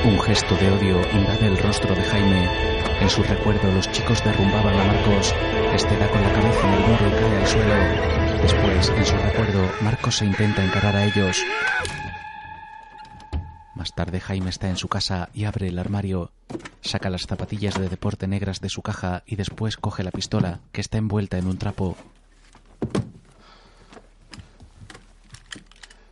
Un 0.05 0.19
gesto 0.21 0.55
de 0.55 0.71
odio 0.71 1.01
invade 1.13 1.47
el 1.47 1.57
rostro 1.57 1.93
de 1.93 2.01
Jaime. 2.01 2.76
En 2.99 3.09
su 3.09 3.23
recuerdo 3.23 3.71
los 3.71 3.91
chicos 3.91 4.23
derrumbaban 4.23 4.73
a 4.79 4.83
Marcos. 4.83 5.33
Este 5.73 5.97
da 5.97 6.09
con 6.09 6.21
la 6.21 6.33
cabeza 6.33 6.67
en 6.67 6.73
el 6.73 6.81
muro 6.81 7.07
y 7.07 7.11
cae 7.11 7.37
al 7.37 7.47
suelo. 7.47 8.41
Después, 8.41 8.89
en 8.89 9.05
su 9.05 9.15
recuerdo, 9.17 9.71
Marcos 9.81 10.17
se 10.17 10.25
intenta 10.25 10.63
encarar 10.63 10.95
a 10.95 11.05
ellos. 11.05 11.37
Más 13.75 13.93
tarde 13.93 14.19
Jaime 14.19 14.49
está 14.49 14.69
en 14.69 14.77
su 14.77 14.87
casa 14.87 15.29
y 15.33 15.45
abre 15.45 15.67
el 15.67 15.77
armario. 15.77 16.31
Saca 16.81 17.11
las 17.11 17.27
zapatillas 17.27 17.79
de 17.79 17.89
deporte 17.89 18.27
negras 18.27 18.61
de 18.61 18.69
su 18.69 18.81
caja 18.81 19.23
y 19.27 19.35
después 19.35 19.77
coge 19.77 20.03
la 20.03 20.11
pistola, 20.11 20.61
que 20.71 20.81
está 20.81 20.97
envuelta 20.97 21.37
en 21.37 21.45
un 21.45 21.57
trapo. 21.57 21.95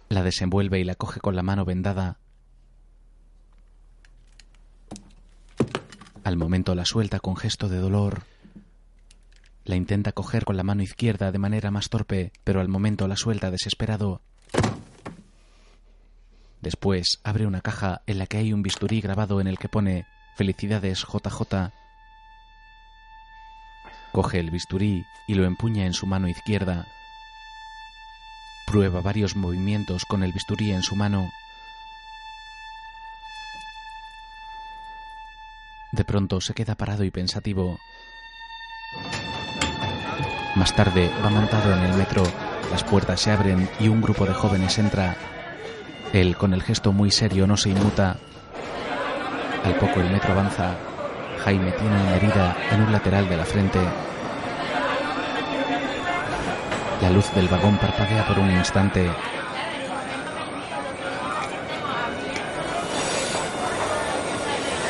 La 0.10 0.22
desenvuelve 0.22 0.80
y 0.80 0.84
la 0.84 0.94
coge 0.94 1.20
con 1.20 1.36
la 1.36 1.41
mano 1.41 1.66
vendada. 1.66 2.18
Al 6.26 6.38
momento 6.38 6.73
la 6.73 6.85
suelta 6.85 7.19
con 7.19 7.38
gesto 7.38 7.69
de 7.69 7.77
dolor. 7.77 8.23
La 9.64 9.76
intenta 9.76 10.11
coger 10.11 10.43
con 10.43 10.57
la 10.57 10.64
mano 10.64 10.81
izquierda 10.81 11.31
de 11.31 11.38
manera 11.38 11.69
más 11.69 11.89
torpe, 11.89 12.31
pero 12.43 12.61
al 12.61 12.68
momento 12.68 13.07
la 13.07 13.15
suelta 13.15 13.52
desesperado. 13.52 14.22
Después 16.61 17.19
abre 17.23 17.45
una 17.45 17.61
caja 17.61 18.02
en 18.07 18.18
la 18.18 18.26
que 18.26 18.38
hay 18.38 18.53
un 18.53 18.64
bisturí 18.64 19.02
grabado 19.02 19.39
en 19.39 19.45
el 19.45 19.60
que 19.60 19.69
pone 19.69 20.07
Felicidades 20.35 21.06
JJ. 21.06 21.72
Coge 24.11 24.39
el 24.39 24.49
bisturí 24.49 25.06
y 25.27 25.35
lo 25.35 25.45
empuña 25.45 25.85
en 25.85 25.93
su 25.93 26.07
mano 26.07 26.27
izquierda. 26.27 26.88
Prueba 28.65 28.99
varios 29.02 29.35
movimientos 29.35 30.06
con 30.06 30.23
el 30.23 30.34
bisturí 30.34 30.72
en 30.72 30.81
su 30.81 30.95
mano. 30.95 31.30
De 35.96 36.04
pronto 36.04 36.42
se 36.42 36.54
queda 36.54 36.76
parado 36.76 37.06
y 37.06 37.10
pensativo. 37.10 37.80
Más 40.56 40.76
tarde 40.76 41.10
va 41.24 41.30
montado 41.30 41.74
en 41.74 41.84
el 41.84 41.94
metro, 41.94 42.22
las 42.70 42.84
puertas 42.84 43.22
se 43.22 43.32
abren 43.32 43.70
y 43.80 43.88
un 43.88 44.02
grupo 44.02 44.26
de 44.26 44.34
jóvenes 44.34 44.78
entra. 44.78 45.16
Él, 46.12 46.36
con 46.36 46.54
el 46.54 46.64
gesto 46.64 46.92
muy 46.92 47.12
serio, 47.12 47.48
no 47.48 47.56
se 47.56 47.70
inmuta. 47.70 48.18
Al 49.64 49.76
poco 49.76 50.02
el 50.02 50.10
metro 50.10 50.34
avanza. 50.34 50.76
Jaime 51.46 51.72
tiene 51.72 51.96
una 51.96 52.16
herida 52.18 52.58
en 52.72 52.82
un 52.82 52.92
lateral 52.92 53.30
de 53.30 53.38
la 53.38 53.46
frente. 53.46 53.80
La 57.02 57.10
luz 57.10 57.34
del 57.34 57.48
vagón 57.48 57.78
parpadea 57.78 58.28
por 58.28 58.40
un 58.40 58.52
instante. 58.52 59.10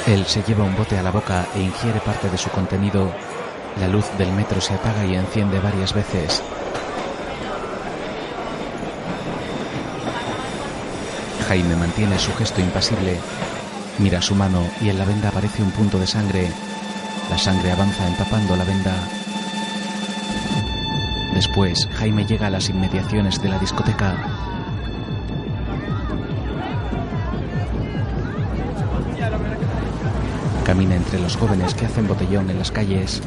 Él 0.07 0.23
se 0.27 0.43
lleva 0.43 0.63
un 0.63 0.75
bote 0.75 0.97
a 0.99 1.01
la 1.01 1.09
boca 1.09 1.47
e 1.55 1.61
ingiere 1.61 1.99
parte 1.99 2.29
de 2.29 2.37
su 2.37 2.49
contenido. 2.51 3.11
La 3.79 3.87
luz 3.87 4.05
del 4.19 4.31
metro 4.31 4.61
se 4.61 4.75
apaga 4.75 5.03
y 5.03 5.15
enciende 5.15 5.59
varias 5.59 5.93
veces. 5.93 6.43
Jaime 11.47 11.75
mantiene 11.75 12.19
su 12.19 12.31
gesto 12.35 12.61
impasible. 12.61 13.19
Mira 13.97 14.21
su 14.21 14.35
mano 14.35 14.61
y 14.79 14.89
en 14.89 14.99
la 14.99 15.05
venda 15.05 15.29
aparece 15.29 15.63
un 15.63 15.71
punto 15.71 15.97
de 15.97 16.05
sangre. 16.05 16.51
La 17.31 17.37
sangre 17.39 17.71
avanza 17.71 18.07
empapando 18.07 18.55
la 18.55 18.63
venda. 18.63 18.93
Después, 21.33 21.89
Jaime 21.95 22.25
llega 22.25 22.47
a 22.47 22.51
las 22.51 22.69
inmediaciones 22.69 23.41
de 23.41 23.49
la 23.49 23.57
discoteca. 23.57 24.44
Camina 30.65 30.95
entre 30.95 31.19
los 31.19 31.37
jóvenes 31.37 31.75
que 31.75 31.85
hacen 31.85 32.07
botellón 32.07 32.49
en 32.49 32.57
las 32.57 32.71
calles. 32.71 33.21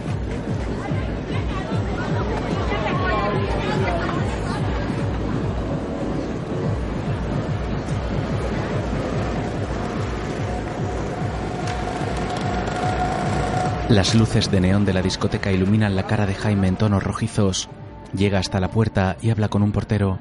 Las 13.89 14.17
luces 14.17 14.51
de 14.51 14.61
neón 14.61 14.85
de 14.85 14.93
la 14.93 15.01
discoteca 15.01 15.53
iluminan 15.53 15.95
la 15.95 16.07
cara 16.07 16.27
de 16.27 16.35
Jaime 16.35 16.67
en 16.67 16.77
tonos 16.77 17.05
rojizos. 17.05 17.69
Llega 18.15 18.41
hasta 18.41 18.59
la 18.59 18.69
puerta 18.69 19.17
y 19.23 19.31
habla 19.31 19.49
con 19.49 19.63
un 19.63 19.71
portero. 19.71 20.19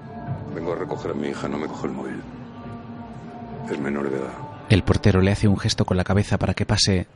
Vengo 0.54 0.74
a 0.74 0.76
recoger 0.76 1.12
a 1.12 1.14
mi 1.16 1.30
hija, 1.30 1.48
no 1.48 1.58
me 1.58 1.68
coge 1.68 1.88
el 1.88 1.94
móvil. 1.94 2.22
Es 3.72 3.80
menor 3.80 4.10
de 4.10 4.18
edad. 4.18 4.47
El 4.70 4.84
portero 4.84 5.22
le 5.22 5.32
hace 5.32 5.48
un 5.48 5.58
gesto 5.58 5.86
con 5.86 5.96
la 5.96 6.04
cabeza 6.04 6.38
para 6.38 6.54
que 6.54 6.66
pase. 6.66 7.08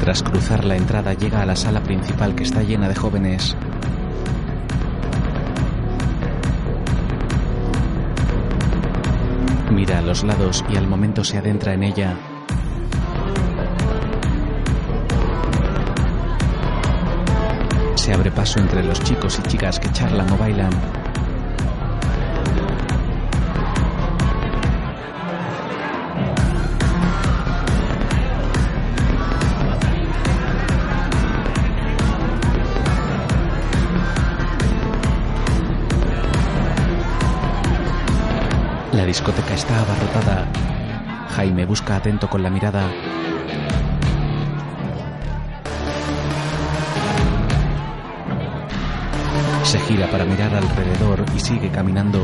Tras 0.00 0.22
cruzar 0.22 0.64
la 0.64 0.76
entrada 0.76 1.12
llega 1.12 1.42
a 1.42 1.46
la 1.46 1.56
sala 1.56 1.82
principal 1.82 2.34
que 2.34 2.42
está 2.42 2.62
llena 2.62 2.88
de 2.88 2.94
jóvenes. 2.94 3.54
Mira 9.70 9.98
a 9.98 10.02
los 10.02 10.24
lados 10.24 10.64
y 10.70 10.76
al 10.76 10.86
momento 10.86 11.22
se 11.22 11.36
adentra 11.36 11.74
en 11.74 11.82
ella. 11.82 12.16
Se 17.96 18.14
abre 18.14 18.30
paso 18.30 18.58
entre 18.58 18.82
los 18.82 19.00
chicos 19.00 19.38
y 19.38 19.48
chicas 19.48 19.80
que 19.80 19.90
charlan 19.90 20.30
o 20.30 20.38
bailan. 20.38 21.03
La 38.94 39.04
discoteca 39.04 39.54
está 39.54 39.80
abarrotada. 39.80 40.46
Jaime 41.30 41.66
busca 41.66 41.96
atento 41.96 42.30
con 42.30 42.44
la 42.44 42.48
mirada. 42.48 42.88
Se 49.64 49.80
gira 49.80 50.08
para 50.08 50.24
mirar 50.24 50.54
alrededor 50.54 51.24
y 51.34 51.40
sigue 51.40 51.70
caminando. 51.70 52.20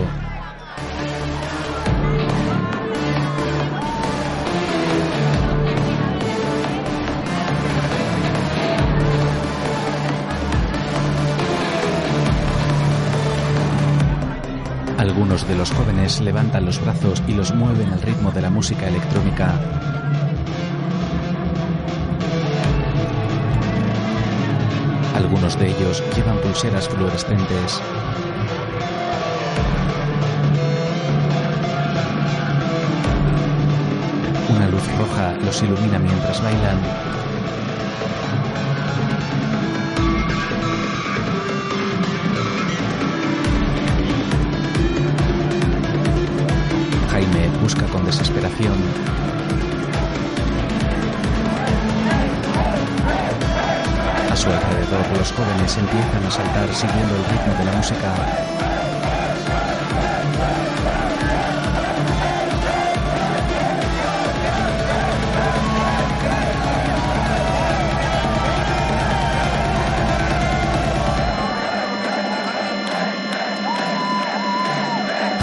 De 15.51 15.57
los 15.57 15.73
jóvenes 15.73 16.21
levantan 16.21 16.65
los 16.65 16.81
brazos 16.81 17.21
y 17.27 17.33
los 17.35 17.53
mueven 17.53 17.93
al 17.93 18.01
ritmo 18.03 18.31
de 18.31 18.41
la 18.41 18.51
música 18.51 18.87
electrónica. 18.87 19.53
Algunos 25.17 25.59
de 25.59 25.71
ellos 25.71 26.05
llevan 26.15 26.39
pulseras 26.39 26.89
fluorescentes. 26.89 27.83
Una 34.55 34.69
luz 34.69 34.87
roja 34.99 35.33
los 35.45 35.63
ilumina 35.63 35.99
mientras 35.99 36.41
bailan. 36.45 37.10
Jóvenes 55.41 55.77
empiezan 55.79 56.27
a 56.27 56.31
saltar 56.31 56.75
siguiendo 56.75 57.17
el 57.17 57.25
ritmo 57.25 57.55
de 57.55 57.65
la 57.65 57.73
música. 57.73 58.15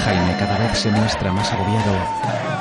Jaime 0.06 0.38
cada 0.38 0.58
vez 0.60 0.78
se 0.78 0.92
muestra 0.92 1.32
más 1.32 1.52
agobiado. 1.52 2.57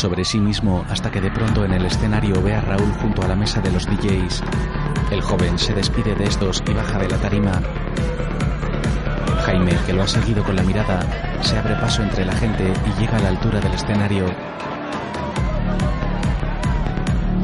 Sobre 0.00 0.24
sí 0.24 0.40
mismo 0.40 0.82
hasta 0.88 1.10
que 1.10 1.20
de 1.20 1.30
pronto 1.30 1.62
en 1.62 1.74
el 1.74 1.84
escenario 1.84 2.40
ve 2.42 2.54
a 2.54 2.62
Raúl 2.62 2.90
junto 3.02 3.22
a 3.22 3.28
la 3.28 3.36
mesa 3.36 3.60
de 3.60 3.70
los 3.70 3.84
DJs. 3.84 4.42
El 5.10 5.20
joven 5.20 5.58
se 5.58 5.74
despide 5.74 6.14
de 6.14 6.24
estos 6.24 6.62
y 6.66 6.72
baja 6.72 6.98
de 6.98 7.08
la 7.08 7.18
tarima. 7.18 7.60
Jaime, 9.44 9.76
que 9.84 9.92
lo 9.92 10.02
ha 10.02 10.08
seguido 10.08 10.42
con 10.42 10.56
la 10.56 10.62
mirada, 10.62 11.00
se 11.42 11.58
abre 11.58 11.74
paso 11.74 12.02
entre 12.02 12.24
la 12.24 12.32
gente 12.32 12.72
y 12.86 13.00
llega 13.00 13.18
a 13.18 13.20
la 13.20 13.28
altura 13.28 13.60
del 13.60 13.74
escenario. 13.74 14.24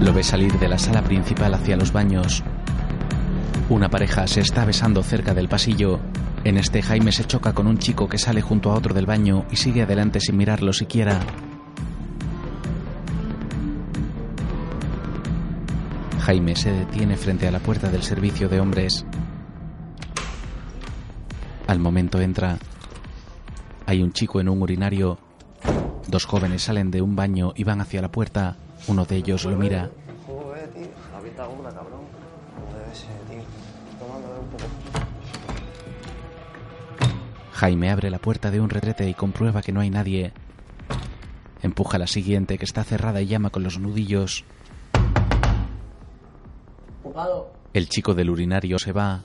Lo 0.00 0.14
ve 0.14 0.22
salir 0.22 0.58
de 0.58 0.68
la 0.68 0.78
sala 0.78 1.02
principal 1.02 1.52
hacia 1.52 1.76
los 1.76 1.92
baños. 1.92 2.42
Una 3.68 3.90
pareja 3.90 4.26
se 4.26 4.40
está 4.40 4.64
besando 4.64 5.02
cerca 5.02 5.34
del 5.34 5.48
pasillo. 5.48 6.00
En 6.42 6.56
este 6.56 6.80
Jaime 6.80 7.12
se 7.12 7.26
choca 7.26 7.52
con 7.52 7.66
un 7.66 7.76
chico 7.76 8.08
que 8.08 8.16
sale 8.16 8.40
junto 8.40 8.70
a 8.70 8.76
otro 8.76 8.94
del 8.94 9.04
baño 9.04 9.44
y 9.50 9.56
sigue 9.56 9.82
adelante 9.82 10.20
sin 10.20 10.38
mirarlo 10.38 10.72
siquiera. 10.72 11.20
Jaime 16.26 16.56
se 16.56 16.72
detiene 16.72 17.16
frente 17.16 17.46
a 17.46 17.52
la 17.52 17.60
puerta 17.60 17.88
del 17.88 18.02
servicio 18.02 18.48
de 18.48 18.58
hombres. 18.58 19.06
Al 21.68 21.78
momento 21.78 22.20
entra. 22.20 22.58
Hay 23.86 24.02
un 24.02 24.12
chico 24.12 24.40
en 24.40 24.48
un 24.48 24.60
urinario. 24.60 25.18
Dos 26.08 26.24
jóvenes 26.24 26.62
salen 26.62 26.90
de 26.90 27.00
un 27.00 27.14
baño 27.14 27.52
y 27.54 27.62
van 27.62 27.80
hacia 27.80 28.02
la 28.02 28.10
puerta. 28.10 28.56
Uno 28.88 29.04
de 29.04 29.14
ellos 29.14 29.44
lo 29.44 29.56
mira. 29.56 29.88
Jaime 37.52 37.90
abre 37.92 38.10
la 38.10 38.18
puerta 38.18 38.50
de 38.50 38.60
un 38.60 38.68
retrete 38.68 39.08
y 39.08 39.14
comprueba 39.14 39.62
que 39.62 39.70
no 39.70 39.78
hay 39.78 39.90
nadie. 39.90 40.32
Empuja 41.62 41.98
la 41.98 42.08
siguiente 42.08 42.58
que 42.58 42.64
está 42.64 42.82
cerrada 42.82 43.22
y 43.22 43.26
llama 43.28 43.50
con 43.50 43.62
los 43.62 43.78
nudillos. 43.78 44.44
El 47.72 47.88
chico 47.88 48.14
del 48.14 48.28
urinario 48.28 48.78
se 48.78 48.92
va. 48.92 49.22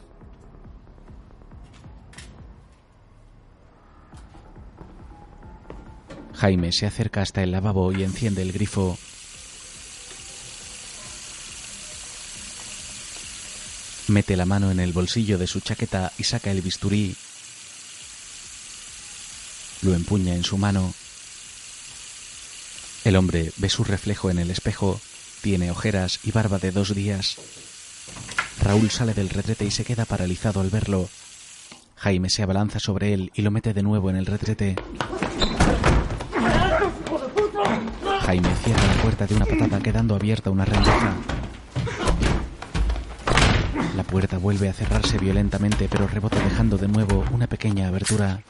Jaime 6.35 6.71
se 6.71 6.85
acerca 6.85 7.21
hasta 7.21 7.43
el 7.43 7.51
lavabo 7.51 7.91
y 7.91 8.03
enciende 8.03 8.41
el 8.41 8.53
grifo. 8.53 8.97
Mete 14.07 14.35
la 14.37 14.45
mano 14.45 14.71
en 14.71 14.79
el 14.79 14.93
bolsillo 14.93 15.37
de 15.37 15.47
su 15.47 15.59
chaqueta 15.59 16.13
y 16.17 16.23
saca 16.23 16.51
el 16.51 16.61
bisturí. 16.61 17.15
Lo 19.81 19.93
empuña 19.93 20.33
en 20.33 20.43
su 20.43 20.57
mano. 20.57 20.93
El 23.03 23.15
hombre 23.17 23.51
ve 23.57 23.69
su 23.69 23.83
reflejo 23.83 24.29
en 24.29 24.39
el 24.39 24.49
espejo. 24.49 24.99
Tiene 25.41 25.71
ojeras 25.71 26.19
y 26.23 26.31
barba 26.31 26.57
de 26.57 26.71
dos 26.71 26.93
días. 26.95 27.37
Raúl 28.63 28.89
sale 28.89 29.13
del 29.13 29.29
retrete 29.29 29.65
y 29.65 29.71
se 29.71 29.83
queda 29.83 30.05
paralizado 30.05 30.61
al 30.61 30.69
verlo. 30.69 31.09
Jaime 31.95 32.29
se 32.29 32.43
abalanza 32.43 32.79
sobre 32.79 33.13
él 33.13 33.31
y 33.35 33.41
lo 33.41 33.51
mete 33.51 33.73
de 33.73 33.83
nuevo 33.83 34.09
en 34.09 34.15
el 34.15 34.25
retrete. 34.25 34.75
Jaime 38.21 38.55
cierra 38.63 38.87
la 38.87 39.01
puerta 39.01 39.27
de 39.27 39.35
una 39.35 39.45
patada 39.45 39.79
quedando 39.79 40.15
abierta 40.15 40.49
una 40.49 40.65
rendija. 40.65 41.15
La 43.95 44.03
puerta 44.03 44.37
vuelve 44.37 44.69
a 44.69 44.73
cerrarse 44.73 45.17
violentamente 45.17 45.87
pero 45.89 46.07
rebota 46.07 46.39
dejando 46.39 46.77
de 46.77 46.87
nuevo 46.87 47.25
una 47.31 47.47
pequeña 47.47 47.87
abertura. 47.87 48.41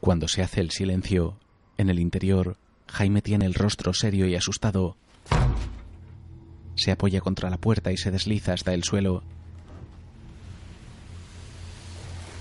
Cuando 0.00 0.28
se 0.28 0.42
hace 0.42 0.60
el 0.60 0.70
silencio, 0.70 1.36
en 1.78 1.88
el 1.88 2.00
interior, 2.00 2.56
Jaime 2.88 3.22
tiene 3.22 3.46
el 3.46 3.54
rostro 3.54 3.94
serio 3.94 4.26
y 4.26 4.34
asustado. 4.34 4.96
Se 6.74 6.90
apoya 6.90 7.20
contra 7.20 7.50
la 7.50 7.56
puerta 7.56 7.92
y 7.92 7.96
se 7.96 8.10
desliza 8.10 8.52
hasta 8.52 8.74
el 8.74 8.84
suelo. 8.84 9.22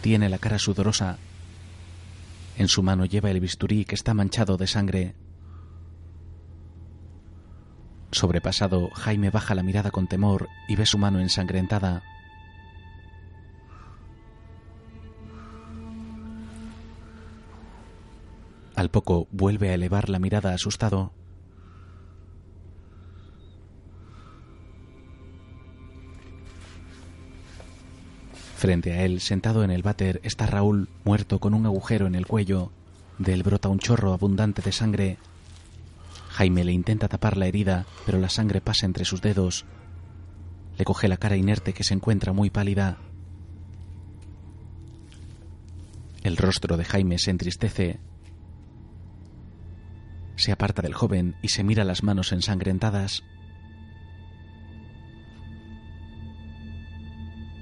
Tiene 0.01 0.29
la 0.29 0.39
cara 0.39 0.59
sudorosa. 0.59 1.17
En 2.57 2.67
su 2.67 2.81
mano 2.81 3.05
lleva 3.05 3.29
el 3.29 3.39
bisturí 3.39 3.85
que 3.85 3.95
está 3.95 4.13
manchado 4.13 4.57
de 4.57 4.67
sangre. 4.67 5.15
Sobrepasado, 8.11 8.89
Jaime 8.95 9.29
baja 9.29 9.53
la 9.53 9.63
mirada 9.63 9.91
con 9.91 10.07
temor 10.07 10.47
y 10.67 10.75
ve 10.75 10.85
su 10.85 10.97
mano 10.97 11.19
ensangrentada. 11.19 12.03
Al 18.77 18.91
poco 18.91 19.27
vuelve 19.31 19.71
a 19.71 19.73
elevar 19.73 20.07
la 20.07 20.19
mirada 20.19 20.53
asustado. 20.53 21.11
Frente 28.55 28.91
a 28.91 29.03
él, 29.03 29.19
sentado 29.19 29.63
en 29.63 29.71
el 29.71 29.81
váter, 29.81 30.21
está 30.23 30.45
Raúl, 30.45 30.89
muerto 31.03 31.39
con 31.39 31.55
un 31.55 31.65
agujero 31.65 32.05
en 32.05 32.13
el 32.13 32.27
cuello. 32.27 32.71
De 33.17 33.33
él 33.33 33.41
brota 33.41 33.67
un 33.67 33.79
chorro 33.79 34.13
abundante 34.13 34.61
de 34.61 34.71
sangre. 34.71 35.17
Jaime 36.29 36.63
le 36.63 36.71
intenta 36.71 37.07
tapar 37.07 37.35
la 37.35 37.47
herida, 37.47 37.87
pero 38.05 38.19
la 38.19 38.29
sangre 38.29 38.61
pasa 38.61 38.85
entre 38.85 39.05
sus 39.05 39.23
dedos. 39.23 39.65
Le 40.77 40.85
coge 40.85 41.07
la 41.07 41.17
cara 41.17 41.35
inerte 41.35 41.73
que 41.73 41.83
se 41.83 41.95
encuentra 41.95 42.31
muy 42.31 42.51
pálida. 42.51 42.99
El 46.21 46.37
rostro 46.37 46.77
de 46.77 46.85
Jaime 46.85 47.17
se 47.17 47.31
entristece 47.31 47.99
se 50.37 50.51
aparta 50.51 50.81
del 50.81 50.93
joven 50.93 51.35
y 51.41 51.49
se 51.49 51.63
mira 51.63 51.83
las 51.83 52.03
manos 52.03 52.31
ensangrentadas. 52.31 53.23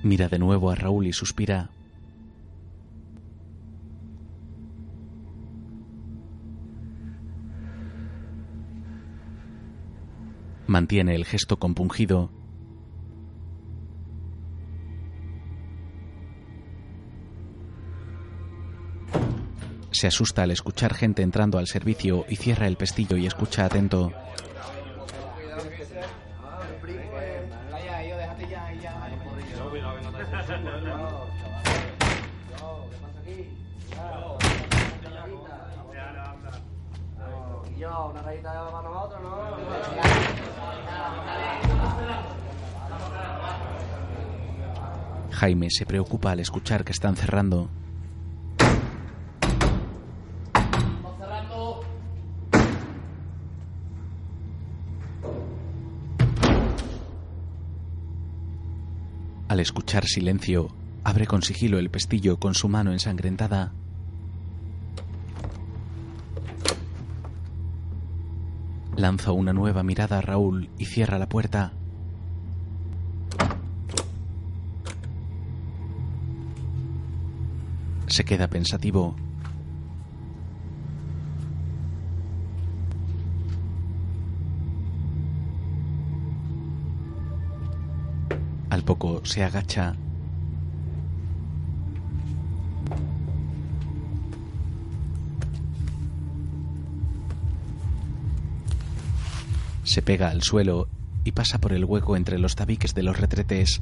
Mira 0.04 0.30
de 0.30 0.38
nuevo 0.38 0.70
a 0.70 0.76
Raúl 0.76 1.08
y 1.08 1.14
suspira. 1.14 1.72
Mantiene 10.68 11.16
el 11.16 11.26
gesto 11.26 11.58
compungido 11.58 12.32
Se 19.96 20.08
asusta 20.08 20.44
al 20.44 20.52
escuchar 20.52 20.94
gente 20.94 21.22
entrando 21.22 21.58
al 21.58 21.68
servicio 21.68 22.26
y 22.28 22.36
cierra 22.36 22.68
el 22.68 22.76
pestillo 22.76 23.16
y 23.16 23.28
escucha 23.28 23.64
atento. 23.64 24.12
Jaime 45.32 45.70
se 45.70 45.86
preocupa 45.86 46.32
al 46.32 46.42
escuchar 46.42 46.84
que 46.84 46.92
están 46.92 47.16
cerrando. 47.16 47.70
Al 59.56 59.62
escuchar 59.62 60.04
silencio, 60.06 60.68
abre 61.06 61.28
con 61.28 61.42
sigilo 61.42 61.80
el 61.80 61.90
pestillo 61.90 62.38
con 62.42 62.56
su 62.56 62.68
mano 62.68 62.92
ensangrentada. 62.92 63.72
Lanza 68.98 69.32
una 69.32 69.54
nueva 69.54 69.82
mirada 69.82 70.18
a 70.18 70.22
Raúl 70.22 70.70
y 70.78 70.88
cierra 70.88 71.18
la 71.20 71.30
puerta. 71.30 71.72
Se 78.08 78.26
queda 78.26 78.50
pensativo. 78.50 79.16
Poco 88.86 89.22
se 89.26 89.44
agacha. 89.44 89.96
Se 99.84 100.02
pega 100.02 100.30
al 100.30 100.44
suelo 100.44 100.88
y 101.24 101.32
pasa 101.32 101.60
por 101.60 101.74
el 101.74 101.86
hueco 101.86 102.16
entre 102.16 102.38
los 102.38 102.56
tabiques 102.56 102.94
de 102.94 103.04
los 103.04 103.20
retretes. 103.20 103.82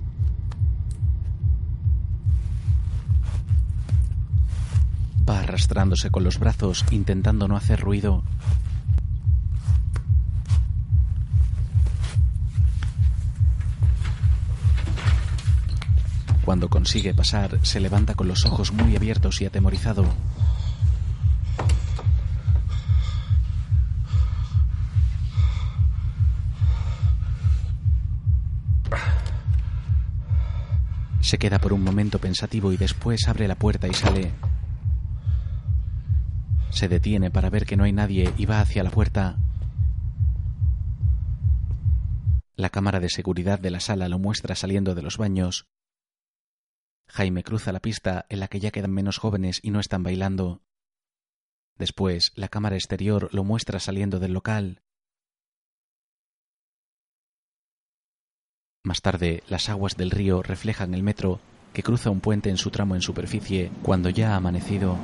Va 5.30 5.40
arrastrándose 5.40 6.10
con 6.10 6.24
los 6.24 6.40
brazos 6.40 6.86
intentando 6.92 7.48
no 7.48 7.58
hacer 7.58 7.80
ruido. 7.80 8.24
Cuando 16.54 16.70
consigue 16.70 17.16
pasar, 17.16 17.58
se 17.64 17.80
levanta 17.80 18.14
con 18.14 18.28
los 18.28 18.46
ojos 18.46 18.74
muy 18.74 18.96
abiertos 18.96 19.42
y 19.42 19.46
atemorizado. 19.48 20.06
Se 31.22 31.40
queda 31.40 31.58
por 31.58 31.74
un 31.74 31.84
momento 31.84 32.20
pensativo 32.20 32.72
y 32.72 32.78
después 32.78 33.28
abre 33.28 33.48
la 33.48 33.56
puerta 33.56 33.88
y 33.88 33.96
sale. 33.96 34.32
Se 36.70 36.88
detiene 36.88 37.32
para 37.32 37.50
ver 37.50 37.66
que 37.66 37.78
no 37.78 37.86
hay 37.86 37.94
nadie 37.94 38.32
y 38.38 38.46
va 38.46 38.62
hacia 38.62 38.84
la 38.84 38.92
puerta. 38.92 39.38
La 42.56 42.70
cámara 42.70 43.00
de 43.00 43.10
seguridad 43.10 43.58
de 43.58 43.72
la 43.72 43.80
sala 43.80 44.08
lo 44.08 44.20
muestra 44.20 44.54
saliendo 44.54 44.94
de 44.94 45.02
los 45.02 45.18
baños. 45.18 45.66
Jaime 47.14 47.44
cruza 47.44 47.72
la 47.72 47.80
pista 47.80 48.26
en 48.30 48.40
la 48.40 48.48
que 48.48 48.60
ya 48.60 48.72
quedan 48.72 48.92
menos 48.92 49.20
jóvenes 49.20 49.60
y 49.62 49.70
no 49.70 49.80
están 49.80 50.02
bailando. 50.02 50.64
Después, 51.78 52.32
la 52.34 52.48
cámara 52.48 52.76
exterior 52.76 53.30
lo 53.32 53.44
muestra 53.44 53.80
saliendo 53.80 54.20
del 54.20 54.34
local. 54.34 54.82
Más 58.84 59.04
tarde, 59.04 59.44
las 59.48 59.70
aguas 59.70 59.96
del 59.96 60.10
río 60.10 60.42
reflejan 60.42 60.96
el 60.96 61.04
metro 61.04 61.40
que 61.72 61.84
cruza 61.84 62.10
un 62.10 62.20
puente 62.20 62.50
en 62.50 62.58
su 62.58 62.72
tramo 62.72 62.96
en 62.96 63.02
superficie 63.02 63.72
cuando 63.84 64.10
ya 64.10 64.34
ha 64.34 64.38
amanecido. 64.38 64.98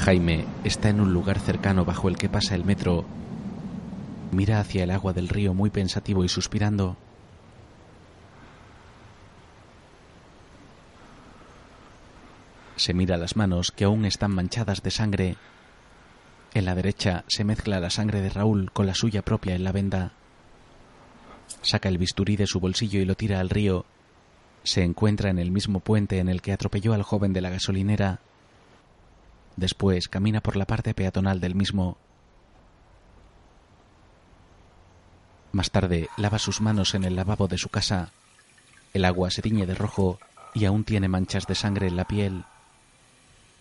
Jaime 0.00 0.44
está 0.62 0.90
en 0.90 1.00
un 1.00 1.14
lugar 1.14 1.40
cercano 1.40 1.86
bajo 1.86 2.10
el 2.10 2.18
que 2.18 2.28
pasa 2.28 2.54
el 2.54 2.66
metro. 2.66 3.06
Mira 4.30 4.60
hacia 4.60 4.84
el 4.84 4.90
agua 4.90 5.14
del 5.14 5.30
río 5.30 5.54
muy 5.54 5.70
pensativo 5.70 6.22
y 6.22 6.28
suspirando. 6.28 6.98
Se 12.78 12.94
mira 12.94 13.16
las 13.16 13.34
manos 13.34 13.72
que 13.72 13.84
aún 13.84 14.04
están 14.04 14.30
manchadas 14.30 14.84
de 14.84 14.92
sangre. 14.92 15.36
En 16.54 16.64
la 16.64 16.76
derecha 16.76 17.24
se 17.26 17.42
mezcla 17.42 17.80
la 17.80 17.90
sangre 17.90 18.20
de 18.20 18.30
Raúl 18.30 18.70
con 18.70 18.86
la 18.86 18.94
suya 18.94 19.22
propia 19.22 19.56
en 19.56 19.64
la 19.64 19.72
venda. 19.72 20.12
Saca 21.60 21.88
el 21.88 21.98
bisturí 21.98 22.36
de 22.36 22.46
su 22.46 22.60
bolsillo 22.60 23.00
y 23.00 23.04
lo 23.04 23.16
tira 23.16 23.40
al 23.40 23.50
río. 23.50 23.84
Se 24.62 24.84
encuentra 24.84 25.28
en 25.28 25.40
el 25.40 25.50
mismo 25.50 25.80
puente 25.80 26.20
en 26.20 26.28
el 26.28 26.40
que 26.40 26.52
atropelló 26.52 26.94
al 26.94 27.02
joven 27.02 27.32
de 27.32 27.40
la 27.40 27.50
gasolinera. 27.50 28.20
Después 29.56 30.06
camina 30.06 30.40
por 30.40 30.54
la 30.54 30.64
parte 30.64 30.94
peatonal 30.94 31.40
del 31.40 31.56
mismo. 31.56 31.98
Más 35.50 35.72
tarde 35.72 36.08
lava 36.16 36.38
sus 36.38 36.60
manos 36.60 36.94
en 36.94 37.02
el 37.02 37.16
lavabo 37.16 37.48
de 37.48 37.58
su 37.58 37.70
casa. 37.70 38.12
El 38.94 39.04
agua 39.04 39.32
se 39.32 39.42
tiñe 39.42 39.66
de 39.66 39.74
rojo 39.74 40.20
y 40.54 40.64
aún 40.64 40.84
tiene 40.84 41.08
manchas 41.08 41.48
de 41.48 41.56
sangre 41.56 41.88
en 41.88 41.96
la 41.96 42.04
piel. 42.04 42.44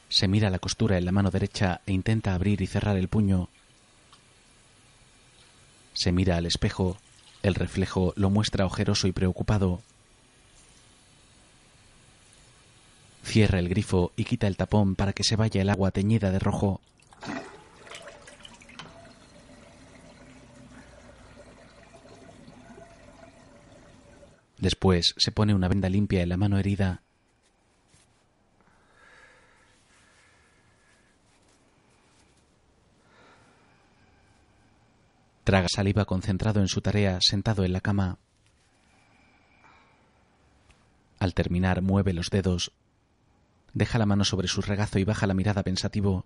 Se 0.10 0.28
mira 0.28 0.50
la 0.50 0.60
costura 0.60 0.98
en 0.98 1.06
la 1.06 1.12
mano 1.12 1.32
derecha 1.32 1.82
e 1.86 1.92
intenta 1.92 2.34
abrir 2.34 2.62
y 2.62 2.68
cerrar 2.68 2.98
el 2.98 3.10
puño. 3.10 3.50
Se 5.94 6.12
mira 6.12 6.38
al 6.38 6.46
espejo. 6.46 6.98
El 7.44 7.56
reflejo 7.56 8.14
lo 8.16 8.30
muestra 8.30 8.66
ojeroso 8.66 9.08
y 9.08 9.12
preocupado. 9.12 9.82
Cierra 13.24 13.60
el 13.60 13.68
grifo 13.68 14.14
y 14.16 14.24
quita 14.24 14.48
el 14.48 14.56
tapón 14.56 14.96
para 14.96 15.14
que 15.14 15.24
se 15.24 15.36
vaya 15.36 15.62
el 15.62 15.70
agua 15.70 15.92
teñida 15.92 16.32
de 16.32 16.40
rojo. 16.40 16.82
Después 24.58 25.14
se 25.18 25.32
pone 25.32 25.54
una 25.54 25.68
venda 25.68 25.90
limpia 25.90 26.24
en 26.24 26.30
la 26.30 26.38
mano 26.38 26.58
herida. 26.58 27.02
Traga 35.48 35.70
saliva 35.70 36.04
concentrado 36.04 36.60
en 36.60 36.68
su 36.68 36.82
tarea, 36.82 37.20
sentado 37.22 37.64
en 37.64 37.72
la 37.72 37.80
cama. 37.80 38.18
Al 41.20 41.34
terminar, 41.34 41.82
mueve 41.82 42.12
los 42.12 42.30
dedos. 42.30 42.74
Deja 43.74 43.98
la 43.98 44.06
mano 44.06 44.26
sobre 44.26 44.50
su 44.50 44.62
regazo 44.62 45.00
y 45.00 45.06
baja 45.06 45.26
la 45.26 45.34
mirada 45.34 45.64
pensativo. 45.64 46.26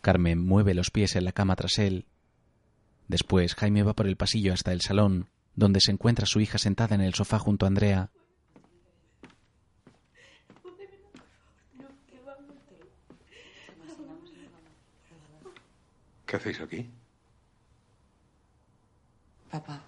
Carmen 0.00 0.44
mueve 0.44 0.74
los 0.74 0.90
pies 0.90 1.14
en 1.14 1.26
la 1.26 1.30
cama 1.30 1.54
tras 1.54 1.78
él. 1.78 2.06
Después 3.06 3.54
Jaime 3.54 3.84
va 3.84 3.94
por 3.94 4.08
el 4.08 4.16
pasillo 4.16 4.52
hasta 4.52 4.72
el 4.72 4.80
salón, 4.80 5.28
donde 5.54 5.78
se 5.78 5.92
encuentra 5.92 6.26
su 6.26 6.40
hija 6.40 6.58
sentada 6.58 6.96
en 6.96 7.02
el 7.02 7.14
sofá 7.14 7.38
junto 7.38 7.66
a 7.66 7.68
Andrea. 7.68 8.10
¿Qué 16.34 16.38
hacéis 16.38 16.60
aquí? 16.62 16.90
Papá. 19.52 19.80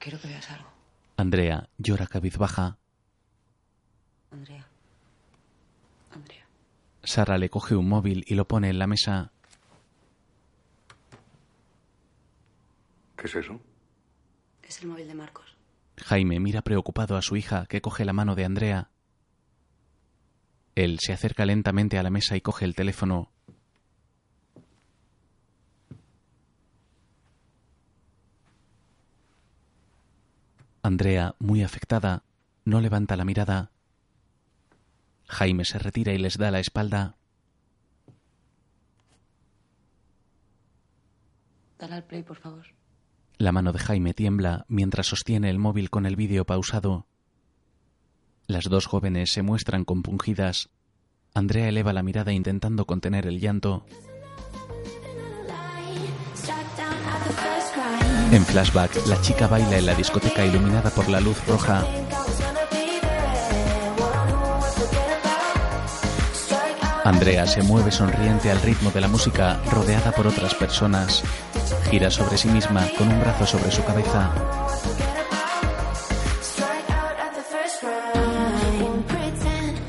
Quiero 0.00 0.20
que 0.20 0.26
veas 0.26 0.50
algo. 0.50 0.68
Andrea 1.16 1.68
llora 1.78 2.08
cabizbaja. 2.08 2.78
Andrea. 4.32 4.66
Andrea. 6.10 6.48
Sara 7.04 7.38
le 7.38 7.48
coge 7.48 7.76
un 7.76 7.88
móvil 7.88 8.24
y 8.26 8.34
lo 8.34 8.48
pone 8.48 8.70
en 8.70 8.80
la 8.80 8.88
mesa. 8.88 9.30
¿Qué 13.16 13.28
es 13.28 13.36
eso? 13.36 13.60
Es 14.64 14.82
el 14.82 14.88
móvil 14.88 15.06
de 15.06 15.14
Marcos. 15.14 15.56
Jaime 15.96 16.40
mira 16.40 16.62
preocupado 16.62 17.16
a 17.16 17.22
su 17.22 17.36
hija 17.36 17.66
que 17.66 17.80
coge 17.80 18.04
la 18.04 18.12
mano 18.12 18.34
de 18.34 18.46
Andrea. 18.46 18.90
Él 20.74 20.98
se 20.98 21.12
acerca 21.12 21.46
lentamente 21.46 21.98
a 21.98 22.02
la 22.02 22.10
mesa 22.10 22.36
y 22.36 22.40
coge 22.40 22.64
el 22.64 22.74
teléfono. 22.74 23.30
Andrea, 30.82 31.34
muy 31.38 31.62
afectada, 31.62 32.24
no 32.64 32.80
levanta 32.80 33.16
la 33.16 33.24
mirada. 33.24 33.70
Jaime 35.26 35.64
se 35.64 35.78
retira 35.78 36.12
y 36.12 36.18
les 36.18 36.38
da 36.38 36.50
la 36.50 36.60
espalda. 36.60 37.16
Dale 41.78 41.94
al 41.94 42.04
play, 42.04 42.22
por 42.22 42.36
favor. 42.36 42.66
La 43.38 43.52
mano 43.52 43.72
de 43.72 43.78
Jaime 43.78 44.12
tiembla 44.12 44.66
mientras 44.68 45.06
sostiene 45.06 45.48
el 45.48 45.58
móvil 45.58 45.88
con 45.88 46.04
el 46.04 46.16
vídeo 46.16 46.44
pausado. 46.44 47.06
Las 48.46 48.64
dos 48.64 48.86
jóvenes 48.86 49.32
se 49.32 49.42
muestran 49.42 49.84
compungidas. 49.84 50.68
Andrea 51.32 51.68
eleva 51.68 51.92
la 51.92 52.02
mirada 52.02 52.32
intentando 52.32 52.84
contener 52.84 53.26
el 53.26 53.40
llanto. 53.40 53.86
En 58.32 58.44
flashback, 58.44 59.06
la 59.08 59.20
chica 59.20 59.48
baila 59.48 59.78
en 59.78 59.86
la 59.86 59.94
discoteca 59.94 60.44
iluminada 60.44 60.90
por 60.90 61.08
la 61.08 61.20
luz 61.20 61.44
roja. 61.48 61.84
Andrea 67.02 67.44
se 67.48 67.62
mueve 67.62 67.90
sonriente 67.90 68.52
al 68.52 68.62
ritmo 68.62 68.92
de 68.92 69.00
la 69.00 69.08
música, 69.08 69.60
rodeada 69.72 70.12
por 70.12 70.28
otras 70.28 70.54
personas. 70.54 71.24
Gira 71.90 72.08
sobre 72.08 72.38
sí 72.38 72.48
misma 72.48 72.86
con 72.96 73.08
un 73.08 73.18
brazo 73.18 73.46
sobre 73.46 73.72
su 73.72 73.82
cabeza. 73.84 74.30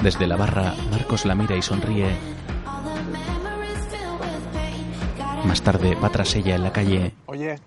Desde 0.01 0.25
la 0.25 0.35
barra, 0.35 0.73
Marcos 0.89 1.25
la 1.25 1.35
mira 1.35 1.55
y 1.55 1.61
sonríe. 1.61 2.15
Más 5.45 5.61
tarde 5.61 5.93
va 5.93 6.09
tras 6.09 6.35
ella 6.35 6.55
en 6.55 6.63
la 6.63 6.71
calle. 6.71 7.13
Oye, 7.27 7.59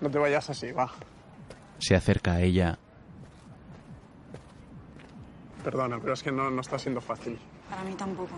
no 0.00 0.10
te 0.10 0.18
vayas 0.18 0.48
así, 0.50 0.72
va. 0.72 0.90
Se 1.78 1.94
acerca 1.94 2.32
a 2.32 2.40
ella. 2.40 2.78
Perdona, 5.64 5.98
pero 6.00 6.12
es 6.12 6.22
que 6.22 6.30
no, 6.30 6.50
no 6.50 6.60
está 6.60 6.78
siendo 6.78 7.00
fácil. 7.00 7.38
Para 7.68 7.82
mí 7.82 7.94
tampoco. 7.94 8.34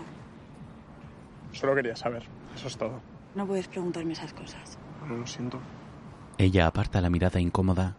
Solo 1.51 1.75
quería 1.75 1.95
saber. 1.95 2.23
Eso 2.55 2.67
es 2.67 2.77
todo. 2.77 3.01
No 3.35 3.45
puedes 3.45 3.67
preguntarme 3.67 4.13
esas 4.13 4.33
cosas. 4.33 4.77
Bueno, 4.99 5.17
lo 5.17 5.27
siento. 5.27 5.59
Ella 6.37 6.67
aparta 6.67 7.01
la 7.01 7.09
mirada 7.09 7.39
incómoda. 7.39 7.95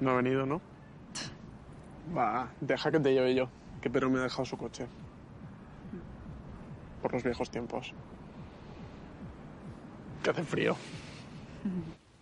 No 0.00 0.10
ha 0.10 0.16
venido, 0.16 0.44
¿no? 0.44 0.60
Va, 2.16 2.48
deja 2.60 2.90
que 2.90 3.00
te 3.00 3.14
lleve 3.14 3.34
yo. 3.34 3.48
Que 3.80 3.88
Pedro 3.88 4.10
me 4.10 4.18
ha 4.18 4.22
dejado 4.24 4.44
su 4.44 4.56
coche. 4.56 4.86
Por 7.00 7.12
los 7.12 7.22
viejos 7.22 7.50
tiempos. 7.50 7.94
Que 10.24 10.30
hace 10.30 10.42
frío. 10.42 10.76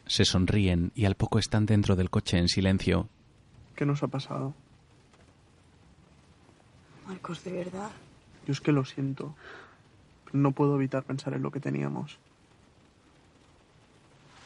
Se 0.06 0.24
sonríen 0.24 0.92
y 0.94 1.06
al 1.06 1.14
poco 1.14 1.38
están 1.38 1.64
dentro 1.64 1.96
del 1.96 2.10
coche 2.10 2.36
en 2.36 2.48
silencio. 2.48 3.08
¿Qué 3.76 3.86
nos 3.86 4.02
ha 4.02 4.08
pasado? 4.08 4.54
Marcos, 7.06 7.44
¿de 7.44 7.52
verdad? 7.52 7.90
Yo 8.46 8.52
es 8.52 8.60
que 8.60 8.72
lo 8.72 8.84
siento. 8.84 9.34
Pero 10.24 10.38
no 10.38 10.52
puedo 10.52 10.76
evitar 10.76 11.04
pensar 11.04 11.32
en 11.34 11.42
lo 11.42 11.50
que 11.50 11.60
teníamos. 11.60 12.18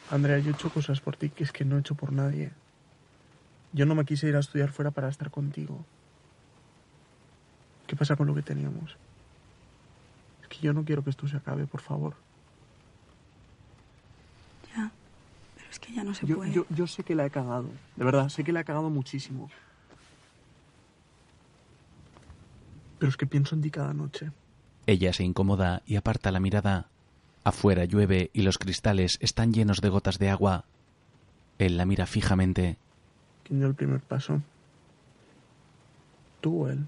Andrea, 0.09 0.39
yo 0.39 0.51
he 0.51 0.53
hecho 0.53 0.69
cosas 0.69 1.01
por 1.01 1.17
ti 1.17 1.29
que 1.29 1.43
es 1.43 1.51
que 1.51 1.65
no 1.65 1.77
he 1.77 1.79
hecho 1.79 1.95
por 1.95 2.13
nadie. 2.13 2.51
Yo 3.73 3.85
no 3.85 3.95
me 3.95 4.05
quise 4.05 4.27
ir 4.27 4.35
a 4.35 4.39
estudiar 4.39 4.71
fuera 4.71 4.91
para 4.91 5.09
estar 5.09 5.31
contigo. 5.31 5.83
¿Qué 7.87 7.95
pasa 7.95 8.15
con 8.15 8.27
lo 8.27 8.35
que 8.35 8.41
teníamos? 8.41 8.95
Es 10.41 10.47
que 10.47 10.59
yo 10.59 10.73
no 10.73 10.85
quiero 10.85 11.03
que 11.03 11.09
esto 11.09 11.27
se 11.27 11.37
acabe, 11.37 11.65
por 11.65 11.81
favor. 11.81 12.15
Ya. 14.75 14.91
Pero 15.55 15.66
es 15.77 15.87
que 15.87 15.93
ya 15.93 16.03
no 16.03 16.13
se 16.13 16.25
Yo, 16.25 16.37
puede. 16.37 16.51
yo, 16.51 16.65
yo 16.69 16.87
sé 16.87 17.03
que 17.03 17.13
la 17.15 17.25
he 17.25 17.29
cagado. 17.29 17.69
De 17.95 18.03
verdad, 18.03 18.29
sé 18.29 18.43
que 18.43 18.51
la 18.51 18.61
he 18.61 18.65
cagado 18.65 18.89
muchísimo. 18.89 19.49
Pero 22.99 23.09
es 23.09 23.17
que 23.17 23.27
pienso 23.27 23.53
en 23.55 23.61
ti 23.61 23.69
cada 23.69 23.93
noche. 23.93 24.31
Ella 24.87 25.13
se 25.13 25.23
incomoda 25.23 25.83
y 25.85 25.95
aparta 25.97 26.31
la 26.31 26.39
mirada. 26.39 26.87
Afuera 27.43 27.85
llueve 27.85 28.31
y 28.33 28.41
los 28.41 28.57
cristales 28.57 29.17
están 29.21 29.53
llenos 29.53 29.81
de 29.81 29.89
gotas 29.89 30.17
de 30.19 30.29
agua. 30.29 30.65
Él 31.59 31.77
la 31.77 31.85
mira 31.85 32.05
fijamente. 32.05 32.77
¿Quién 33.43 33.59
dio 33.59 33.67
el 33.67 33.75
primer 33.75 34.01
paso? 34.01 34.41
¿Tú 36.41 36.63
o 36.63 36.69
él? 36.69 36.85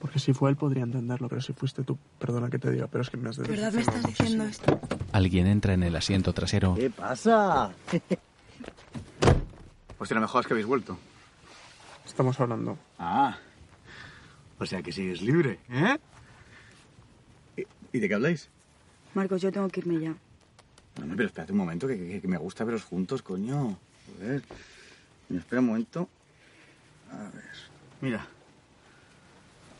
Porque 0.00 0.18
si 0.20 0.32
fue 0.32 0.50
él 0.50 0.56
podría 0.56 0.84
entenderlo, 0.84 1.28
pero 1.28 1.40
si 1.40 1.52
fuiste 1.52 1.82
tú, 1.82 1.98
perdona 2.20 2.48
que 2.50 2.58
te 2.58 2.70
diga, 2.70 2.86
pero 2.86 3.02
es 3.02 3.10
que 3.10 3.16
me 3.16 3.28
has 3.30 3.36
¿De 3.36 3.48
verdad 3.48 3.72
me 3.72 3.80
estás 3.80 4.02
diciendo 4.04 4.44
esto? 4.44 4.80
Alguien 5.12 5.46
entra 5.48 5.74
en 5.74 5.82
el 5.82 5.96
asiento 5.96 6.32
trasero. 6.32 6.74
¿Qué 6.74 6.90
pasa? 6.90 7.72
Pues 9.98 10.10
lo 10.12 10.20
mejor 10.20 10.42
es 10.42 10.46
que 10.46 10.54
habéis 10.54 10.66
vuelto. 10.68 10.96
Estamos 12.06 12.38
hablando. 12.38 12.78
Ah. 13.00 13.36
O 14.60 14.64
sea 14.64 14.80
que 14.80 14.92
sigues 14.92 15.20
libre, 15.22 15.58
¿eh? 15.70 15.98
¿Y- 17.56 17.66
¿Y 17.96 17.98
de 18.00 18.08
qué 18.08 18.14
habláis? 18.14 18.48
Marcos, 19.14 19.42
yo 19.42 19.50
tengo 19.50 19.68
que 19.68 19.80
irme 19.80 19.98
ya. 20.00 20.14
No, 21.00 21.06
no, 21.06 21.16
pero 21.16 21.26
espérate 21.26 21.50
un 21.52 21.58
momento, 21.58 21.88
que, 21.88 21.96
que- 21.98 22.20
que 22.20 22.28
me 22.28 22.38
gusta 22.38 22.62
veros 22.64 22.84
juntos, 22.84 23.22
coño. 23.22 23.76
Joder. 24.06 24.42
Mira, 25.28 25.40
espera 25.42 25.60
un 25.60 25.66
momento. 25.66 26.08
A 27.10 27.16
ver. 27.34 27.54
Mira. 28.00 28.24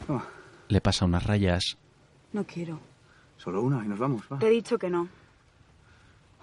Toma. 0.09 0.25
Le 0.69 0.81
pasa 0.81 1.05
unas 1.05 1.23
rayas. 1.23 1.77
No 2.33 2.45
quiero. 2.45 2.81
Solo 3.37 3.61
una 3.61 3.85
y 3.85 3.89
nos 3.89 3.99
vamos, 3.99 4.23
va. 4.33 4.39
Te 4.39 4.47
he 4.47 4.51
dicho 4.51 4.79
que 4.79 4.89
no. 4.89 5.07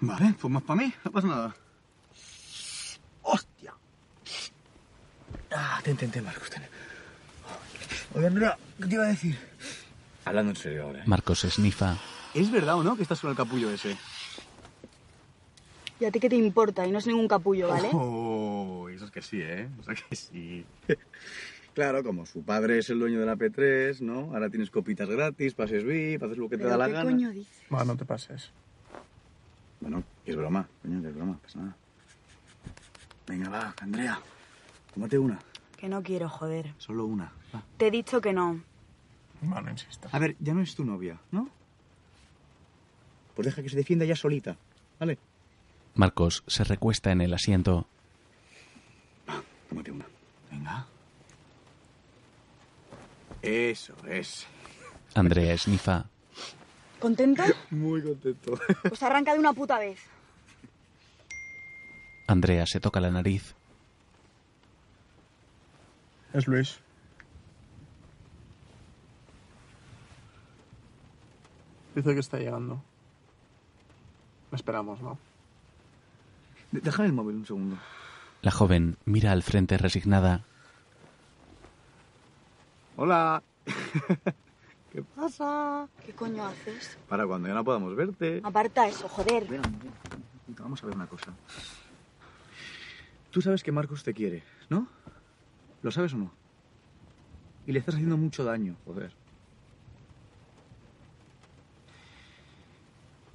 Vale, 0.00 0.34
pues 0.40 0.52
más 0.52 0.62
para 0.62 0.82
mí, 0.82 0.94
no 1.04 1.10
pasa 1.10 1.26
nada. 1.26 1.56
¡Hostia! 3.22 3.74
Ah, 5.50 5.80
ten, 5.82 5.96
ten, 5.96 6.12
ten, 6.12 6.24
Marcos, 6.24 6.48
ten. 6.48 6.62
Oye, 8.14 8.28
Andrea, 8.28 8.56
¿qué 8.78 8.86
te 8.86 8.94
iba 8.94 9.04
a 9.04 9.08
decir? 9.08 9.36
Hablando 10.24 10.50
en 10.50 10.56
serio 10.56 10.84
ahora, 10.84 11.00
¿eh? 11.00 11.04
Marcos 11.06 11.42
esnifa. 11.44 11.96
¿Es 12.34 12.52
verdad 12.52 12.76
o 12.76 12.84
no 12.84 12.94
que 12.94 13.02
estás 13.02 13.20
con 13.20 13.30
el 13.30 13.36
capullo 13.36 13.70
ese? 13.70 13.96
¿Y 15.98 16.04
a 16.04 16.12
ti 16.12 16.20
qué 16.20 16.28
te 16.28 16.36
importa? 16.36 16.86
Y 16.86 16.92
no 16.92 16.98
es 16.98 17.06
ningún 17.08 17.26
capullo, 17.26 17.68
¿vale? 17.68 17.90
Oh, 17.92 18.88
eso 18.90 19.06
es 19.06 19.10
que 19.10 19.22
sí, 19.22 19.40
¿eh? 19.40 19.68
O 19.80 19.82
sea 19.82 19.94
que 19.94 20.14
sí. 20.14 20.64
Claro, 21.76 22.02
como 22.02 22.24
su 22.24 22.42
padre 22.42 22.78
es 22.78 22.88
el 22.88 22.98
dueño 22.98 23.20
de 23.20 23.26
la 23.26 23.36
P3, 23.36 24.00
¿no? 24.00 24.32
Ahora 24.32 24.48
tienes 24.48 24.70
copitas 24.70 25.06
gratis, 25.10 25.52
pases 25.52 25.84
VIP, 25.84 26.22
haces 26.22 26.38
lo 26.38 26.48
que 26.48 26.56
te 26.56 26.62
¿Pero 26.64 26.70
da 26.70 26.78
la 26.78 26.86
qué 26.86 26.92
gana. 26.92 27.04
coño 27.10 27.30
dices? 27.32 27.62
Va, 27.70 27.84
no 27.84 27.98
te 27.98 28.06
pases. 28.06 28.50
Bueno, 29.80 30.02
que 30.24 30.30
es 30.30 30.36
broma, 30.38 30.66
coño, 30.80 31.02
que 31.02 31.08
es 31.08 31.14
broma, 31.14 31.38
pasa 31.42 31.58
nada. 31.58 31.76
Venga, 33.26 33.50
va, 33.50 33.74
Andrea, 33.82 34.18
tómate 34.94 35.18
una, 35.18 35.38
Que 35.76 35.86
no 35.90 36.02
quiero, 36.02 36.30
joder. 36.30 36.72
solo 36.78 37.04
una. 37.04 37.30
va. 37.54 37.62
Te 37.76 37.88
he 37.88 37.90
dicho 37.90 38.22
que 38.22 38.32
no. 38.32 38.58
Va, 39.52 39.60
no 39.60 39.70
insistas. 39.70 40.14
A 40.14 40.18
ver, 40.18 40.34
ya 40.40 40.54
no 40.54 40.62
es 40.62 40.74
tu 40.74 40.82
novia, 40.82 41.20
¿no? 41.30 41.50
Pues 43.34 43.44
deja 43.44 43.62
que 43.62 43.68
se 43.68 43.76
defienda 43.76 44.06
ya 44.06 44.16
solita, 44.16 44.56
¿vale? 44.98 45.18
Marcos 45.94 46.42
se 46.46 46.64
recuesta 46.64 47.12
en 47.12 47.20
el 47.20 47.34
asiento. 47.34 47.86
Tómate 49.68 49.90
una. 49.90 50.06
Venga. 50.50 50.86
Eso 53.46 53.94
es. 54.08 54.46
Andrea 55.14 55.54
esnifa. 55.54 56.06
¿Contento? 56.98 57.44
Muy 57.70 58.02
contento. 58.02 58.58
Pues 58.82 59.02
arranca 59.02 59.32
de 59.34 59.38
una 59.38 59.52
puta 59.52 59.78
vez. 59.78 60.00
Andrea 62.26 62.66
se 62.66 62.80
toca 62.80 62.98
la 63.00 63.10
nariz. 63.10 63.54
Es 66.32 66.48
Luis. 66.48 66.80
Dice 71.94 72.14
que 72.14 72.20
está 72.20 72.38
llegando. 72.38 72.82
Le 74.50 74.56
esperamos, 74.56 75.00
¿no? 75.00 75.18
Déjame 76.72 77.06
el 77.06 77.14
móvil 77.14 77.36
un 77.36 77.46
segundo. 77.46 77.78
La 78.42 78.50
joven 78.50 78.96
mira 79.04 79.32
al 79.32 79.42
frente 79.42 79.78
resignada. 79.78 80.44
Hola. 82.96 83.42
¿Qué 84.90 85.02
pasa? 85.02 85.86
¿Qué 86.04 86.12
coño 86.12 86.46
haces? 86.46 86.96
Para 87.08 87.26
cuando 87.26 87.48
ya 87.48 87.54
no 87.54 87.62
podamos 87.64 87.94
verte. 87.94 88.40
Aparta 88.42 88.88
eso, 88.88 89.06
joder. 89.08 89.46
Ven, 89.46 89.60
ven, 89.60 89.78
ven, 89.80 90.56
Vamos 90.58 90.82
a 90.82 90.86
ver 90.86 90.96
una 90.96 91.06
cosa. 91.06 91.32
Tú 93.30 93.42
sabes 93.42 93.62
que 93.62 93.70
Marcos 93.70 94.02
te 94.02 94.14
quiere, 94.14 94.42
¿no? 94.70 94.88
¿Lo 95.82 95.90
sabes 95.90 96.14
o 96.14 96.16
no? 96.16 96.32
Y 97.66 97.72
le 97.72 97.80
estás 97.80 97.96
haciendo 97.96 98.16
mucho 98.16 98.44
daño, 98.44 98.76
joder. 98.86 99.12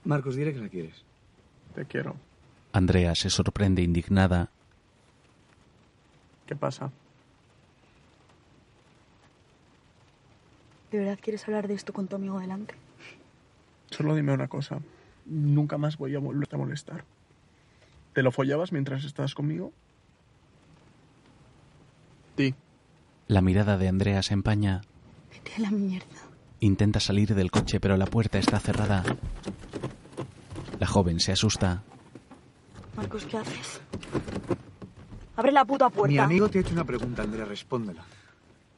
Marcos, 0.04 0.36
dile 0.36 0.54
que 0.54 0.60
la 0.60 0.70
quieres. 0.70 1.04
Te 1.76 1.86
quiero. 1.86 2.16
Andrea 2.74 3.14
se 3.14 3.30
sorprende 3.30 3.84
indignada. 3.84 4.50
¿Qué 6.48 6.56
pasa? 6.56 6.92
¿De 10.92 11.00
verdad 11.00 11.20
quieres 11.22 11.46
hablar 11.48 11.68
de 11.68 11.74
esto 11.74 11.94
con 11.94 12.08
tu 12.08 12.16
amigo 12.18 12.40
delante? 12.40 12.76
Solo 13.90 14.16
dime 14.16 14.34
una 14.34 14.48
cosa. 14.48 14.80
Nunca 15.26 15.78
más 15.78 15.98
voy 15.98 16.16
a 16.16 16.20
volverte 16.20 16.56
a 16.56 16.60
molestar. 16.60 17.06
¿Te 18.14 18.24
lo 18.24 18.32
follabas 18.32 18.72
mientras 18.72 19.06
estabas 19.06 19.34
conmigo? 19.34 19.72
Di. 22.36 22.54
La 23.28 23.42
mirada 23.42 23.78
de 23.78 23.88
Andrea 23.88 24.22
se 24.22 24.34
empaña. 24.34 24.82
Vete 25.32 25.56
a 25.58 25.60
la 25.62 25.72
mierda. 25.72 26.06
Intenta 26.60 27.00
salir 27.00 27.34
del 27.36 27.52
coche, 27.52 27.80
pero 27.80 27.96
la 27.98 28.06
puerta 28.06 28.38
está 28.38 28.60
cerrada. 28.60 29.04
La 30.80 30.88
joven 30.88 31.20
se 31.20 31.32
asusta. 31.32 31.84
Marcos, 32.98 33.26
¿qué 33.26 33.38
haces? 33.38 33.82
Abre 35.38 35.52
la 35.54 35.64
puta 35.64 35.90
puerta. 35.90 36.12
Mi 36.12 36.18
amigo 36.20 36.50
te 36.50 36.58
ha 36.58 36.62
hecho 36.62 36.74
una 36.74 36.84
pregunta, 36.84 37.24
Andrea, 37.24 37.46
respóndela. 37.46 38.04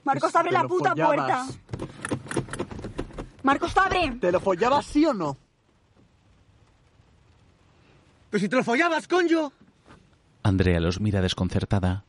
Marcos, 0.04 0.36
abre 0.36 0.50
¿Te 0.50 0.54
la 0.54 0.68
puta 0.68 0.92
follabas? 0.92 1.16
puerta. 1.16 1.46
Marcos, 3.44 3.76
abre. 3.78 4.18
¿Te 4.20 4.32
lo 4.32 4.40
follabas 4.40 4.86
sí 4.86 5.06
o 5.06 5.14
no? 5.14 5.38
Pero 8.30 8.42
si 8.42 8.50
te 8.50 8.56
lo 8.56 8.64
follabas, 8.64 9.08
coño. 9.08 9.52
Andrea 10.42 10.80
los 10.80 11.00
mira 11.00 11.22
desconcertada. 11.22 12.06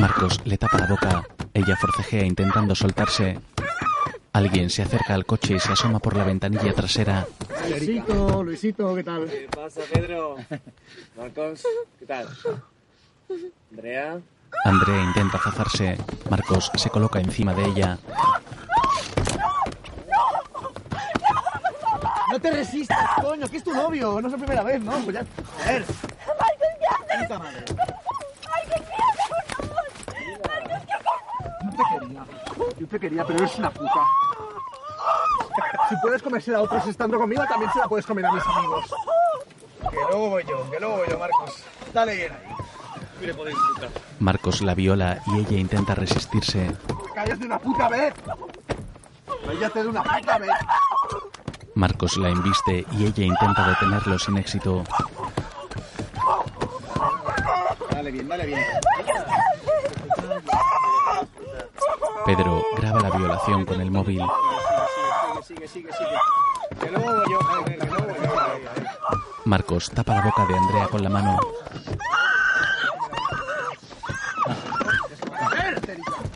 Marcos 0.00 0.40
le 0.44 0.58
tapa 0.58 0.78
la 0.78 0.86
boca. 0.86 1.24
Ella 1.54 1.76
forcejea 1.76 2.24
intentando 2.24 2.74
soltarse. 2.74 3.38
Alguien 4.32 4.70
se 4.70 4.82
acerca 4.82 5.14
al 5.14 5.26
coche 5.26 5.54
y 5.54 5.58
se 5.58 5.72
asoma 5.72 5.98
por 5.98 6.16
la 6.16 6.24
ventanilla 6.24 6.72
trasera. 6.72 7.26
Luisito, 7.68 8.44
Luisito, 8.44 8.94
¿qué 8.94 9.02
tal? 9.04 9.28
¿Qué 9.28 9.48
pasa, 9.54 9.80
Pedro? 9.92 10.36
Marcos, 11.16 11.64
¿qué 11.98 12.06
tal? 12.06 12.28
Andrea. 13.70 14.20
Andrea 14.64 15.02
intenta 15.02 15.38
zazarse. 15.38 15.98
Marcos 16.30 16.70
se 16.74 16.90
coloca 16.90 17.20
encima 17.20 17.54
de 17.54 17.64
ella. 17.64 17.98
No 22.30 22.40
te 22.40 22.50
resistas, 22.50 23.10
coño, 23.22 23.48
que 23.48 23.56
es 23.56 23.64
tu 23.64 23.72
novio. 23.72 24.20
No 24.20 24.28
es 24.28 24.32
la 24.32 24.38
primera 24.38 24.62
vez, 24.62 24.82
¿no? 24.82 24.92
Pues 24.98 25.14
ya. 25.14 25.20
A 25.20 25.72
ver. 25.72 25.84
Marcos, 26.26 26.68
¿qué 26.78 26.86
haces? 26.86 27.22
Puta 27.22 27.38
madre. 27.38 27.64
Marcos, 28.48 28.86
quédate, 28.86 29.22
por 29.28 29.44
favor. 29.56 29.84
Marcos, 30.46 30.82
¿qué 30.86 31.64
No 31.64 31.70
te 31.70 31.98
quería. 31.98 32.26
Yo 32.78 32.86
te 32.86 33.00
quería, 33.00 33.24
pero 33.24 33.38
eres 33.38 33.58
una 33.58 33.70
puta. 33.70 34.00
Si 35.88 35.96
puedes 36.02 36.22
comérsela 36.22 36.58
a 36.58 36.62
otros 36.62 36.86
estando 36.86 37.18
conmigo, 37.18 37.42
también 37.48 37.72
se 37.72 37.78
la 37.78 37.88
puedes 37.88 38.04
comer 38.04 38.26
a 38.26 38.32
mis 38.32 38.44
amigos. 38.46 38.94
Que 39.90 39.96
luego 39.96 40.28
voy 40.30 40.44
yo, 40.44 40.70
que 40.70 40.80
luego 40.80 40.96
voy 40.98 41.08
yo, 41.08 41.18
Marcos. 41.18 41.64
Dale 41.94 42.14
bien 42.14 42.32
ahí. 42.32 42.54
Marcos 44.20 44.60
la 44.62 44.74
viola 44.74 45.22
y 45.26 45.40
ella 45.40 45.58
intenta 45.58 45.94
resistirse. 45.94 46.70
¡Callas 47.14 47.38
de 47.38 47.46
una 47.46 47.58
puta 47.58 47.88
vez! 47.88 48.14
¡Cállate 49.46 49.82
de 49.82 49.88
una 49.88 50.02
puta 50.02 50.38
vez! 50.38 50.50
Marcos 51.74 52.16
la 52.16 52.28
embiste 52.28 52.84
y 52.92 53.06
ella 53.06 53.24
intenta 53.24 53.68
detenerlo 53.68 54.18
sin 54.18 54.36
éxito. 54.36 54.84
Dale 57.90 58.10
bien, 58.10 58.28
dale 58.28 58.46
bien. 58.46 58.60
Pedro 62.24 62.62
graba 62.76 63.00
la 63.00 63.10
violación 63.10 63.64
con 63.64 63.80
el 63.80 63.90
móvil. 63.90 64.22
Marcos 69.44 69.90
tapa 69.90 70.14
la 70.16 70.22
boca 70.22 70.46
de 70.46 70.56
Andrea 70.56 70.88
con 70.88 71.02
la 71.02 71.10
mano. 71.10 71.38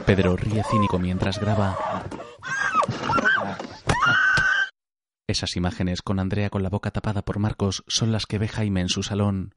Pedro 0.06 0.36
ríe 0.36 0.62
cínico 0.64 0.98
mientras 0.98 1.38
graba. 1.38 1.76
Esas 5.26 5.56
imágenes 5.56 6.02
con 6.02 6.18
Andrea 6.18 6.50
con 6.50 6.62
la 6.62 6.68
boca 6.68 6.90
tapada 6.90 7.22
por 7.22 7.38
Marcos 7.38 7.84
son 7.86 8.12
las 8.12 8.26
que 8.26 8.38
ve 8.38 8.48
Jaime 8.48 8.80
en 8.80 8.88
su 8.88 9.02
salón. 9.02 9.54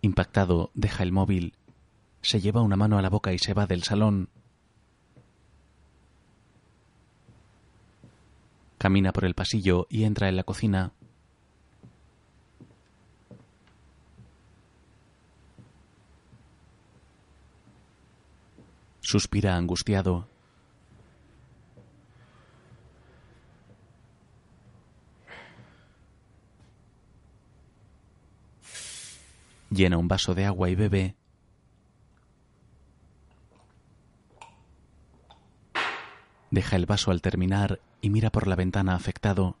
Impactado, 0.00 0.70
deja 0.74 1.02
el 1.02 1.12
móvil, 1.12 1.54
se 2.22 2.40
lleva 2.40 2.62
una 2.62 2.76
mano 2.76 2.98
a 2.98 3.02
la 3.02 3.10
boca 3.10 3.32
y 3.32 3.38
se 3.38 3.54
va 3.54 3.66
del 3.66 3.82
salón. 3.82 4.28
Camina 8.78 9.12
por 9.12 9.24
el 9.24 9.34
pasillo 9.34 9.86
y 9.90 10.04
entra 10.04 10.28
en 10.28 10.36
la 10.36 10.44
cocina. 10.44 10.92
Suspira 19.08 19.56
angustiado. 19.56 20.28
Llena 29.70 29.96
un 29.96 30.08
vaso 30.08 30.34
de 30.34 30.44
agua 30.44 30.68
y 30.68 30.74
bebe. 30.74 31.14
Deja 36.50 36.76
el 36.76 36.84
vaso 36.84 37.10
al 37.10 37.22
terminar 37.22 37.80
y 38.02 38.10
mira 38.10 38.28
por 38.28 38.46
la 38.46 38.56
ventana 38.56 38.94
afectado. 38.94 39.56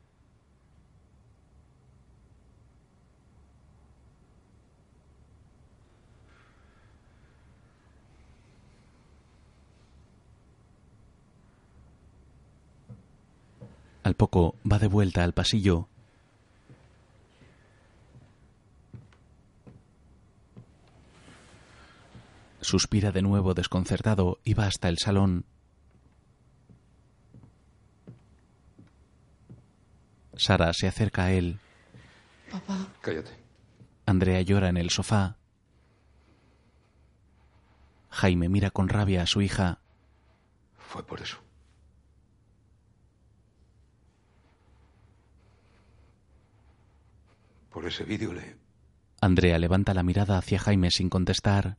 Al 14.08 14.14
poco 14.14 14.56
va 14.64 14.78
de 14.78 14.86
vuelta 14.86 15.22
al 15.22 15.34
pasillo. 15.34 15.86
Suspira 22.62 23.12
de 23.12 23.20
nuevo 23.20 23.52
desconcertado 23.52 24.38
y 24.44 24.54
va 24.54 24.64
hasta 24.64 24.88
el 24.88 24.96
salón. 24.96 25.44
Sara 30.38 30.72
se 30.72 30.88
acerca 30.88 31.24
a 31.24 31.32
él. 31.32 31.60
Papá. 32.50 32.88
Cállate. 33.02 33.32
Andrea 34.06 34.40
llora 34.40 34.70
en 34.70 34.78
el 34.78 34.88
sofá. 34.88 35.36
Jaime 38.08 38.48
mira 38.48 38.70
con 38.70 38.88
rabia 38.88 39.24
a 39.24 39.26
su 39.26 39.42
hija. 39.42 39.80
Fue 40.78 41.06
por 41.06 41.20
eso. 41.20 41.46
Por 47.78 47.86
ese 47.86 48.02
vídeo 48.02 48.32
le... 48.32 48.56
Andrea 49.20 49.56
levanta 49.56 49.94
la 49.94 50.02
mirada 50.02 50.36
hacia 50.36 50.58
Jaime 50.58 50.90
sin 50.90 51.08
contestar. 51.08 51.78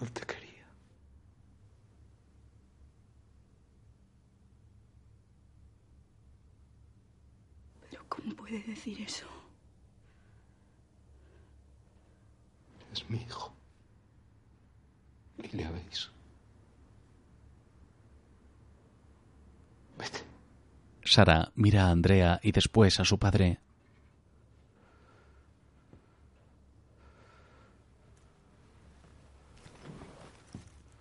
No 0.00 0.06
te 0.06 0.22
quería. 0.22 0.64
¿Pero 7.90 8.02
cómo 8.08 8.34
puede 8.34 8.62
decir 8.62 8.98
eso? 9.02 9.26
Es 12.94 13.10
mi 13.10 13.18
hijo. 13.18 13.54
Y 15.36 15.54
le 15.54 15.66
habéis. 15.66 16.10
Sara 21.04 21.50
mira 21.54 21.86
a 21.86 21.90
Andrea 21.90 22.40
y 22.42 22.52
después 22.52 23.00
a 23.00 23.04
su 23.04 23.18
padre. 23.18 23.58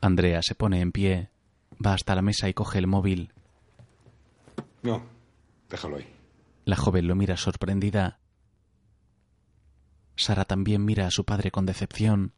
Andrea 0.01 0.41
se 0.41 0.55
pone 0.55 0.81
en 0.81 0.91
pie, 0.91 1.29
va 1.85 1.93
hasta 1.93 2.15
la 2.15 2.21
mesa 2.23 2.49
y 2.49 2.53
coge 2.53 2.79
el 2.79 2.87
móvil. 2.87 3.31
No, 4.81 5.03
déjalo 5.69 5.97
ahí. 5.97 6.07
La 6.65 6.75
joven 6.75 7.07
lo 7.07 7.15
mira 7.15 7.37
sorprendida. 7.37 8.19
Sara 10.15 10.45
también 10.45 10.83
mira 10.85 11.07
a 11.07 11.11
su 11.11 11.23
padre 11.23 11.51
con 11.51 11.65
decepción. 11.65 12.33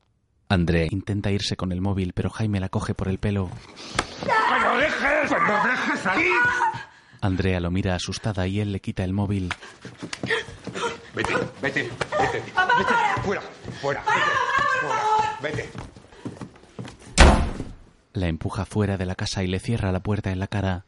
Andrea 0.50 0.88
intenta 0.92 1.32
irse 1.32 1.56
con 1.56 1.72
el 1.72 1.82
móvil, 1.82 2.14
pero 2.14 2.30
Jaime 2.30 2.60
la 2.60 2.70
coge 2.70 2.94
por 2.94 3.08
el 3.08 3.18
pelo. 3.18 3.50
¡No 4.26 4.78
dejes! 4.78 5.32
¡No 5.32 5.64
dejes 5.64 6.06
ahí! 6.06 6.30
Andrea 7.24 7.62
lo 7.62 7.72
mira 7.72 7.96
asustada 7.96 8.48
y 8.48 8.60
él 8.60 8.74
le 8.74 8.82
quita 8.82 9.06
el 9.06 9.14
móvil. 9.14 9.50
Vete, 11.16 11.34
vete, 11.62 11.90
vete. 12.20 12.52
¡Papá, 12.54 12.78
vete. 12.78 12.92
para! 12.92 13.24
Fuera, 13.24 13.42
fuera. 13.82 14.04
¡Para, 14.04 14.20
Vete. 14.20 14.32
por 14.82 14.90
favor! 14.92 15.42
Vete. 15.42 15.70
La 18.12 18.28
empuja 18.28 18.66
fuera 18.66 18.98
de 18.98 19.06
la 19.06 19.16
casa 19.16 19.42
y 19.42 19.48
le 19.48 19.60
cierra 19.60 19.94
la 19.94 20.02
puerta 20.04 20.32
en 20.32 20.40
la 20.40 20.48
cara. 20.48 20.86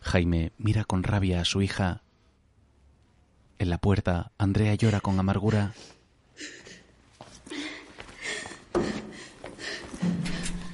Jaime 0.00 0.52
mira 0.58 0.84
con 0.84 1.02
rabia 1.02 1.40
a 1.40 1.44
su 1.44 1.60
hija. 1.60 2.02
En 3.58 3.68
la 3.68 3.78
puerta, 3.78 4.30
Andrea 4.38 4.74
llora 4.76 5.00
con 5.00 5.18
amargura. 5.18 5.72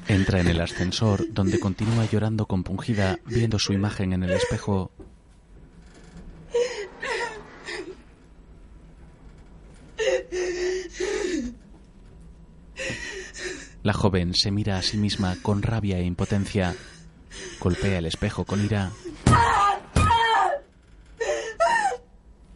Entra 0.09 0.41
en 0.41 0.49
el 0.49 0.61
ascensor, 0.61 1.27
donde 1.33 1.61
continúa 1.61 2.07
llorando 2.07 2.47
compungida, 2.47 3.19
viendo 3.27 3.59
su 3.59 3.75
imagen 3.75 4.15
en 4.15 4.23
el 4.23 4.31
espejo. 4.31 4.91
La 13.83 13.93
joven 13.93 14.35
se 14.35 14.51
mira 14.51 14.79
a 14.79 14.83
sí 14.83 14.97
misma 14.97 15.37
con 15.43 15.63
rabia 15.63 15.99
e 15.99 16.05
impotencia. 16.05 16.75
Golpea 17.61 17.99
el 17.99 18.07
espejo 18.07 18.45
con 18.45 18.65
ira. 18.65 18.91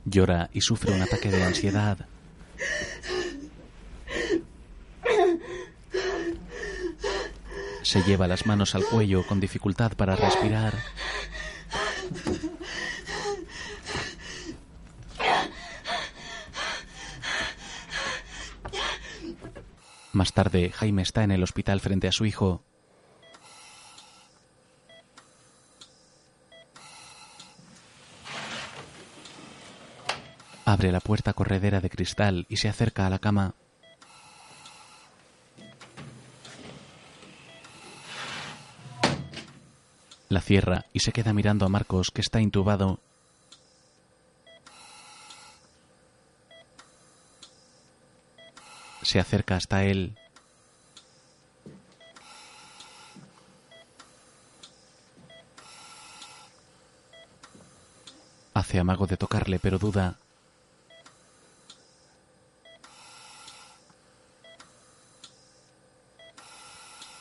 Llora 0.05 0.51
y 0.53 0.61
sufre 0.63 0.95
un 0.95 1.03
ataque 1.03 1.31
de 1.31 1.43
ansiedad. 1.45 2.07
Se 7.83 8.03
lleva 8.03 8.29
las 8.29 8.47
manos 8.47 8.75
al 8.75 8.85
cuello 8.85 9.27
con 9.27 9.41
dificultad 9.41 9.93
para 9.93 10.17
respirar. 10.17 10.75
Más 20.13 20.33
tarde, 20.33 20.71
Jaime 20.71 21.03
está 21.03 21.25
en 21.25 21.33
el 21.33 21.43
hospital 21.43 21.81
frente 21.81 22.07
a 22.07 22.13
su 22.13 22.25
hijo. 22.27 22.63
Abre 30.65 30.93
la 30.93 31.01
puerta 31.01 31.33
corredera 31.33 31.81
de 31.81 31.91
cristal 31.91 32.47
y 32.49 32.59
se 32.59 32.69
acerca 32.69 33.07
a 33.07 33.11
la 33.11 33.19
cama. 33.19 33.55
La 40.33 40.41
cierra 40.41 40.87
y 40.95 41.01
se 41.01 41.13
queda 41.13 41.35
mirando 41.35 41.67
a 41.67 41.69
Marcos 41.69 42.11
que 42.11 42.23
está 42.23 42.41
intubado. 42.41 42.99
Se 49.03 49.21
acerca 49.21 49.57
hasta 49.57 49.85
él. 49.85 50.17
Hace 58.55 58.79
amago 58.79 59.07
de 59.07 59.19
tocarle, 59.19 59.59
pero 59.59 59.79
duda. 59.79 60.17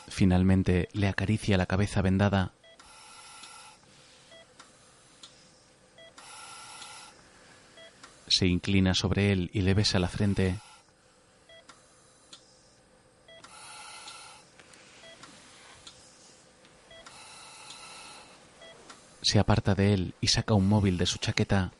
Finalmente 0.07 0.88
le 0.93 1.09
acaricia 1.09 1.57
la 1.57 1.65
cabeza 1.65 2.01
vendada. 2.01 2.53
Se 8.31 8.47
inclina 8.47 8.93
sobre 8.93 9.33
él 9.33 9.49
y 9.51 9.59
le 9.59 9.73
besa 9.73 9.99
la 9.99 10.07
frente. 10.07 10.57
Se 19.21 19.37
aparta 19.37 19.75
de 19.75 19.93
él 19.93 20.13
y 20.21 20.27
saca 20.27 20.53
un 20.53 20.69
móvil 20.69 20.97
de 20.97 21.07
su 21.07 21.17
chaqueta. 21.17 21.73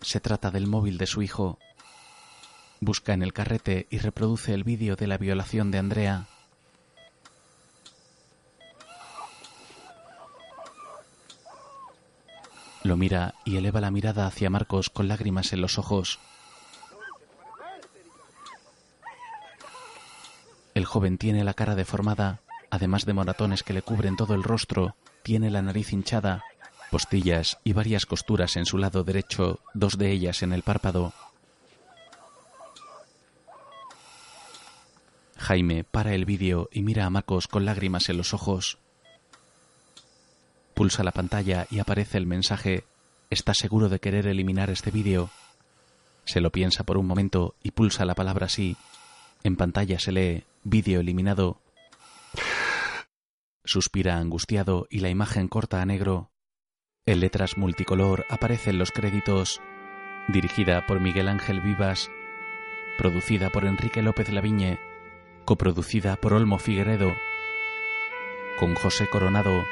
Se 0.00 0.18
trata 0.18 0.50
del 0.50 0.66
móvil 0.66 0.96
de 0.96 1.06
su 1.06 1.20
hijo. 1.20 1.58
Busca 2.80 3.12
en 3.12 3.22
el 3.22 3.34
carrete 3.34 3.86
y 3.90 3.98
reproduce 3.98 4.54
el 4.54 4.64
vídeo 4.64 4.96
de 4.96 5.08
la 5.08 5.18
violación 5.18 5.70
de 5.70 5.78
Andrea. 5.78 6.26
Lo 12.84 12.98
mira 12.98 13.34
y 13.46 13.56
eleva 13.56 13.80
la 13.80 13.90
mirada 13.90 14.26
hacia 14.26 14.50
Marcos 14.50 14.90
con 14.90 15.08
lágrimas 15.08 15.54
en 15.54 15.62
los 15.62 15.78
ojos. 15.78 16.18
El 20.74 20.84
joven 20.84 21.16
tiene 21.16 21.44
la 21.44 21.54
cara 21.54 21.76
deformada, 21.76 22.40
además 22.68 23.06
de 23.06 23.14
moratones 23.14 23.62
que 23.62 23.72
le 23.72 23.80
cubren 23.80 24.16
todo 24.16 24.34
el 24.34 24.42
rostro, 24.42 24.96
tiene 25.22 25.50
la 25.50 25.62
nariz 25.62 25.94
hinchada, 25.94 26.44
postillas 26.90 27.58
y 27.64 27.72
varias 27.72 28.04
costuras 28.04 28.54
en 28.56 28.66
su 28.66 28.76
lado 28.76 29.02
derecho, 29.02 29.60
dos 29.72 29.96
de 29.96 30.10
ellas 30.10 30.42
en 30.42 30.52
el 30.52 30.62
párpado. 30.62 31.14
Jaime 35.38 35.84
para 35.84 36.14
el 36.14 36.26
vídeo 36.26 36.68
y 36.70 36.82
mira 36.82 37.06
a 37.06 37.10
Marcos 37.10 37.48
con 37.48 37.64
lágrimas 37.64 38.10
en 38.10 38.18
los 38.18 38.34
ojos. 38.34 38.78
Pulsa 40.74 41.04
la 41.04 41.12
pantalla 41.12 41.66
y 41.70 41.78
aparece 41.78 42.18
el 42.18 42.26
mensaje 42.26 42.84
¿Está 43.30 43.54
seguro 43.54 43.88
de 43.88 43.98
querer 43.98 44.26
eliminar 44.26 44.70
este 44.70 44.90
vídeo? 44.90 45.30
Se 46.24 46.40
lo 46.40 46.50
piensa 46.50 46.84
por 46.84 46.98
un 46.98 47.06
momento 47.06 47.54
y 47.62 47.72
pulsa 47.72 48.04
la 48.04 48.14
palabra 48.14 48.48
sí. 48.48 48.76
En 49.42 49.56
pantalla 49.56 49.98
se 49.98 50.12
lee 50.12 50.44
Vídeo 50.62 51.00
eliminado. 51.00 51.60
Suspira 53.64 54.18
angustiado 54.18 54.86
y 54.90 55.00
la 55.00 55.10
imagen 55.10 55.48
corta 55.48 55.82
a 55.82 55.86
negro. 55.86 56.30
En 57.06 57.20
letras 57.20 57.58
multicolor 57.58 58.24
aparecen 58.30 58.78
los 58.78 58.90
créditos. 58.90 59.60
Dirigida 60.28 60.86
por 60.86 61.00
Miguel 61.00 61.28
Ángel 61.28 61.60
Vivas. 61.60 62.10
Producida 62.98 63.50
por 63.50 63.64
Enrique 63.64 64.00
López 64.00 64.30
Laviñe. 64.30 64.78
Coproducida 65.44 66.16
por 66.16 66.34
Olmo 66.34 66.58
Figueredo. 66.58 67.12
Con 68.58 68.74
José 68.74 69.08
Coronado, 69.08 69.64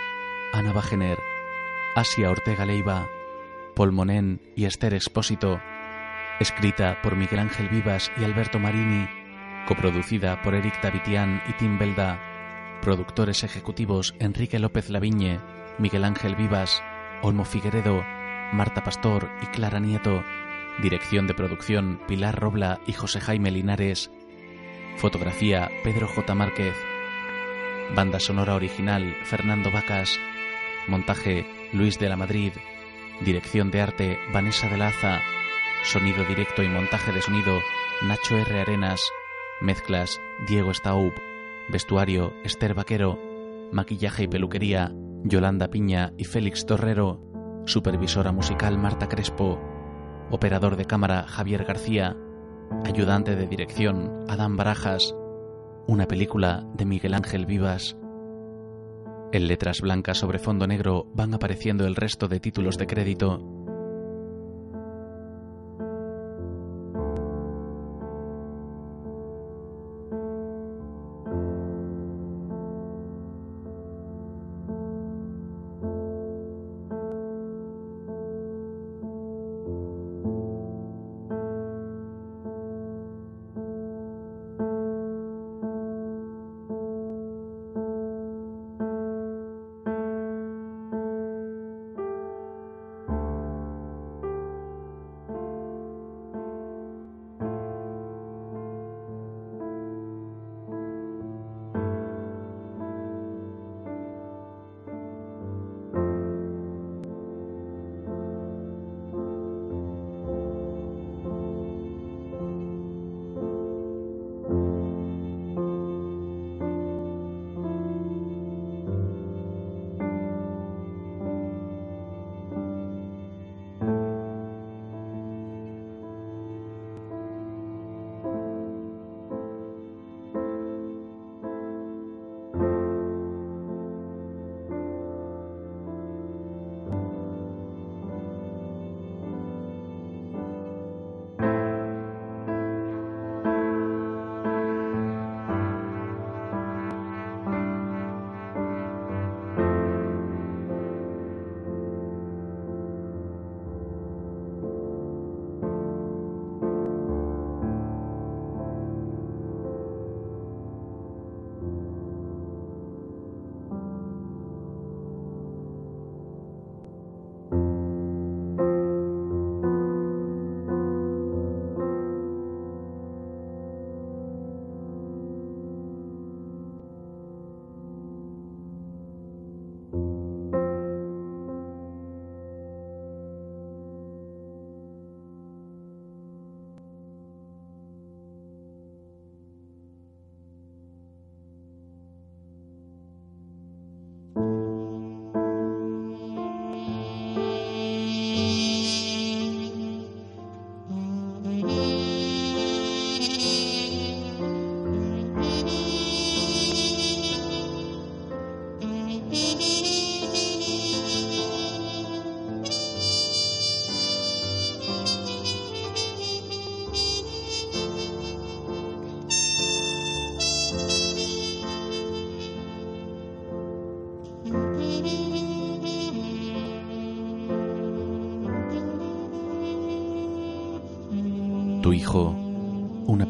Ana 0.53 0.73
Bajener, 0.73 1.19
Asia 1.95 2.31
Ortega 2.31 2.67
Leiva, 2.67 3.09
Paul 3.75 3.93
Monén 3.93 4.41
y 4.55 4.67
Esther 4.67 4.93
Expósito. 4.93 5.61
Escrita 6.41 7.01
por 7.03 7.17
Miguel 7.17 7.41
Ángel 7.41 7.69
Vivas 7.71 8.13
y 8.19 8.25
Alberto 8.25 8.59
Marini. 8.59 9.09
Coproducida 9.67 10.43
por 10.43 10.55
Eric 10.55 10.83
Davitian 10.83 11.43
y 11.49 11.55
Tim 11.55 11.79
Belda. 11.79 12.21
Productores 12.83 13.45
ejecutivos 13.45 14.15
Enrique 14.19 14.59
López 14.59 14.91
Laviñe, 14.91 15.41
Miguel 15.79 16.05
Ángel 16.05 16.37
Vivas, 16.37 16.83
Olmo 17.23 17.45
Figueredo, 17.45 18.05
Marta 18.53 18.85
Pastor 18.85 19.31
y 19.43 19.47
Clara 19.47 19.81
Nieto. 19.81 20.23
Dirección 20.83 21.27
de 21.27 21.35
producción 21.35 22.01
Pilar 22.07 22.39
Robla 22.39 22.81
y 22.87 22.93
José 22.93 23.21
Jaime 23.21 23.51
Linares. 23.51 24.11
Fotografía 24.97 25.71
Pedro 25.83 26.09
J. 26.09 26.35
Márquez. 26.35 26.75
Banda 27.95 28.21
sonora 28.21 28.55
original 28.55 29.17
Fernando 29.25 29.71
Vacas. 29.71 30.19
Montaje 30.89 31.47
Luis 31.73 31.99
de 31.99 32.09
la 32.09 32.17
Madrid. 32.17 32.53
Dirección 33.21 33.71
de 33.71 33.81
arte 33.81 34.19
Vanessa 34.33 34.69
de 34.69 34.77
Laza. 34.77 35.21
Sonido 35.85 36.25
directo 36.25 36.63
y 36.63 36.69
montaje 36.69 37.13
de 37.13 37.23
sonido 37.23 37.61
Nacho 38.03 38.37
R. 38.37 38.61
Arenas. 38.61 39.01
Mezclas 39.61 40.21
Diego 40.49 40.75
Staub. 40.75 41.13
Vestuario 41.69 42.33
Esther 42.43 42.75
Vaquero. 42.75 43.19
Maquillaje 43.71 44.25
y 44.25 44.29
peluquería 44.29 44.93
Yolanda 45.23 45.69
Piña 45.69 46.13
y 46.19 46.25
Félix 46.25 46.67
Torrero. 46.67 47.21
Supervisora 47.65 48.33
musical 48.33 48.77
Marta 48.77 49.09
Crespo. 49.09 49.61
Operador 50.31 50.75
de 50.75 50.85
cámara 50.85 51.25
Javier 51.29 51.65
García. 51.65 52.17
Ayudante 52.85 53.37
de 53.37 53.47
dirección 53.47 54.25
Adán 54.29 54.57
Barajas. 54.57 55.15
Una 55.87 56.09
película 56.09 56.67
de 56.75 56.87
Miguel 56.87 57.15
Ángel 57.15 57.47
Vivas. 57.47 57.97
En 59.33 59.49
letras 59.49 59.81
blancas 59.81 60.19
sobre 60.19 60.39
fondo 60.39 60.67
negro 60.67 61.07
van 61.15 61.33
apareciendo 61.33 61.87
el 61.87 61.97
resto 61.97 62.29
de 62.29 62.39
títulos 62.39 62.77
de 62.77 62.87
crédito. 62.87 63.62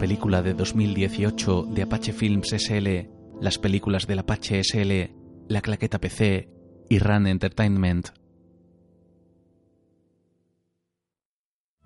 Película 0.02 0.42
de 0.42 0.52
2018 0.52 1.62
de 1.62 1.82
Apache 1.82 2.12
Films 2.12 2.48
SL, 2.48 3.08
las 3.40 3.56
películas 3.56 4.08
del 4.08 4.18
Apache 4.18 4.60
SL, 4.64 5.14
La 5.48 5.60
Claqueta 5.60 6.00
PC 6.00 6.48
y 6.88 6.98
Run 6.98 7.28
Entertainment. 7.28 8.08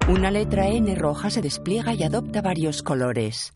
Una 0.08 0.30
letra 0.30 0.68
N 0.68 0.94
roja 0.94 1.28
se 1.28 1.42
despliega 1.42 1.92
y 1.92 2.04
adopta 2.04 2.40
varios 2.40 2.82
colores. 2.82 3.52